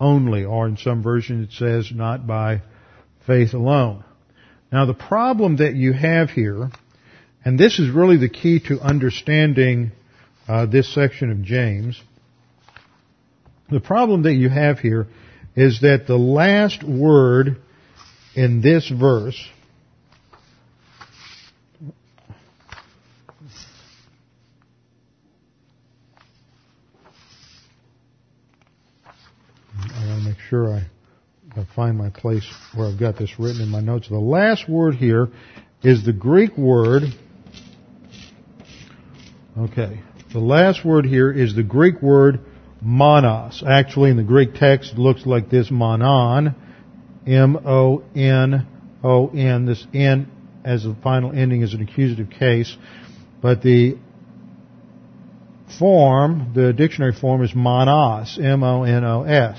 only, 0.00 0.44
or 0.44 0.66
in 0.66 0.76
some 0.76 1.02
versions 1.02 1.48
it 1.48 1.56
says 1.56 1.92
not 1.94 2.26
by 2.26 2.62
faith 3.26 3.54
alone. 3.54 4.02
Now 4.72 4.86
the 4.86 4.94
problem 4.94 5.56
that 5.56 5.74
you 5.74 5.92
have 5.92 6.30
here, 6.30 6.70
and 7.44 7.58
this 7.58 7.78
is 7.78 7.90
really 7.90 8.16
the 8.16 8.28
key 8.28 8.60
to 8.66 8.80
understanding 8.80 9.92
uh, 10.48 10.66
this 10.66 10.92
section 10.92 11.30
of 11.30 11.42
James, 11.42 12.02
the 13.70 13.80
problem 13.80 14.24
that 14.24 14.34
you 14.34 14.48
have 14.48 14.80
here 14.80 15.06
is 15.54 15.80
that 15.82 16.06
the 16.06 16.16
last 16.16 16.82
word 16.82 17.58
in 18.34 18.60
this 18.60 18.88
verse 18.88 19.40
sure 30.48 30.72
I, 30.72 30.86
I 31.56 31.66
find 31.76 31.96
my 31.96 32.10
place 32.10 32.46
where 32.74 32.88
I've 32.88 32.98
got 32.98 33.16
this 33.18 33.38
written 33.38 33.62
in 33.62 33.68
my 33.68 33.80
notes. 33.80 34.08
The 34.08 34.18
last 34.18 34.68
word 34.68 34.94
here 34.94 35.28
is 35.82 36.04
the 36.04 36.12
Greek 36.12 36.56
word. 36.56 37.02
Okay. 39.58 40.00
The 40.32 40.38
last 40.38 40.84
word 40.84 41.04
here 41.04 41.30
is 41.30 41.54
the 41.54 41.62
Greek 41.62 42.00
word 42.00 42.40
monos. 42.80 43.62
Actually, 43.66 44.10
in 44.10 44.16
the 44.16 44.22
Greek 44.22 44.54
text, 44.54 44.92
it 44.92 44.98
looks 44.98 45.26
like 45.26 45.50
this 45.50 45.70
monon. 45.70 46.54
M-O-N-O-N. 47.26 48.66
This 49.66 49.86
N 49.92 50.30
as 50.64 50.84
the 50.84 50.96
final 51.02 51.32
ending 51.32 51.62
is 51.62 51.74
an 51.74 51.82
accusative 51.82 52.30
case. 52.30 52.76
But 53.40 53.62
the 53.62 53.98
form, 55.78 56.52
the 56.54 56.72
dictionary 56.72 57.12
form 57.12 57.42
is 57.42 57.54
monos. 57.54 58.38
M-O-N-O-S. 58.40 59.58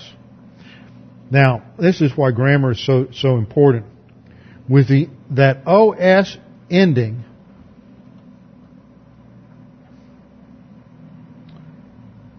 Now, 1.34 1.64
this 1.80 2.00
is 2.00 2.16
why 2.16 2.30
grammar 2.30 2.74
is 2.74 2.86
so, 2.86 3.08
so 3.12 3.38
important. 3.38 3.88
With 4.70 4.88
the, 4.88 5.10
that 5.32 5.66
OS 5.66 6.38
ending, 6.70 7.24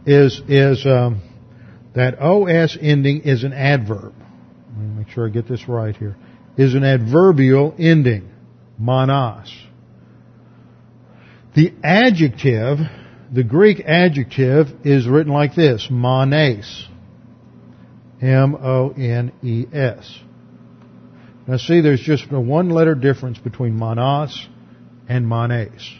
is, 0.07 0.41
is, 0.47 0.87
um, 0.87 1.23
that 1.97 2.21
OS 2.21 2.79
ending 2.81 3.23
is 3.23 3.43
an 3.43 3.53
adverb. 3.53 4.15
Let 4.69 4.79
me 4.79 4.99
make 4.99 5.09
sure 5.09 5.27
I 5.27 5.31
get 5.31 5.49
this 5.49 5.67
right 5.67 5.97
here. 5.97 6.15
Is 6.57 6.77
an 6.77 6.85
adverbial 6.85 7.75
ending. 7.77 8.31
Monos. 8.79 9.53
The 11.57 11.75
adjective, 11.83 12.79
the 13.33 13.43
Greek 13.43 13.81
adjective 13.81 14.69
is 14.85 15.09
written 15.09 15.33
like 15.33 15.57
this, 15.57 15.89
mones. 15.91 16.89
M-O-N-E-S. 18.23 20.19
Now 21.47 21.57
see, 21.59 21.81
there's 21.81 22.01
just 22.01 22.27
a 22.31 22.41
one 22.41 22.71
letter 22.71 22.95
difference 22.95 23.39
between 23.39 23.75
monos 23.75 24.49
and 25.09 25.29
mones. 25.29 25.95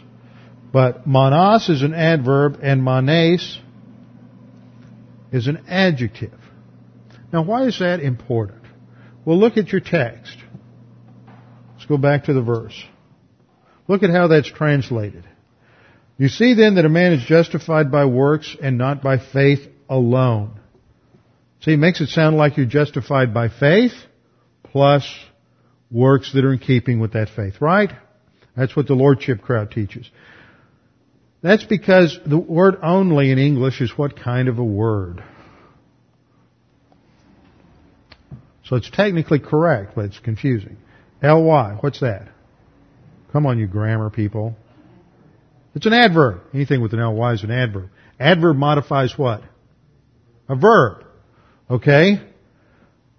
But 0.71 1.05
monos 1.05 1.69
is 1.69 1.83
an 1.83 1.93
adverb 1.93 2.59
and 2.61 2.83
mones 2.83 3.59
is 5.31 5.47
an 5.47 5.65
adjective. 5.67 6.39
Now 7.31 7.43
why 7.43 7.65
is 7.67 7.79
that 7.79 7.99
important? 7.99 8.63
Well 9.23 9.37
look 9.37 9.57
at 9.57 9.69
your 9.69 9.81
text. 9.81 10.37
Let's 11.73 11.85
go 11.85 11.97
back 11.97 12.25
to 12.25 12.33
the 12.33 12.41
verse. 12.41 12.83
Look 13.87 14.03
at 14.03 14.09
how 14.09 14.27
that's 14.27 14.51
translated. 14.51 15.25
You 16.17 16.29
see 16.29 16.53
then 16.53 16.75
that 16.75 16.85
a 16.85 16.89
man 16.89 17.13
is 17.13 17.23
justified 17.25 17.91
by 17.91 18.05
works 18.05 18.55
and 18.61 18.77
not 18.77 19.03
by 19.03 19.17
faith 19.19 19.67
alone. 19.89 20.59
See, 21.61 21.73
it 21.73 21.77
makes 21.77 22.01
it 22.01 22.09
sound 22.09 22.37
like 22.37 22.57
you're 22.57 22.65
justified 22.65 23.33
by 23.33 23.49
faith 23.49 23.93
plus 24.63 25.07
works 25.89 26.33
that 26.33 26.43
are 26.43 26.53
in 26.53 26.59
keeping 26.59 26.99
with 26.99 27.13
that 27.13 27.29
faith, 27.29 27.61
right? 27.61 27.91
That's 28.55 28.75
what 28.75 28.87
the 28.87 28.93
Lordship 28.93 29.41
crowd 29.41 29.71
teaches. 29.71 30.09
That's 31.41 31.63
because 31.63 32.19
the 32.25 32.37
word 32.37 32.77
only 32.81 33.31
in 33.31 33.37
English 33.37 33.81
is 33.81 33.91
what 33.97 34.19
kind 34.19 34.47
of 34.47 34.57
a 34.57 34.63
word? 34.63 35.23
So 38.65 38.75
it's 38.75 38.89
technically 38.89 39.39
correct, 39.39 39.93
but 39.95 40.05
it's 40.05 40.19
confusing. 40.19 40.77
L-Y, 41.21 41.77
what's 41.81 41.99
that? 41.99 42.29
Come 43.31 43.45
on, 43.45 43.59
you 43.59 43.67
grammar 43.67 44.09
people. 44.09 44.55
It's 45.75 45.85
an 45.85 45.93
adverb. 45.93 46.41
Anything 46.53 46.81
with 46.81 46.93
an 46.93 46.99
L-Y 46.99 47.33
is 47.33 47.43
an 47.43 47.51
adverb. 47.51 47.89
Adverb 48.19 48.57
modifies 48.57 49.13
what? 49.17 49.43
A 50.49 50.55
verb. 50.55 51.04
Okay? 51.69 52.21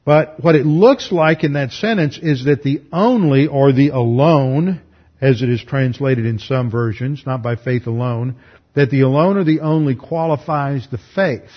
But 0.04 0.42
what 0.42 0.54
it 0.54 0.64
looks 0.64 1.10
like 1.10 1.42
in 1.42 1.54
that 1.54 1.72
sentence 1.72 2.18
is 2.20 2.44
that 2.44 2.62
the 2.62 2.82
only 2.92 3.48
or 3.48 3.72
the 3.72 3.88
alone, 3.88 4.80
as 5.20 5.42
it 5.42 5.48
is 5.48 5.62
translated 5.64 6.26
in 6.26 6.38
some 6.38 6.70
versions, 6.70 7.24
not 7.26 7.42
by 7.42 7.56
faith 7.56 7.86
alone, 7.86 8.36
that 8.74 8.90
the 8.90 9.00
alone 9.00 9.36
or 9.36 9.44
the 9.44 9.60
only 9.60 9.96
qualifies 9.96 10.86
the 10.90 11.00
faith. 11.14 11.50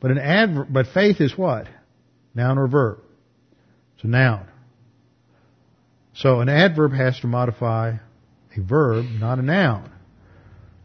But 0.00 0.10
an 0.10 0.18
adverb, 0.18 0.68
but 0.70 0.88
faith 0.88 1.20
is 1.20 1.36
what? 1.36 1.68
Noun 2.34 2.58
or 2.58 2.68
verb? 2.68 2.98
It's 3.94 4.04
a 4.04 4.08
noun. 4.08 4.46
So 6.14 6.40
an 6.40 6.48
adverb 6.48 6.92
has 6.92 7.18
to 7.20 7.28
modify 7.28 7.94
a 8.56 8.60
verb, 8.60 9.06
not 9.18 9.38
a 9.38 9.42
noun. 9.42 9.90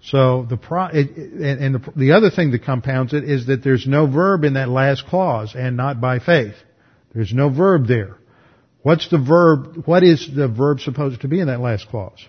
So 0.05 0.45
the 0.49 0.57
pro, 0.57 0.87
it, 0.87 1.15
and 1.15 1.75
the, 1.75 1.93
the 1.95 2.11
other 2.11 2.29
thing 2.29 2.51
that 2.51 2.63
compounds 2.65 3.13
it 3.13 3.23
is 3.23 3.47
that 3.47 3.63
there's 3.63 3.87
no 3.87 4.05
verb 4.05 4.43
in 4.43 4.55
that 4.55 4.67
last 4.67 5.05
clause, 5.07 5.55
and 5.55 5.77
not 5.77 6.01
by 6.01 6.19
faith. 6.19 6.55
There's 7.13 7.33
no 7.33 7.49
verb 7.49 7.87
there. 7.87 8.17
What's 8.81 9.09
the 9.09 9.17
verb? 9.17 9.83
What 9.85 10.03
is 10.03 10.29
the 10.35 10.49
verb 10.49 10.81
supposed 10.81 11.21
to 11.21 11.29
be 11.29 11.39
in 11.39 11.47
that 11.47 11.61
last 11.61 11.87
clause? 11.87 12.19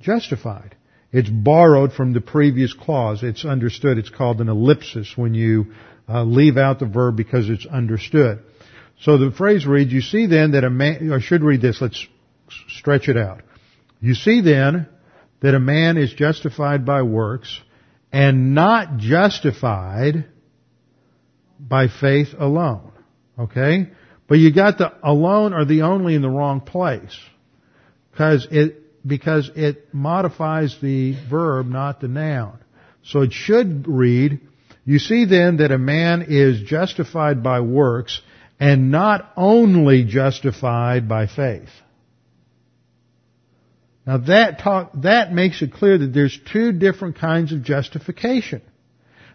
Justified. 0.00 0.74
It's 1.12 1.28
borrowed 1.28 1.92
from 1.92 2.12
the 2.12 2.20
previous 2.20 2.72
clause. 2.72 3.22
It's 3.22 3.44
understood. 3.44 3.98
It's 3.98 4.10
called 4.10 4.40
an 4.40 4.48
ellipsis 4.48 5.12
when 5.14 5.34
you 5.34 5.74
uh, 6.08 6.24
leave 6.24 6.56
out 6.56 6.80
the 6.80 6.86
verb 6.86 7.16
because 7.16 7.48
it's 7.48 7.66
understood. 7.66 8.40
So 9.02 9.18
the 9.18 9.30
phrase 9.30 9.64
reads, 9.64 9.92
"You 9.92 10.00
see 10.00 10.26
then 10.26 10.52
that 10.52 10.64
a 10.64 10.70
man." 10.70 11.12
I 11.12 11.20
should 11.20 11.44
read 11.44 11.60
this. 11.60 11.80
Let's 11.80 12.04
stretch 12.68 13.08
it 13.08 13.16
out. 13.16 13.42
You 14.00 14.14
see 14.14 14.40
then 14.40 14.88
that 15.42 15.54
a 15.54 15.60
man 15.60 15.96
is 15.96 16.12
justified 16.12 16.86
by 16.86 17.02
works 17.02 17.60
and 18.12 18.54
not 18.54 18.96
justified 18.96 20.26
by 21.58 21.88
faith 21.88 22.28
alone. 22.38 22.92
Okay? 23.38 23.90
But 24.28 24.38
you 24.38 24.54
got 24.54 24.78
the 24.78 24.92
alone 25.02 25.52
or 25.52 25.64
the 25.64 25.82
only 25.82 26.14
in 26.14 26.22
the 26.22 26.30
wrong 26.30 26.60
place. 26.60 27.18
Because 28.10 28.46
it, 28.50 29.06
because 29.06 29.50
it 29.56 29.92
modifies 29.92 30.76
the 30.80 31.16
verb, 31.28 31.66
not 31.66 32.00
the 32.00 32.08
noun. 32.08 32.58
So 33.04 33.22
it 33.22 33.32
should 33.32 33.88
read, 33.88 34.40
you 34.84 34.98
see 34.98 35.24
then 35.24 35.56
that 35.56 35.72
a 35.72 35.78
man 35.78 36.26
is 36.28 36.62
justified 36.62 37.42
by 37.42 37.60
works 37.60 38.20
and 38.60 38.92
not 38.92 39.32
only 39.36 40.04
justified 40.04 41.08
by 41.08 41.26
faith. 41.26 41.70
Now 44.06 44.18
that 44.18 44.58
talk, 44.58 44.92
that 45.02 45.32
makes 45.32 45.62
it 45.62 45.72
clear 45.72 45.96
that 45.98 46.12
there's 46.12 46.38
two 46.52 46.72
different 46.72 47.18
kinds 47.18 47.52
of 47.52 47.62
justification. 47.62 48.62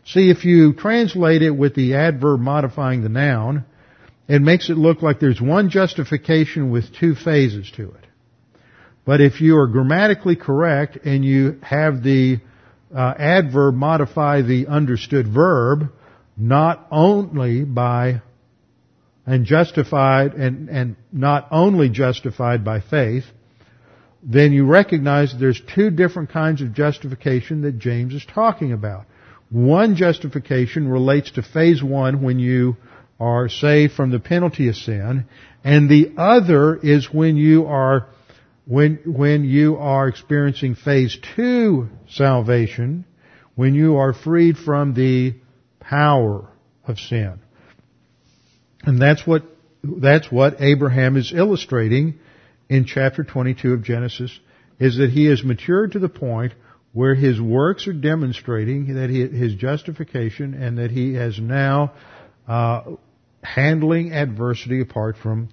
See, 0.05 0.29
if 0.29 0.45
you 0.45 0.73
translate 0.73 1.41
it 1.41 1.51
with 1.51 1.75
the 1.75 1.95
adverb 1.95 2.39
modifying 2.39 3.01
the 3.01 3.09
noun, 3.09 3.65
it 4.27 4.41
makes 4.41 4.69
it 4.69 4.77
look 4.77 5.01
like 5.01 5.19
there's 5.19 5.41
one 5.41 5.69
justification 5.69 6.69
with 6.69 6.93
two 6.95 7.15
phases 7.15 7.71
to 7.75 7.91
it. 7.91 8.07
But 9.05 9.21
if 9.21 9.39
you 9.39 9.57
are 9.57 9.67
grammatically 9.67 10.35
correct 10.35 10.97
and 11.05 11.23
you 11.23 11.59
have 11.61 12.03
the 12.03 12.39
uh, 12.93 13.13
adverb 13.17 13.75
modify 13.75 14.41
the 14.41 14.67
understood 14.67 15.27
verb 15.27 15.91
not 16.35 16.87
only 16.91 17.63
by 17.63 18.21
and 19.25 19.45
justified 19.45 20.33
and, 20.33 20.69
and 20.69 20.95
not 21.11 21.47
only 21.51 21.89
justified 21.89 22.63
by 22.63 22.79
faith, 22.81 23.25
then 24.29 24.51
you 24.51 24.65
recognize 24.65 25.33
there's 25.39 25.61
two 25.73 25.89
different 25.89 26.29
kinds 26.31 26.61
of 26.61 26.73
justification 26.73 27.61
that 27.61 27.79
James 27.79 28.13
is 28.13 28.25
talking 28.25 28.73
about. 28.73 29.05
One 29.49 29.95
justification 29.95 30.89
relates 30.89 31.31
to 31.31 31.41
phase 31.41 31.81
one 31.81 32.21
when 32.21 32.37
you 32.37 32.75
are 33.21 33.47
saved 33.47 33.93
from 33.93 34.11
the 34.11 34.19
penalty 34.19 34.67
of 34.67 34.75
sin, 34.75 35.25
and 35.63 35.89
the 35.89 36.13
other 36.17 36.75
is 36.75 37.11
when 37.11 37.37
you 37.37 37.67
are 37.67 38.07
when 38.65 38.99
when 39.05 39.45
you 39.45 39.77
are 39.77 40.09
experiencing 40.09 40.75
phase 40.75 41.17
two 41.37 41.87
salvation, 42.09 43.05
when 43.55 43.75
you 43.75 43.95
are 43.95 44.13
freed 44.13 44.57
from 44.57 44.93
the 44.93 45.35
power 45.79 46.49
of 46.85 46.99
sin. 46.99 47.39
And 48.83 49.01
that's 49.01 49.25
what 49.25 49.43
that's 49.83 50.29
what 50.29 50.57
Abraham 50.59 51.15
is 51.15 51.31
illustrating 51.33 52.19
in 52.69 52.85
chapter 52.85 53.23
22 53.23 53.73
of 53.73 53.83
Genesis 53.83 54.37
is 54.79 54.97
that 54.97 55.09
he 55.09 55.25
has 55.25 55.43
matured 55.43 55.93
to 55.93 55.99
the 55.99 56.09
point 56.09 56.53
where 56.93 57.15
his 57.15 57.39
works 57.39 57.87
are 57.87 57.93
demonstrating 57.93 58.95
that 58.95 59.09
he, 59.09 59.27
his 59.27 59.53
justification 59.55 60.53
and 60.53 60.77
that 60.77 60.91
he 60.91 61.13
has 61.13 61.39
now 61.39 61.93
uh, 62.47 62.81
handling 63.43 64.11
adversity 64.11 64.81
apart 64.81 65.15
from 65.21 65.49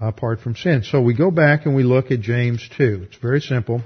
apart 0.00 0.40
from 0.40 0.54
sin. 0.54 0.84
So 0.84 1.00
we 1.00 1.14
go 1.14 1.30
back 1.30 1.66
and 1.66 1.74
we 1.74 1.82
look 1.82 2.12
at 2.12 2.20
James 2.20 2.66
2. 2.76 3.06
It's 3.08 3.16
very 3.16 3.40
simple. 3.40 3.82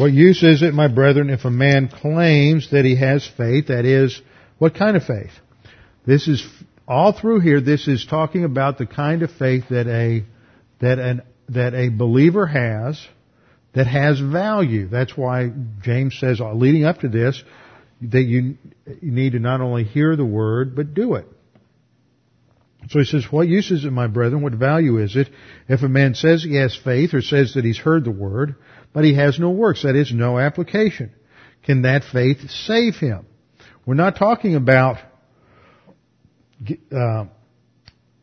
What 0.00 0.14
use 0.14 0.42
is 0.42 0.62
it, 0.62 0.72
my 0.72 0.88
brethren, 0.88 1.28
if 1.28 1.44
a 1.44 1.50
man 1.50 1.88
claims 1.88 2.70
that 2.70 2.86
he 2.86 2.96
has 2.96 3.30
faith, 3.36 3.66
that 3.66 3.84
is, 3.84 4.22
what 4.56 4.74
kind 4.74 4.96
of 4.96 5.04
faith? 5.04 5.32
This 6.06 6.26
is, 6.26 6.42
all 6.88 7.12
through 7.12 7.40
here, 7.40 7.60
this 7.60 7.86
is 7.86 8.06
talking 8.06 8.44
about 8.44 8.78
the 8.78 8.86
kind 8.86 9.22
of 9.22 9.30
faith 9.30 9.64
that 9.68 9.86
a, 9.86 10.24
that 10.80 10.98
an, 10.98 11.20
that 11.50 11.74
a 11.74 11.90
believer 11.90 12.46
has, 12.46 13.06
that 13.74 13.86
has 13.86 14.18
value. 14.18 14.88
That's 14.88 15.14
why 15.18 15.52
James 15.82 16.18
says, 16.18 16.40
uh, 16.40 16.54
leading 16.54 16.86
up 16.86 17.00
to 17.00 17.08
this, 17.10 17.44
that 18.00 18.22
you, 18.22 18.56
you 18.86 19.12
need 19.12 19.32
to 19.32 19.38
not 19.38 19.60
only 19.60 19.84
hear 19.84 20.16
the 20.16 20.24
word, 20.24 20.74
but 20.74 20.94
do 20.94 21.16
it. 21.16 21.26
So 22.88 23.00
he 23.00 23.04
says, 23.04 23.26
what 23.30 23.46
use 23.46 23.70
is 23.70 23.84
it, 23.84 23.92
my 23.92 24.06
brethren? 24.06 24.40
What 24.40 24.54
value 24.54 24.96
is 24.96 25.14
it 25.14 25.28
if 25.68 25.82
a 25.82 25.88
man 25.88 26.14
says 26.14 26.42
he 26.42 26.56
has 26.56 26.74
faith 26.74 27.12
or 27.12 27.20
says 27.20 27.52
that 27.52 27.66
he's 27.66 27.76
heard 27.76 28.04
the 28.04 28.10
word, 28.10 28.56
but 28.92 29.04
he 29.04 29.14
has 29.14 29.38
no 29.38 29.50
works. 29.50 29.82
That 29.82 29.96
is, 29.96 30.12
no 30.12 30.38
application. 30.38 31.12
Can 31.64 31.82
that 31.82 32.04
faith 32.04 32.50
save 32.50 32.96
him? 32.96 33.26
We're 33.86 33.94
not 33.94 34.16
talking 34.16 34.54
about 34.56 34.98
uh, 36.92 37.24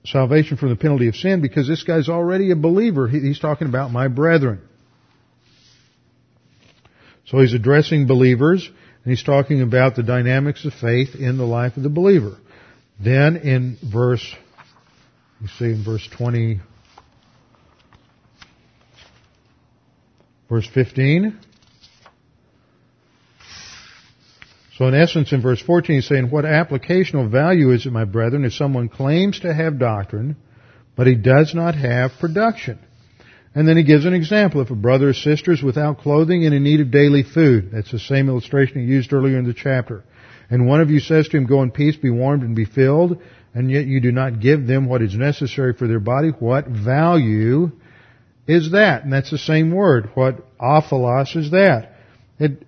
salvation 0.06 0.58
from 0.58 0.70
the 0.70 0.76
penalty 0.76 1.08
of 1.08 1.16
sin 1.16 1.42
because 1.42 1.68
this 1.68 1.84
guy's 1.84 2.10
already 2.10 2.52
a 2.52 2.56
believer. 2.56 3.08
He's 3.08 3.40
talking 3.40 3.68
about 3.68 3.92
my 3.92 4.08
brethren. 4.08 4.62
So 7.26 7.40
he's 7.40 7.54
addressing 7.54 8.08
believers 8.08 8.66
and 9.04 9.12
he's 9.12 9.24
talking 9.24 9.62
about 9.62 9.96
the 9.96 10.04
dynamics 10.04 10.66
of 10.66 10.74
faith 10.74 11.16
in 11.16 11.38
the 11.38 11.46
life 11.46 11.78
of 11.78 11.84
the 11.84 11.90
believer. 11.90 12.38
Then 13.00 13.38
in 13.38 13.78
verse, 13.84 14.36
you 15.42 15.48
see 15.48 15.66
in 15.66 15.84
verse 15.84 16.08
20, 16.18 16.62
Verse 20.50 20.68
15. 20.74 21.40
So 24.78 24.88
in 24.88 24.94
essence, 24.94 25.34
in 25.34 25.42
verse 25.42 25.62
14, 25.62 25.96
he's 25.96 26.08
saying, 26.08 26.30
what 26.30 26.46
applicational 26.46 27.30
value 27.30 27.72
is 27.72 27.86
it, 27.86 27.92
my 27.92 28.06
brethren, 28.06 28.46
if 28.46 28.54
someone 28.54 28.90
claims 28.90 29.40
to 29.40 29.52
have 29.52 29.80
doctrine, 29.80 30.38
but 30.96 31.08
he 31.08 31.16
does 31.16 31.56
not 31.56 31.74
have 31.74 32.12
production? 32.20 32.80
And 33.56 33.68
then 33.68 33.76
he 33.76 33.84
gives 33.84 34.06
an 34.06 34.14
example. 34.14 34.62
If 34.62 34.70
a 34.70 34.76
brother 34.76 35.10
or 35.10 35.14
sister 35.14 35.52
is 35.52 35.64
without 35.64 35.98
clothing 35.98 36.46
and 36.46 36.54
in 36.54 36.62
need 36.62 36.80
of 36.80 36.92
daily 36.92 37.24
food, 37.24 37.72
that's 37.72 37.92
the 37.92 37.98
same 37.98 38.30
illustration 38.30 38.82
he 38.82 38.86
used 38.86 39.12
earlier 39.12 39.40
in 39.40 39.48
the 39.48 39.54
chapter. 39.56 40.04
And 40.50 40.68
one 40.68 40.80
of 40.80 40.92
you 40.92 41.00
says 41.00 41.28
to 41.30 41.38
him, 41.38 41.48
go 41.48 41.64
in 41.64 41.72
peace, 41.72 41.96
be 41.96 42.12
warmed 42.12 42.44
and 42.44 42.56
be 42.56 42.66
filled, 42.66 43.20
and 43.56 43.72
yet 43.72 43.88
you 43.88 44.00
do 44.00 44.12
not 44.12 44.40
give 44.40 44.68
them 44.68 44.88
what 44.88 45.02
is 45.02 45.16
necessary 45.16 45.74
for 45.74 45.88
their 45.88 46.00
body, 46.00 46.30
what 46.30 46.68
value 46.68 47.72
is 48.48 48.72
that? 48.72 49.04
And 49.04 49.12
that's 49.12 49.32
the 49.32 49.38
same 49.38 49.72
word. 49.72 50.12
What 50.14 50.58
ophelos 50.58 51.36
is 51.36 51.52
that? 51.52 51.94
It, 52.40 52.64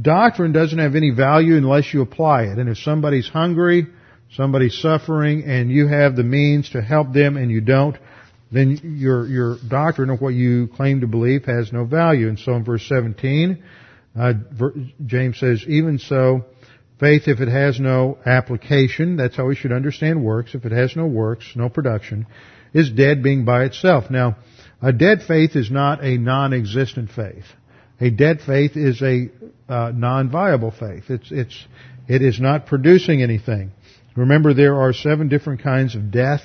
doctrine 0.00 0.52
doesn't 0.52 0.78
have 0.78 0.94
any 0.94 1.10
value 1.10 1.56
unless 1.56 1.92
you 1.92 2.02
apply 2.02 2.44
it. 2.44 2.58
And 2.58 2.68
if 2.68 2.78
somebody's 2.78 3.28
hungry, 3.28 3.86
somebody's 4.34 4.78
suffering, 4.78 5.44
and 5.44 5.70
you 5.70 5.88
have 5.88 6.16
the 6.16 6.22
means 6.22 6.70
to 6.70 6.82
help 6.82 7.12
them 7.12 7.36
and 7.36 7.50
you 7.50 7.60
don't, 7.60 7.96
then 8.52 8.98
your, 8.98 9.26
your 9.26 9.56
doctrine 9.68 10.10
of 10.10 10.20
what 10.20 10.34
you 10.34 10.68
claim 10.68 11.00
to 11.00 11.06
believe 11.06 11.44
has 11.44 11.72
no 11.72 11.84
value. 11.84 12.28
And 12.28 12.38
so 12.38 12.54
in 12.54 12.64
verse 12.64 12.86
17, 12.88 13.62
uh, 14.18 14.32
James 15.06 15.38
says, 15.38 15.64
even 15.66 15.98
so, 15.98 16.44
faith, 16.98 17.22
if 17.26 17.40
it 17.40 17.48
has 17.48 17.78
no 17.78 18.18
application, 18.26 19.16
that's 19.16 19.36
how 19.36 19.46
we 19.46 19.54
should 19.54 19.72
understand 19.72 20.22
works, 20.24 20.54
if 20.54 20.64
it 20.64 20.72
has 20.72 20.96
no 20.96 21.06
works, 21.06 21.52
no 21.54 21.68
production, 21.68 22.26
is 22.74 22.90
dead 22.90 23.22
being 23.22 23.44
by 23.44 23.64
itself. 23.64 24.10
Now, 24.10 24.36
a 24.82 24.92
dead 24.92 25.22
faith 25.26 25.56
is 25.56 25.70
not 25.70 26.02
a 26.02 26.16
non-existent 26.16 27.10
faith. 27.10 27.44
A 28.00 28.10
dead 28.10 28.40
faith 28.40 28.76
is 28.76 29.02
a 29.02 29.30
uh, 29.68 29.92
non-viable 29.94 30.70
faith. 30.70 31.04
It's 31.08 31.30
it's 31.30 31.66
it 32.08 32.22
is 32.22 32.40
not 32.40 32.66
producing 32.66 33.22
anything. 33.22 33.72
Remember, 34.16 34.54
there 34.54 34.80
are 34.80 34.92
seven 34.92 35.28
different 35.28 35.62
kinds 35.62 35.94
of 35.94 36.10
death 36.10 36.42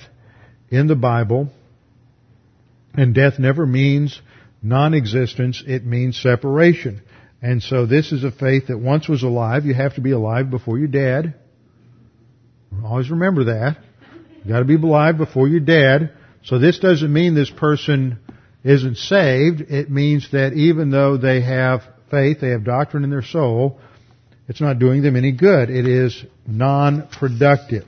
in 0.69 0.87
the 0.87 0.95
Bible, 0.95 1.49
and 2.93 3.15
death 3.15 3.39
never 3.39 3.65
means 3.65 4.21
non-existence. 4.61 5.63
It 5.65 5.85
means 5.85 6.19
separation. 6.19 7.01
And 7.41 7.61
so 7.63 7.85
this 7.85 8.11
is 8.11 8.23
a 8.23 8.31
faith 8.31 8.67
that 8.67 8.79
once 8.79 9.07
was 9.07 9.23
alive. 9.23 9.65
You 9.65 9.73
have 9.73 9.95
to 9.95 10.01
be 10.01 10.11
alive 10.11 10.49
before 10.49 10.77
you're 10.77 10.87
dead. 10.87 11.35
Always 12.83 13.09
remember 13.09 13.45
that. 13.45 13.77
You 14.43 14.51
got 14.51 14.59
to 14.59 14.65
be 14.65 14.75
alive 14.75 15.17
before 15.17 15.47
you're 15.47 15.59
dead. 15.59 16.11
So 16.43 16.59
this 16.59 16.79
doesn't 16.79 17.11
mean 17.11 17.33
this 17.33 17.49
person 17.49 18.19
isn't 18.65 18.97
saved, 18.97 19.61
it 19.61 19.91
means 19.91 20.31
that 20.31 20.53
even 20.53 20.89
though 20.89 21.17
they 21.17 21.41
have 21.41 21.83
faith, 22.09 22.41
they 22.41 22.49
have 22.49 22.63
doctrine 22.63 23.03
in 23.03 23.11
their 23.11 23.21
soul, 23.21 23.79
it's 24.47 24.59
not 24.59 24.79
doing 24.79 25.03
them 25.03 25.15
any 25.15 25.31
good. 25.31 25.69
It 25.69 25.87
is 25.87 26.25
non-productive. 26.47 27.85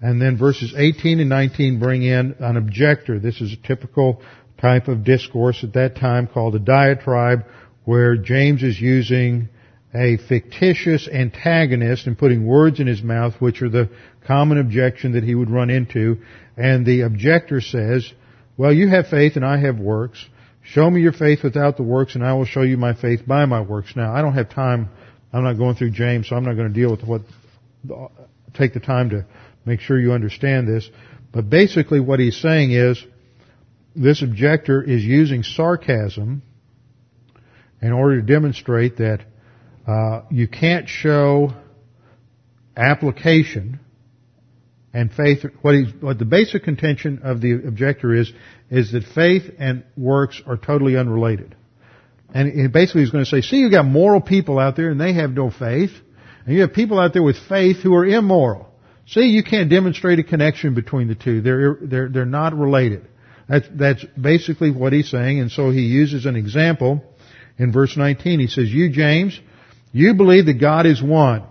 And 0.00 0.20
then 0.20 0.38
verses 0.38 0.74
18 0.76 1.20
and 1.20 1.28
19 1.28 1.78
bring 1.78 2.02
in 2.02 2.36
an 2.40 2.56
objector. 2.56 3.18
This 3.18 3.40
is 3.40 3.52
a 3.52 3.66
typical 3.66 4.22
type 4.60 4.88
of 4.88 5.04
discourse 5.04 5.62
at 5.62 5.74
that 5.74 5.96
time 5.96 6.26
called 6.26 6.54
a 6.54 6.58
diatribe 6.58 7.44
where 7.84 8.16
James 8.16 8.62
is 8.62 8.80
using 8.80 9.50
a 9.94 10.16
fictitious 10.16 11.06
antagonist 11.06 12.06
and 12.06 12.16
putting 12.16 12.46
words 12.46 12.80
in 12.80 12.86
his 12.86 13.02
mouth 13.02 13.34
which 13.40 13.60
are 13.60 13.68
the 13.68 13.90
common 14.26 14.58
objection 14.58 15.12
that 15.12 15.24
he 15.24 15.34
would 15.34 15.50
run 15.50 15.68
into. 15.68 16.18
And 16.56 16.86
the 16.86 17.02
objector 17.02 17.60
says, 17.60 18.10
well, 18.56 18.72
you 18.72 18.88
have 18.88 19.08
faith 19.08 19.36
and 19.36 19.44
I 19.44 19.58
have 19.58 19.78
works. 19.78 20.24
Show 20.62 20.88
me 20.88 21.00
your 21.00 21.12
faith 21.12 21.42
without 21.42 21.76
the 21.76 21.82
works 21.82 22.14
and 22.14 22.24
I 22.24 22.34
will 22.34 22.44
show 22.44 22.62
you 22.62 22.76
my 22.76 22.94
faith 22.94 23.26
by 23.26 23.46
my 23.46 23.60
works. 23.60 23.94
Now, 23.96 24.14
I 24.14 24.22
don't 24.22 24.34
have 24.34 24.50
time. 24.50 24.90
I'm 25.32 25.44
not 25.44 25.54
going 25.54 25.76
through 25.76 25.90
James, 25.92 26.28
so 26.28 26.36
I'm 26.36 26.44
not 26.44 26.54
going 26.54 26.72
to 26.72 26.74
deal 26.74 26.90
with 26.90 27.02
what, 27.02 27.22
take 28.54 28.74
the 28.74 28.80
time 28.80 29.10
to 29.10 29.24
make 29.64 29.80
sure 29.80 29.98
you 29.98 30.12
understand 30.12 30.68
this. 30.68 30.88
But 31.32 31.48
basically 31.48 32.00
what 32.00 32.20
he's 32.20 32.36
saying 32.36 32.72
is, 32.72 33.02
this 33.94 34.22
objector 34.22 34.82
is 34.82 35.02
using 35.04 35.42
sarcasm 35.42 36.42
in 37.80 37.92
order 37.92 38.20
to 38.20 38.26
demonstrate 38.26 38.98
that 38.98 39.20
uh, 39.86 40.22
you 40.30 40.46
can't 40.48 40.88
show 40.88 41.52
application 42.76 43.80
and 44.94 45.12
faith, 45.12 45.44
what, 45.62 45.74
what 46.00 46.18
the 46.18 46.24
basic 46.24 46.64
contention 46.64 47.20
of 47.24 47.40
the 47.40 47.52
objector 47.66 48.14
is, 48.14 48.30
is 48.70 48.92
that 48.92 49.04
faith 49.04 49.44
and 49.58 49.84
works 49.96 50.42
are 50.46 50.56
totally 50.56 50.96
unrelated. 50.96 51.56
And 52.34 52.72
basically 52.72 53.02
he's 53.02 53.10
going 53.10 53.24
to 53.24 53.30
say, 53.30 53.42
see, 53.42 53.56
you've 53.56 53.72
got 53.72 53.84
moral 53.84 54.20
people 54.20 54.58
out 54.58 54.76
there 54.76 54.90
and 54.90 55.00
they 55.00 55.12
have 55.12 55.32
no 55.32 55.50
faith. 55.50 55.90
And 56.46 56.54
you 56.54 56.62
have 56.62 56.72
people 56.72 56.98
out 56.98 57.12
there 57.12 57.22
with 57.22 57.36
faith 57.48 57.78
who 57.78 57.94
are 57.94 58.06
immoral. 58.06 58.68
See, 59.06 59.26
you 59.26 59.42
can't 59.42 59.68
demonstrate 59.68 60.18
a 60.18 60.22
connection 60.22 60.74
between 60.74 61.08
the 61.08 61.14
two. 61.14 61.42
They're, 61.42 61.76
they're, 61.80 62.08
they're 62.08 62.24
not 62.24 62.54
related. 62.56 63.06
That's, 63.48 63.66
that's 63.74 64.04
basically 64.18 64.70
what 64.70 64.92
he's 64.92 65.10
saying. 65.10 65.40
And 65.40 65.50
so 65.50 65.70
he 65.70 65.82
uses 65.82 66.24
an 66.24 66.36
example 66.36 67.02
in 67.58 67.72
verse 67.72 67.96
19. 67.96 68.40
He 68.40 68.46
says, 68.46 68.70
you, 68.70 68.90
James, 68.90 69.38
you 69.92 70.14
believe 70.14 70.46
that 70.46 70.58
God 70.58 70.86
is 70.86 71.02
one. 71.02 71.44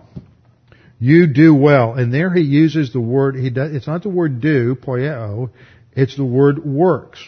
You 1.02 1.26
do 1.26 1.52
well. 1.52 1.94
And 1.94 2.14
there 2.14 2.32
he 2.32 2.42
uses 2.42 2.92
the 2.92 3.00
word, 3.00 3.34
he 3.34 3.50
does, 3.50 3.74
it's 3.74 3.88
not 3.88 4.04
the 4.04 4.08
word 4.08 4.40
do, 4.40 4.76
poieo, 4.76 5.50
it's 5.96 6.16
the 6.16 6.24
word 6.24 6.64
works. 6.64 7.18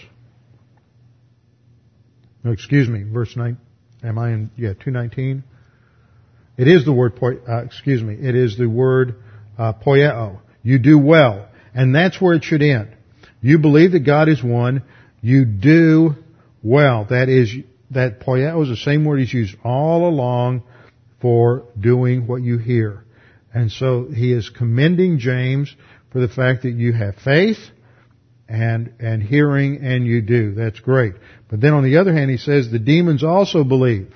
No, 2.44 2.52
excuse 2.52 2.88
me, 2.88 3.02
verse 3.02 3.36
9, 3.36 3.56
am 4.04 4.16
I 4.16 4.30
in, 4.30 4.50
yeah, 4.56 4.74
219? 4.74 5.42
It 6.56 6.68
is 6.68 6.84
the 6.84 6.92
word, 6.92 7.18
uh, 7.20 7.64
excuse 7.64 8.00
me, 8.00 8.14
it 8.14 8.36
is 8.36 8.56
the 8.56 8.68
word 8.68 9.16
uh, 9.58 9.72
poieo. 9.72 10.38
You 10.62 10.78
do 10.78 10.96
well. 10.96 11.48
And 11.74 11.92
that's 11.92 12.20
where 12.20 12.36
it 12.36 12.44
should 12.44 12.62
end. 12.62 12.96
You 13.40 13.58
believe 13.58 13.90
that 13.90 14.06
God 14.06 14.28
is 14.28 14.40
one. 14.40 14.84
You 15.20 15.44
do 15.44 16.14
well. 16.62 17.08
That 17.10 17.28
is, 17.28 17.52
that 17.90 18.20
poieo 18.20 18.62
is 18.62 18.68
the 18.68 18.76
same 18.76 19.04
word 19.04 19.18
he's 19.18 19.34
used 19.34 19.56
all 19.64 20.08
along 20.08 20.62
for 21.20 21.64
doing 21.76 22.28
what 22.28 22.40
you 22.40 22.58
hear. 22.58 23.03
And 23.54 23.70
so 23.70 24.08
he 24.12 24.32
is 24.32 24.50
commending 24.50 25.20
James 25.20 25.74
for 26.10 26.20
the 26.20 26.28
fact 26.28 26.64
that 26.64 26.72
you 26.72 26.92
have 26.92 27.14
faith 27.16 27.58
and, 28.48 28.94
and 28.98 29.22
hearing 29.22 29.78
and 29.82 30.04
you 30.04 30.20
do. 30.20 30.54
That's 30.54 30.80
great. 30.80 31.14
But 31.48 31.60
then 31.60 31.72
on 31.72 31.84
the 31.84 31.98
other 31.98 32.12
hand, 32.12 32.30
he 32.30 32.36
says 32.36 32.70
the 32.70 32.80
demons 32.80 33.22
also 33.22 33.62
believe. 33.62 34.12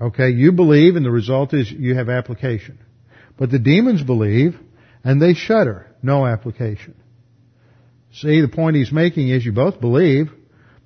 Okay, 0.00 0.30
you 0.30 0.52
believe 0.52 0.96
and 0.96 1.04
the 1.04 1.10
result 1.10 1.52
is 1.52 1.70
you 1.70 1.94
have 1.96 2.08
application. 2.08 2.78
But 3.36 3.50
the 3.50 3.58
demons 3.58 4.02
believe 4.02 4.58
and 5.04 5.20
they 5.20 5.34
shudder. 5.34 5.86
No 6.02 6.26
application. 6.26 6.94
See, 8.12 8.40
the 8.40 8.48
point 8.48 8.76
he's 8.76 8.92
making 8.92 9.28
is 9.28 9.44
you 9.44 9.52
both 9.52 9.80
believe, 9.80 10.30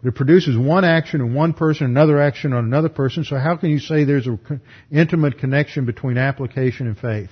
but 0.01 0.09
it 0.09 0.15
produces 0.15 0.57
one 0.57 0.85
action 0.85 1.21
in 1.21 1.35
one 1.35 1.53
person, 1.53 1.87
another 1.87 2.21
action 2.21 2.53
on 2.53 2.65
another 2.65 2.89
person. 2.89 3.25
So 3.25 3.37
how 3.37 3.57
can 3.57 3.71
you 3.71 3.81
say 3.81 4.05
there's 4.05 4.29
an 4.29 4.61
intimate 4.91 5.39
connection 5.39 5.87
between 5.87 6.19
application 6.19 6.87
and 6.87 6.97
faith? 6.97 7.31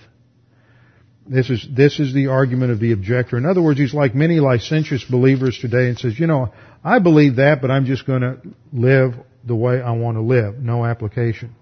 This 1.28 1.50
is, 1.50 1.66
this 1.70 1.98
is 2.00 2.12
the 2.12 2.28
argument 2.28 2.72
of 2.72 2.80
the 2.80 2.92
objector. 2.92 3.36
In 3.36 3.46
other 3.46 3.62
words, 3.62 3.78
he's 3.78 3.94
like 3.94 4.14
many 4.14 4.40
licentious 4.40 5.04
believers 5.04 5.58
today 5.58 5.88
and 5.88 5.98
says, 5.98 6.18
you 6.18 6.26
know, 6.26 6.52
I 6.84 6.98
believe 6.98 7.36
that, 7.36 7.60
but 7.60 7.70
I'm 7.70 7.84
just 7.84 8.06
going 8.06 8.22
to 8.22 8.38
live 8.72 9.14
the 9.44 9.56
way 9.56 9.80
I 9.80 9.92
want 9.92 10.16
to 10.16 10.22
live. 10.22 10.56
No 10.58 10.84
application. 10.84 11.54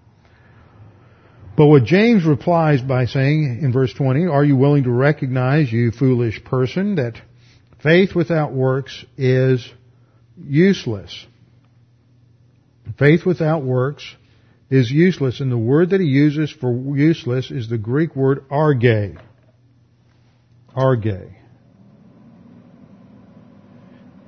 But 1.56 1.66
what 1.66 1.84
James 1.84 2.24
replies 2.24 2.82
by 2.82 3.06
saying 3.06 3.60
in 3.62 3.72
verse 3.72 3.92
20, 3.94 4.26
are 4.26 4.44
you 4.44 4.56
willing 4.56 4.84
to 4.84 4.90
recognize, 4.90 5.72
you 5.72 5.92
foolish 5.92 6.42
person, 6.44 6.96
that 6.96 7.14
faith 7.82 8.14
without 8.14 8.52
works 8.52 9.04
is 9.16 9.66
useless. 10.42 11.26
Faith 12.98 13.24
without 13.24 13.62
works 13.62 14.04
is 14.70 14.90
useless, 14.90 15.40
and 15.40 15.50
the 15.50 15.58
word 15.58 15.90
that 15.90 16.00
he 16.00 16.06
uses 16.06 16.50
for 16.50 16.72
useless 16.96 17.50
is 17.50 17.68
the 17.68 17.78
Greek 17.78 18.14
word 18.16 18.44
arge. 18.50 19.16
Arge. 20.74 21.30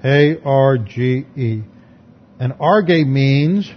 A-R-G-E. 0.04 1.62
And 2.38 2.52
arge 2.61 3.07
means 3.07 3.70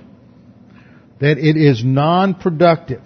that 1.19 1.37
it 1.37 1.57
is 1.57 1.83
non-productive. 1.83 3.03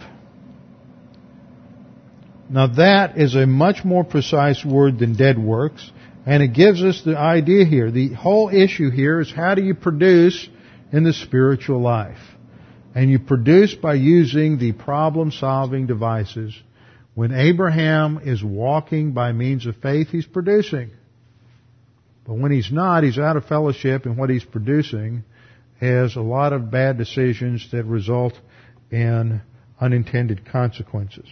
Now 2.49 2.67
that 2.67 3.17
is 3.17 3.36
a 3.36 3.45
much 3.47 3.84
more 3.84 4.03
precise 4.03 4.63
word 4.63 4.99
than 4.99 5.15
dead 5.15 5.39
works. 5.39 5.91
And 6.26 6.41
it 6.41 6.53
gives 6.53 6.82
us 6.84 7.01
the 7.03 7.17
idea 7.17 7.65
here. 7.65 7.91
The 7.91 8.13
whole 8.13 8.49
issue 8.49 8.89
here 8.89 9.19
is 9.19 9.32
how 9.32 9.55
do 9.55 9.63
you 9.63 9.74
produce 9.74 10.47
in 10.91 11.03
the 11.03 11.13
spiritual 11.13 11.82
life? 11.82 12.19
And 12.95 13.09
you 13.09 13.19
produce 13.19 13.74
by 13.74 13.95
using 13.95 14.57
the 14.57 14.71
problem 14.71 15.32
solving 15.32 15.88
devices. 15.88 16.55
When 17.15 17.34
Abraham 17.34 18.21
is 18.24 18.43
walking 18.43 19.11
by 19.11 19.32
means 19.32 19.65
of 19.65 19.76
faith, 19.78 20.09
he's 20.09 20.26
producing. 20.26 20.91
But 22.26 22.36
when 22.36 22.51
he's 22.51 22.71
not, 22.71 23.03
he's 23.03 23.19
out 23.19 23.36
of 23.36 23.45
fellowship 23.45 24.05
and 24.05 24.17
what 24.17 24.30
he's 24.30 24.45
producing 24.45 25.24
has 25.80 26.15
a 26.15 26.21
lot 26.21 26.53
of 26.53 26.71
bad 26.71 26.97
decisions 26.97 27.69
that 27.71 27.84
result 27.84 28.34
in 28.89 29.41
unintended 29.82 30.45
consequences. 30.45 31.26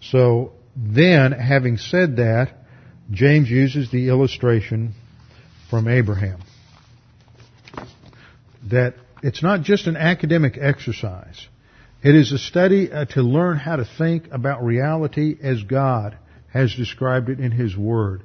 So 0.00 0.52
then, 0.74 1.32
having 1.32 1.76
said 1.76 2.16
that, 2.16 2.61
James 3.12 3.50
uses 3.50 3.90
the 3.90 4.08
illustration 4.08 4.94
from 5.68 5.86
Abraham. 5.86 6.40
That 8.70 8.94
it's 9.22 9.42
not 9.42 9.62
just 9.62 9.86
an 9.86 9.96
academic 9.96 10.56
exercise. 10.58 11.46
It 12.02 12.14
is 12.14 12.32
a 12.32 12.38
study 12.38 12.90
uh, 12.90 13.04
to 13.06 13.22
learn 13.22 13.58
how 13.58 13.76
to 13.76 13.84
think 13.84 14.28
about 14.32 14.64
reality 14.64 15.36
as 15.40 15.62
God 15.62 16.16
has 16.52 16.74
described 16.74 17.28
it 17.28 17.38
in 17.38 17.52
His 17.52 17.76
Word. 17.76 18.22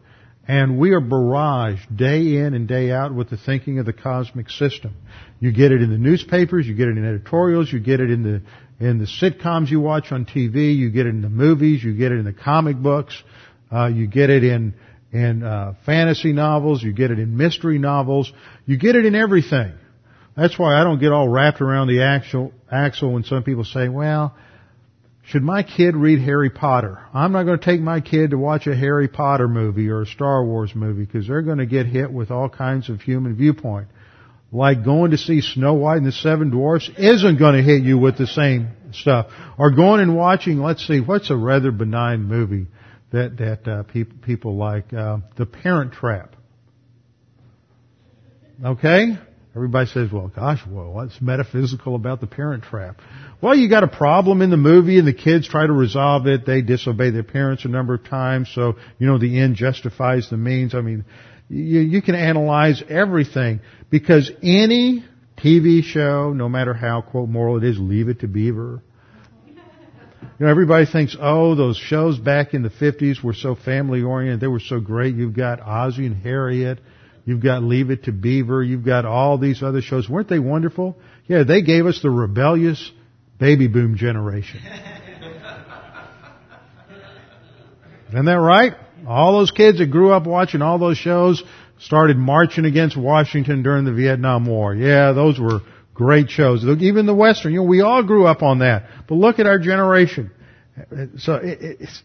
And 0.48 0.80
we 0.80 0.92
are 0.92 1.02
barraged 1.02 1.96
day 1.96 2.38
in 2.38 2.54
and 2.54 2.68
day 2.68 2.90
out 2.90 3.14
with 3.14 3.30
the 3.30 3.38
thinking 3.38 3.80
of 3.80 3.86
the 3.86 3.94
cosmic 3.94 4.50
system. 4.50 4.96
You 5.42 5.52
get 5.52 5.74
it 5.74 5.82
in 5.82 5.90
the 5.90 5.98
newspapers, 5.98 6.66
you 6.66 6.74
get 6.74 6.88
it 6.88 6.98
in 6.98 7.06
editorials, 7.06 7.72
you 7.72 7.80
get 7.80 8.00
it 8.00 8.10
in 8.10 8.24
the 8.24 8.42
in 8.80 9.00
the 9.00 9.06
sitcoms 9.06 9.70
you 9.70 9.82
watch 9.82 10.12
on 10.12 10.26
TV, 10.26 10.76
you 10.76 10.92
get 10.92 11.08
it 11.08 11.10
in 11.10 11.22
the 11.22 11.30
movies, 11.30 11.84
you 11.84 11.94
get 11.98 12.12
it 12.12 12.20
in 12.20 12.26
the 12.26 12.34
comic 12.34 12.78
books, 12.78 13.22
uh, 13.72 13.88
you 13.88 14.08
get 14.08 14.30
it 14.30 14.44
in 14.44 14.74
in 15.12 15.44
uh, 15.44 15.74
fantasy 15.86 16.34
novels. 16.34 16.84
You 16.84 16.94
get 16.94 17.12
it 17.12 17.20
in 17.20 17.38
mystery 17.38 17.80
novels. 17.80 18.32
You 18.66 18.78
get 18.78 18.96
it 18.96 19.06
in 19.06 19.16
everything. 19.16 19.74
That's 20.36 20.58
why 20.60 20.80
I 20.80 20.84
don't 20.84 21.00
get 21.00 21.12
all 21.12 21.28
wrapped 21.28 21.62
around 21.62 21.88
the 21.88 22.04
axle, 22.04 22.54
axle 22.72 23.14
when 23.14 23.24
some 23.24 23.44
people 23.44 23.64
say, 23.64 23.90
well, 23.90 24.36
should 25.24 25.44
my 25.44 25.64
kid 25.64 25.96
read 25.96 26.22
Harry 26.22 26.50
Potter? 26.50 27.00
I'm 27.14 27.32
not 27.32 27.44
going 27.44 27.60
to 27.60 27.66
take 27.66 27.82
my 27.82 28.02
kid 28.02 28.32
to 28.32 28.38
watch 28.38 28.68
a 28.68 28.76
Harry 28.76 29.08
Potter 29.08 29.48
movie 29.48 29.90
or 29.90 30.04
a 30.04 30.06
Star 30.06 30.46
Wars 30.46 30.74
movie 30.76 31.06
because 31.06 31.28
they're 31.28 31.42
going 31.42 31.58
to 31.58 31.66
get 31.66 31.86
hit 31.88 32.12
with 32.12 32.32
all 32.32 32.50
kinds 32.50 32.90
of 32.90 33.02
human 33.02 33.36
viewpoint. 33.36 33.88
Like 34.52 34.86
going 34.86 35.12
to 35.12 35.18
see 35.18 35.42
Snow 35.42 35.74
White 35.74 35.98
and 35.98 36.06
the 36.06 36.14
Seven 36.14 36.52
Dwarfs 36.52 36.90
isn't 36.98 37.40
going 37.40 37.56
to 37.56 37.64
hit 37.64 37.84
you 37.84 37.98
with 37.98 38.18
the 38.18 38.28
same 38.28 38.70
stuff. 38.94 39.28
Or 39.58 39.72
going 39.72 40.00
and 40.00 40.16
watching, 40.16 40.60
let's 40.60 40.88
see, 40.88 41.02
what's 41.02 41.30
a 41.30 41.36
rather 41.36 41.72
benign 41.72 42.24
movie? 42.24 42.68
That 43.12 43.38
that 43.38 43.68
uh, 43.68 43.84
pe- 43.84 44.04
people 44.04 44.56
like 44.56 44.94
uh, 44.94 45.20
the 45.36 45.46
Parent 45.46 45.94
Trap. 45.94 46.36
Okay, 48.64 49.18
everybody 49.56 49.90
says, 49.90 50.12
"Well, 50.12 50.28
gosh, 50.28 50.60
well, 50.68 50.92
what's 50.92 51.22
metaphysical 51.22 51.96
about 51.96 52.22
the 52.22 52.28
Parent 52.28 52.64
Trap?" 52.64 53.00
Well, 53.40 53.56
you 53.56 53.70
got 53.70 53.84
a 53.84 53.88
problem 53.88 54.42
in 54.42 54.50
the 54.50 54.58
movie, 54.58 54.98
and 54.98 55.08
the 55.08 55.14
kids 55.14 55.48
try 55.48 55.66
to 55.68 55.74
resolve 55.74 56.26
it. 56.28 56.46
They 56.46 56.62
disobey 56.62 57.12
their 57.12 57.24
parents 57.24 57.66
a 57.66 57.70
number 57.70 57.94
of 57.94 58.04
times, 58.04 58.50
so 58.54 58.76
you 59.00 59.08
know 59.08 59.18
the 59.18 59.40
end 59.40 59.56
justifies 59.56 60.30
the 60.30 60.38
means. 60.38 60.74
I 60.74 60.82
mean, 60.82 61.06
you, 61.50 61.80
you 61.80 62.02
can 62.02 62.16
analyze 62.16 62.84
everything 62.90 63.62
because 63.90 64.32
any 64.42 65.06
TV 65.38 65.84
show, 65.84 66.34
no 66.34 66.50
matter 66.50 66.74
how 66.74 67.02
quote 67.02 67.30
moral 67.30 67.58
it 67.58 67.64
is, 67.64 67.78
leave 67.80 68.10
it 68.10 68.22
to 68.22 68.28
Beaver 68.28 68.82
you 70.40 70.46
know, 70.46 70.52
everybody 70.52 70.86
thinks, 70.86 71.18
oh, 71.20 71.56
those 71.56 71.78
shows 71.78 72.20
back 72.20 72.54
in 72.54 72.62
the 72.62 72.70
50s 72.70 73.24
were 73.24 73.34
so 73.34 73.56
family 73.56 74.04
oriented. 74.04 74.40
They 74.40 74.48
were 74.48 74.60
so 74.60 74.80
great. 74.80 75.16
You've 75.16 75.36
got 75.36 75.60
Ozzie 75.60 76.06
and 76.06 76.16
Harriet. 76.16 76.80
You've 77.26 77.42
got 77.42 77.64
Leave 77.64 77.90
It 77.90 78.04
to 78.04 78.12
Beaver. 78.12 78.64
You've 78.64 78.86
got 78.86 79.06
all 79.06 79.40
these 79.40 79.64
other 79.64 79.82
shows. 79.82 80.08
Weren't 80.08 80.30
they 80.30 80.40
wonderful? 80.40 80.96
Yeah, 81.26 81.44
they 81.44 81.64
gave 81.64 81.88
us 81.88 82.02
the 82.02 82.12
rebellious 82.12 82.92
baby 83.40 83.68
boom 83.68 83.98
generation. 83.98 84.62
Isn't 88.10 88.26
that 88.26 88.34
right? 88.34 88.74
All 89.08 89.40
those 89.40 89.52
kids 89.52 89.80
that 89.80 89.88
grew 89.88 90.12
up 90.12 90.26
watching 90.26 90.62
all 90.62 90.78
those 90.78 90.98
shows 90.98 91.44
started 91.80 92.18
marching 92.18 92.66
against 92.66 92.96
Washington 92.96 93.64
during 93.64 93.86
the 93.86 93.92
Vietnam 93.92 94.46
War. 94.46 94.74
Yeah, 94.74 95.12
those 95.12 95.40
were 95.40 95.62
Great 95.98 96.30
shows. 96.30 96.64
Even 96.64 97.08
the 97.08 97.16
Western, 97.16 97.54
you 97.54 97.62
know, 97.62 97.66
we 97.66 97.82
all 97.82 98.04
grew 98.04 98.28
up 98.28 98.44
on 98.44 98.60
that. 98.60 98.84
But 99.08 99.16
look 99.16 99.40
at 99.40 99.48
our 99.48 99.58
generation. 99.58 100.30
So 101.18 101.34
it, 101.38 101.58
it's, 101.80 102.04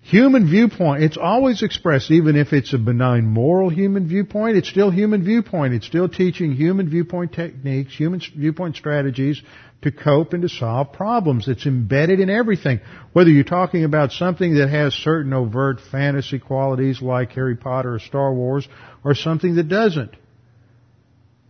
human 0.00 0.48
viewpoint, 0.48 1.02
it's 1.02 1.16
always 1.16 1.64
expressed, 1.64 2.12
even 2.12 2.36
if 2.36 2.52
it's 2.52 2.72
a 2.72 2.78
benign 2.78 3.26
moral 3.26 3.68
human 3.68 4.06
viewpoint, 4.06 4.56
it's 4.56 4.68
still 4.68 4.92
human 4.92 5.24
viewpoint. 5.24 5.74
It's 5.74 5.88
still 5.88 6.08
teaching 6.08 6.52
human 6.52 6.88
viewpoint 6.88 7.32
techniques, 7.32 7.96
human 7.96 8.20
viewpoint 8.20 8.76
strategies 8.76 9.42
to 9.82 9.90
cope 9.90 10.32
and 10.32 10.42
to 10.42 10.48
solve 10.48 10.92
problems. 10.92 11.48
It's 11.48 11.66
embedded 11.66 12.20
in 12.20 12.30
everything. 12.30 12.80
Whether 13.12 13.30
you're 13.30 13.42
talking 13.42 13.82
about 13.82 14.12
something 14.12 14.54
that 14.54 14.68
has 14.68 14.94
certain 14.94 15.32
overt 15.32 15.80
fantasy 15.90 16.38
qualities 16.38 17.02
like 17.02 17.32
Harry 17.32 17.56
Potter 17.56 17.94
or 17.94 17.98
Star 17.98 18.32
Wars, 18.32 18.68
or 19.02 19.16
something 19.16 19.56
that 19.56 19.68
doesn't. 19.68 20.14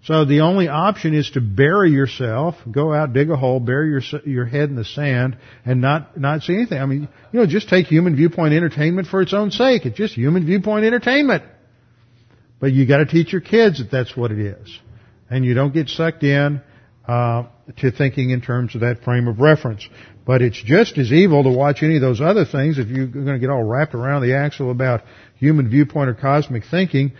So 0.04 0.26
the 0.26 0.40
only 0.40 0.68
option 0.68 1.14
is 1.14 1.30
to 1.30 1.40
bury 1.40 1.90
yourself, 1.90 2.56
go 2.70 2.92
out, 2.92 3.14
dig 3.14 3.30
a 3.30 3.36
hole, 3.36 3.58
bury 3.58 3.88
your 3.88 4.02
your 4.26 4.44
head 4.44 4.68
in 4.68 4.76
the 4.76 4.84
sand, 4.84 5.38
and 5.64 5.80
not 5.80 6.20
not 6.20 6.42
see 6.42 6.54
anything. 6.54 6.78
I 6.78 6.84
mean, 6.84 7.08
you 7.32 7.40
know, 7.40 7.46
just 7.46 7.70
take 7.70 7.86
human 7.86 8.14
viewpoint 8.14 8.52
entertainment 8.52 9.08
for 9.08 9.22
its 9.22 9.32
own 9.32 9.50
sake. 9.50 9.86
It's 9.86 9.96
just 9.96 10.12
human 10.14 10.44
viewpoint 10.44 10.84
entertainment. 10.84 11.44
But 12.60 12.72
you 12.72 12.86
got 12.86 12.98
to 12.98 13.06
teach 13.06 13.32
your 13.32 13.40
kids 13.40 13.78
that 13.78 13.90
that's 13.90 14.14
what 14.14 14.30
it 14.30 14.38
is, 14.38 14.78
and 15.30 15.42
you 15.42 15.54
don't 15.54 15.72
get 15.72 15.88
sucked 15.88 16.22
in 16.22 16.60
uh, 17.08 17.44
to 17.78 17.90
thinking 17.90 18.28
in 18.28 18.42
terms 18.42 18.74
of 18.74 18.82
that 18.82 19.04
frame 19.04 19.26
of 19.26 19.40
reference. 19.40 19.88
But 20.26 20.42
it's 20.42 20.62
just 20.62 20.98
as 20.98 21.12
evil 21.12 21.44
to 21.44 21.50
watch 21.50 21.82
any 21.82 21.96
of 21.96 22.02
those 22.02 22.20
other 22.20 22.44
things 22.44 22.78
if 22.78 22.88
you're 22.88 23.06
going 23.06 23.26
to 23.26 23.38
get 23.38 23.48
all 23.48 23.62
wrapped 23.62 23.94
around 23.94 24.20
the 24.20 24.34
axle 24.34 24.70
about 24.70 25.02
human 25.36 25.70
viewpoint 25.70 26.10
or 26.10 26.14
cosmic 26.14 26.64
thinking. 26.70 27.12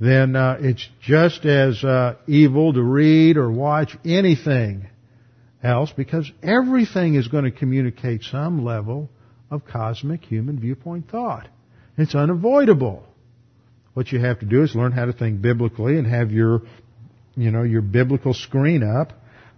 Then 0.00 0.34
uh, 0.34 0.56
it's 0.60 0.88
just 1.02 1.44
as 1.44 1.84
uh, 1.84 2.16
evil 2.26 2.72
to 2.72 2.82
read 2.82 3.36
or 3.36 3.52
watch 3.52 3.94
anything 4.02 4.88
else 5.62 5.92
because 5.94 6.30
everything 6.42 7.16
is 7.16 7.28
going 7.28 7.44
to 7.44 7.50
communicate 7.50 8.22
some 8.22 8.64
level 8.64 9.10
of 9.50 9.66
cosmic 9.66 10.24
human 10.24 10.58
viewpoint 10.58 11.10
thought. 11.10 11.48
It's 11.98 12.14
unavoidable. 12.14 13.04
What 13.92 14.10
you 14.10 14.20
have 14.20 14.40
to 14.40 14.46
do 14.46 14.62
is 14.62 14.74
learn 14.74 14.92
how 14.92 15.04
to 15.04 15.12
think 15.12 15.42
biblically 15.42 15.98
and 15.98 16.06
have 16.06 16.30
your, 16.30 16.62
you 17.36 17.50
know, 17.50 17.62
your 17.62 17.82
biblical 17.82 18.32
screen 18.32 18.82
up 18.82 19.12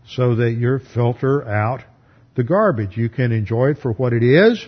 so 0.09 0.35
that 0.37 0.53
you 0.53 0.81
filter 0.93 1.49
out 1.49 1.83
the 2.35 2.43
garbage. 2.43 2.97
You 2.97 3.09
can 3.09 3.31
enjoy 3.31 3.71
it 3.71 3.79
for 3.79 3.93
what 3.93 4.13
it 4.13 4.25
is. 4.25 4.67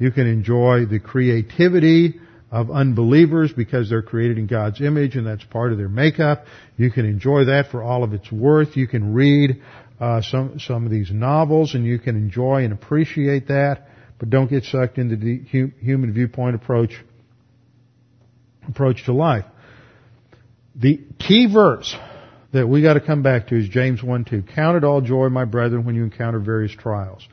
You 0.00 0.10
can 0.10 0.26
enjoy 0.26 0.86
the 0.86 0.98
creativity 0.98 2.18
of 2.54 2.70
unbelievers 2.70 3.52
because 3.52 3.90
they're 3.90 4.00
created 4.00 4.38
in 4.38 4.46
God's 4.46 4.80
image 4.80 5.16
and 5.16 5.26
that's 5.26 5.42
part 5.42 5.72
of 5.72 5.78
their 5.78 5.88
makeup. 5.88 6.44
You 6.76 6.88
can 6.88 7.04
enjoy 7.04 7.46
that 7.46 7.72
for 7.72 7.82
all 7.82 8.04
of 8.04 8.12
its 8.12 8.30
worth. 8.30 8.76
You 8.76 8.86
can 8.86 9.12
read 9.12 9.60
uh, 9.98 10.22
some 10.22 10.60
some 10.60 10.84
of 10.84 10.92
these 10.92 11.10
novels 11.10 11.74
and 11.74 11.84
you 11.84 11.98
can 11.98 12.14
enjoy 12.14 12.62
and 12.62 12.72
appreciate 12.72 13.48
that, 13.48 13.88
but 14.20 14.30
don't 14.30 14.48
get 14.48 14.62
sucked 14.62 14.98
into 14.98 15.16
the 15.16 15.40
human 15.80 16.12
viewpoint 16.12 16.54
approach 16.54 16.92
approach 18.68 19.04
to 19.06 19.12
life. 19.12 19.46
The 20.76 21.00
key 21.18 21.52
verse 21.52 21.92
that 22.52 22.68
we 22.68 22.82
got 22.82 22.94
to 22.94 23.00
come 23.00 23.24
back 23.24 23.48
to 23.48 23.58
is 23.58 23.68
James 23.68 24.00
1 24.00 24.26
2. 24.26 24.44
Count 24.54 24.76
it 24.76 24.84
all 24.84 25.00
joy, 25.00 25.28
my 25.28 25.44
brethren, 25.44 25.84
when 25.84 25.96
you 25.96 26.04
encounter 26.04 26.38
various 26.38 26.72
trials. 26.72 27.26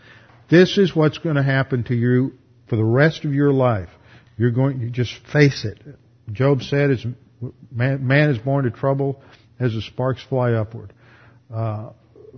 This 0.50 0.80
is 0.80 0.96
what's 0.96 1.20
going 1.20 1.36
to 1.36 1.44
happen 1.44 1.84
to 1.86 1.94
you 1.94 2.34
for 2.68 2.76
the 2.76 2.84
rest 2.84 3.24
of 3.24 3.36
your 3.36 3.54
life. 3.54 3.90
You're 4.42 4.50
going, 4.50 4.80
you 4.80 4.90
just 4.90 5.14
face 5.32 5.66
it. 5.66 5.78
Job 6.32 6.64
said, 6.64 6.90
"As 6.90 7.06
man, 7.72 8.08
man 8.08 8.32
is 8.32 8.40
born 8.40 8.66
to 8.66 8.72
trouble 8.72 9.22
as 9.60 9.76
the 9.76 9.84
sparks 9.84 10.24
fly 10.24 10.54
upward." 10.54 10.94
Uh, 11.54 11.92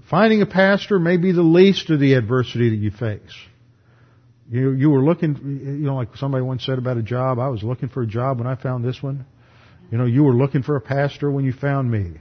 finding 0.10 0.41
a 0.41 0.45
pastor 0.45 0.99
may 0.99 1.16
be 1.16 1.32
the 1.32 1.41
least 1.41 1.89
of 1.91 2.01
the 2.01 2.16
adversity 2.16 2.72
that 2.72 2.76
you 2.76 2.91
face. 2.91 3.34
You, 4.51 4.72
you 4.72 4.89
were 4.89 5.01
looking, 5.01 5.38
you 5.64 5.86
know, 5.88 5.95
like 5.95 6.18
somebody 6.18 6.43
once 6.43 6.66
said 6.66 6.78
about 6.78 6.97
a 6.97 7.01
job, 7.01 7.39
I 7.39 7.47
was 7.47 7.64
looking 7.64 7.88
for 7.88 8.01
a 8.01 8.08
job 8.08 8.38
when 8.39 8.47
I 8.47 8.56
found 8.56 8.84
this 8.84 9.01
one. 9.01 9.26
You 9.89 9.97
know, 9.97 10.06
you 10.06 10.26
were 10.26 10.34
looking 10.34 10.62
for 10.62 10.76
a 10.76 10.82
pastor 10.82 11.32
when 11.32 11.45
you 11.45 11.54
found 11.54 11.89
me. 11.89 12.16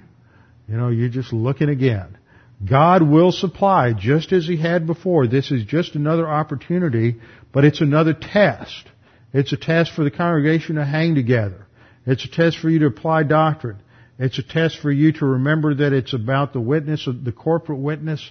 You 0.69 0.77
know, 0.77 0.91
you're 0.91 1.09
just 1.09 1.33
looking 1.33 1.69
again. 1.69 2.17
God 2.65 3.03
will 3.03 3.33
supply 3.33 3.95
just 3.95 4.31
as 4.33 4.47
He 4.47 4.59
had 4.59 4.87
before. 4.87 5.27
This 5.27 5.51
is 5.51 5.65
just 5.65 5.97
another 5.97 6.29
opportunity, 6.29 7.17
but 7.51 7.65
it's 7.65 7.81
another 7.81 8.15
test. 8.15 8.92
It's 9.33 9.53
a 9.53 9.57
test 9.57 9.93
for 9.95 10.05
the 10.05 10.11
congregation 10.11 10.77
to 10.77 10.85
hang 10.85 11.15
together. 11.15 11.67
It's 12.07 12.25
a 12.25 12.31
test 12.31 12.59
for 12.59 12.69
you 12.69 12.81
to 12.81 12.87
apply 12.87 13.23
doctrine. 13.25 13.79
It's 14.19 14.39
a 14.39 14.43
test 14.43 14.79
for 14.79 14.91
you 14.91 15.13
to 15.13 15.25
remember 15.25 15.75
that 15.77 15.93
it's 15.93 16.13
about 16.13 16.53
the 16.53 16.61
witness 16.61 17.07
of 17.07 17.25
the 17.25 17.33
corporate 17.33 17.79
witness 17.79 18.31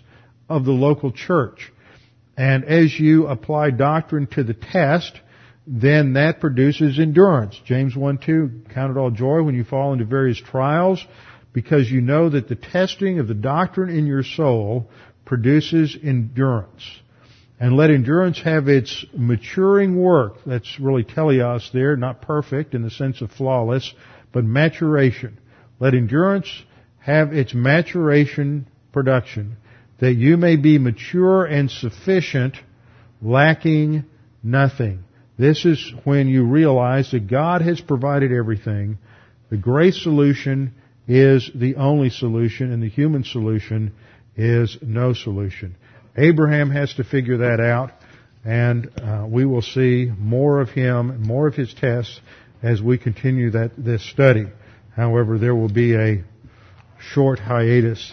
of 0.49 0.65
the 0.65 0.71
local 0.71 1.11
church. 1.11 1.71
And 2.37 2.65
as 2.65 2.97
you 2.99 3.27
apply 3.27 3.71
doctrine 3.71 4.27
to 4.27 4.43
the 4.43 4.53
test, 4.53 5.19
then 5.65 6.13
that 6.13 6.39
produces 6.39 6.99
endurance. 6.99 7.59
James 7.65 7.95
1 7.95 8.19
2, 8.19 8.61
count 8.73 8.91
it 8.91 8.99
all 8.99 9.11
joy 9.11 9.43
when 9.43 9.55
you 9.55 9.63
fall 9.63 9.93
into 9.93 10.05
various 10.05 10.39
trials, 10.39 11.03
because 11.53 11.89
you 11.89 12.01
know 12.01 12.29
that 12.29 12.47
the 12.47 12.55
testing 12.55 13.19
of 13.19 13.27
the 13.27 13.33
doctrine 13.33 13.89
in 13.89 14.05
your 14.05 14.23
soul 14.23 14.89
produces 15.25 15.97
endurance. 16.01 16.83
And 17.61 17.77
let 17.77 17.91
endurance 17.91 18.41
have 18.41 18.67
its 18.67 19.05
maturing 19.13 19.95
work. 19.95 20.37
That's 20.47 20.79
really 20.79 21.03
teleos 21.03 21.71
there, 21.71 21.95
not 21.95 22.19
perfect 22.19 22.73
in 22.73 22.81
the 22.81 22.89
sense 22.89 23.21
of 23.21 23.29
flawless, 23.29 23.93
but 24.31 24.43
maturation. 24.43 25.37
Let 25.79 25.93
endurance 25.93 26.51
have 27.01 27.33
its 27.33 27.53
maturation 27.53 28.65
production 28.91 29.57
that 29.99 30.15
you 30.15 30.37
may 30.37 30.55
be 30.55 30.79
mature 30.79 31.45
and 31.45 31.69
sufficient, 31.69 32.57
lacking 33.21 34.05
nothing. 34.41 35.03
This 35.37 35.63
is 35.63 35.93
when 36.03 36.29
you 36.29 36.47
realize 36.47 37.11
that 37.11 37.29
God 37.29 37.61
has 37.61 37.79
provided 37.79 38.31
everything. 38.31 38.97
The 39.51 39.57
grace 39.57 40.01
solution 40.01 40.73
is 41.07 41.51
the 41.53 41.75
only 41.75 42.09
solution 42.09 42.71
and 42.71 42.81
the 42.81 42.89
human 42.89 43.23
solution 43.23 43.93
is 44.35 44.79
no 44.81 45.13
solution. 45.13 45.75
Abraham 46.17 46.71
has 46.71 46.93
to 46.95 47.03
figure 47.03 47.37
that 47.37 47.59
out 47.59 47.91
and 48.43 48.89
uh, 48.99 49.25
we 49.29 49.45
will 49.45 49.61
see 49.61 50.11
more 50.17 50.61
of 50.61 50.69
him, 50.69 51.21
more 51.21 51.47
of 51.47 51.55
his 51.55 51.73
tests 51.73 52.19
as 52.63 52.81
we 52.81 52.97
continue 52.97 53.51
that 53.51 53.71
this 53.77 54.07
study. 54.09 54.47
However, 54.95 55.37
there 55.37 55.55
will 55.55 55.71
be 55.71 55.95
a 55.95 56.23
short 56.99 57.39
hiatus 57.39 58.11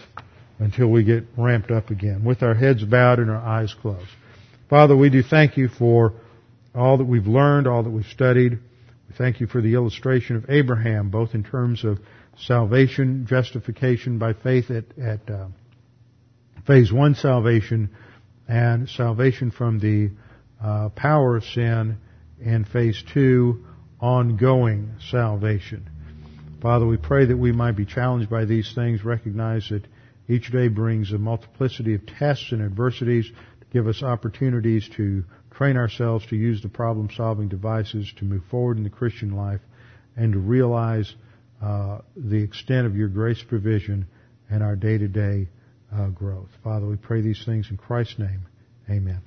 until 0.59 0.89
we 0.89 1.05
get 1.05 1.25
ramped 1.37 1.71
up 1.71 1.91
again 1.91 2.25
with 2.25 2.43
our 2.43 2.55
heads 2.55 2.85
bowed 2.85 3.19
and 3.19 3.31
our 3.31 3.41
eyes 3.41 3.75
closed. 3.81 4.09
Father, 4.69 4.97
we 4.97 5.09
do 5.09 5.23
thank 5.23 5.57
you 5.57 5.69
for 5.69 6.13
all 6.75 6.99
that 6.99 7.05
we've 7.05 7.27
learned, 7.27 7.67
all 7.67 7.83
that 7.83 7.91
we've 7.91 8.05
studied. 8.07 8.53
We 8.53 9.15
thank 9.17 9.41
you 9.41 9.47
for 9.47 9.61
the 9.61 9.75
illustration 9.75 10.37
of 10.37 10.47
Abraham, 10.49 11.11
both 11.11 11.35
in 11.35 11.43
terms 11.43 11.85
of 11.85 11.99
salvation, 12.39 13.27
justification 13.29 14.19
by 14.19 14.35
faith 14.35 14.71
at, 14.71 14.85
at 14.99 15.31
uh, 15.31 15.47
phase 16.69 16.93
one 16.93 17.15
salvation, 17.15 17.89
and 18.47 18.91
salvation 18.91 19.51
from 19.51 19.79
the 19.79 20.11
uh, 20.63 20.91
power 20.91 21.39
of 21.39 21.43
sin 21.43 21.97
and 22.45 22.69
phase 22.69 23.03
two, 23.15 23.65
ongoing 23.99 24.95
salvation. 25.11 25.89
Father, 26.61 26.87
we 26.87 26.99
pray 26.99 27.25
that 27.25 27.39
we 27.39 27.53
might 27.53 27.73
be 27.73 27.87
challenged 27.87 28.29
by 28.29 28.45
these 28.45 28.71
things, 28.75 29.03
recognize 29.03 29.67
that 29.71 29.87
each 30.29 30.53
day 30.53 30.69
brings 30.69 31.11
a 31.11 31.17
multiplicity 31.17 31.95
of 31.95 32.05
tests 32.05 32.53
and 32.53 32.61
adversities 32.61 33.27
to 33.61 33.67
give 33.73 33.87
us 33.87 34.03
opportunities 34.03 34.87
to 34.95 35.25
train 35.51 35.79
ourselves 35.79 36.27
to 36.27 36.37
use 36.37 36.61
the 36.61 36.69
problem 36.69 37.09
solving 37.17 37.49
devices 37.49 38.13
to 38.19 38.27
move 38.27 38.43
forward 38.51 38.77
in 38.77 38.85
the 38.85 38.91
Christian 38.91 39.35
life 39.35 39.63
and 40.19 40.35
to 40.35 40.39
realize 40.39 41.15
uh, 41.63 42.01
the 42.15 42.43
extent 42.43 42.87
of 42.87 42.95
your 42.95 43.09
grace 43.09 43.43
provision 43.43 44.07
and 44.51 44.63
our 44.63 44.77
day 44.77 44.99
to 44.99 45.09
day 45.09 45.49
Uh, 45.91 46.09
growth. 46.09 46.51
Father, 46.63 46.87
we 46.87 46.97
pray 46.97 47.23
these 47.23 47.43
things 47.47 47.69
in 47.71 47.77
Christ's 47.79 48.19
name. 48.19 48.43
Amen. 48.91 49.23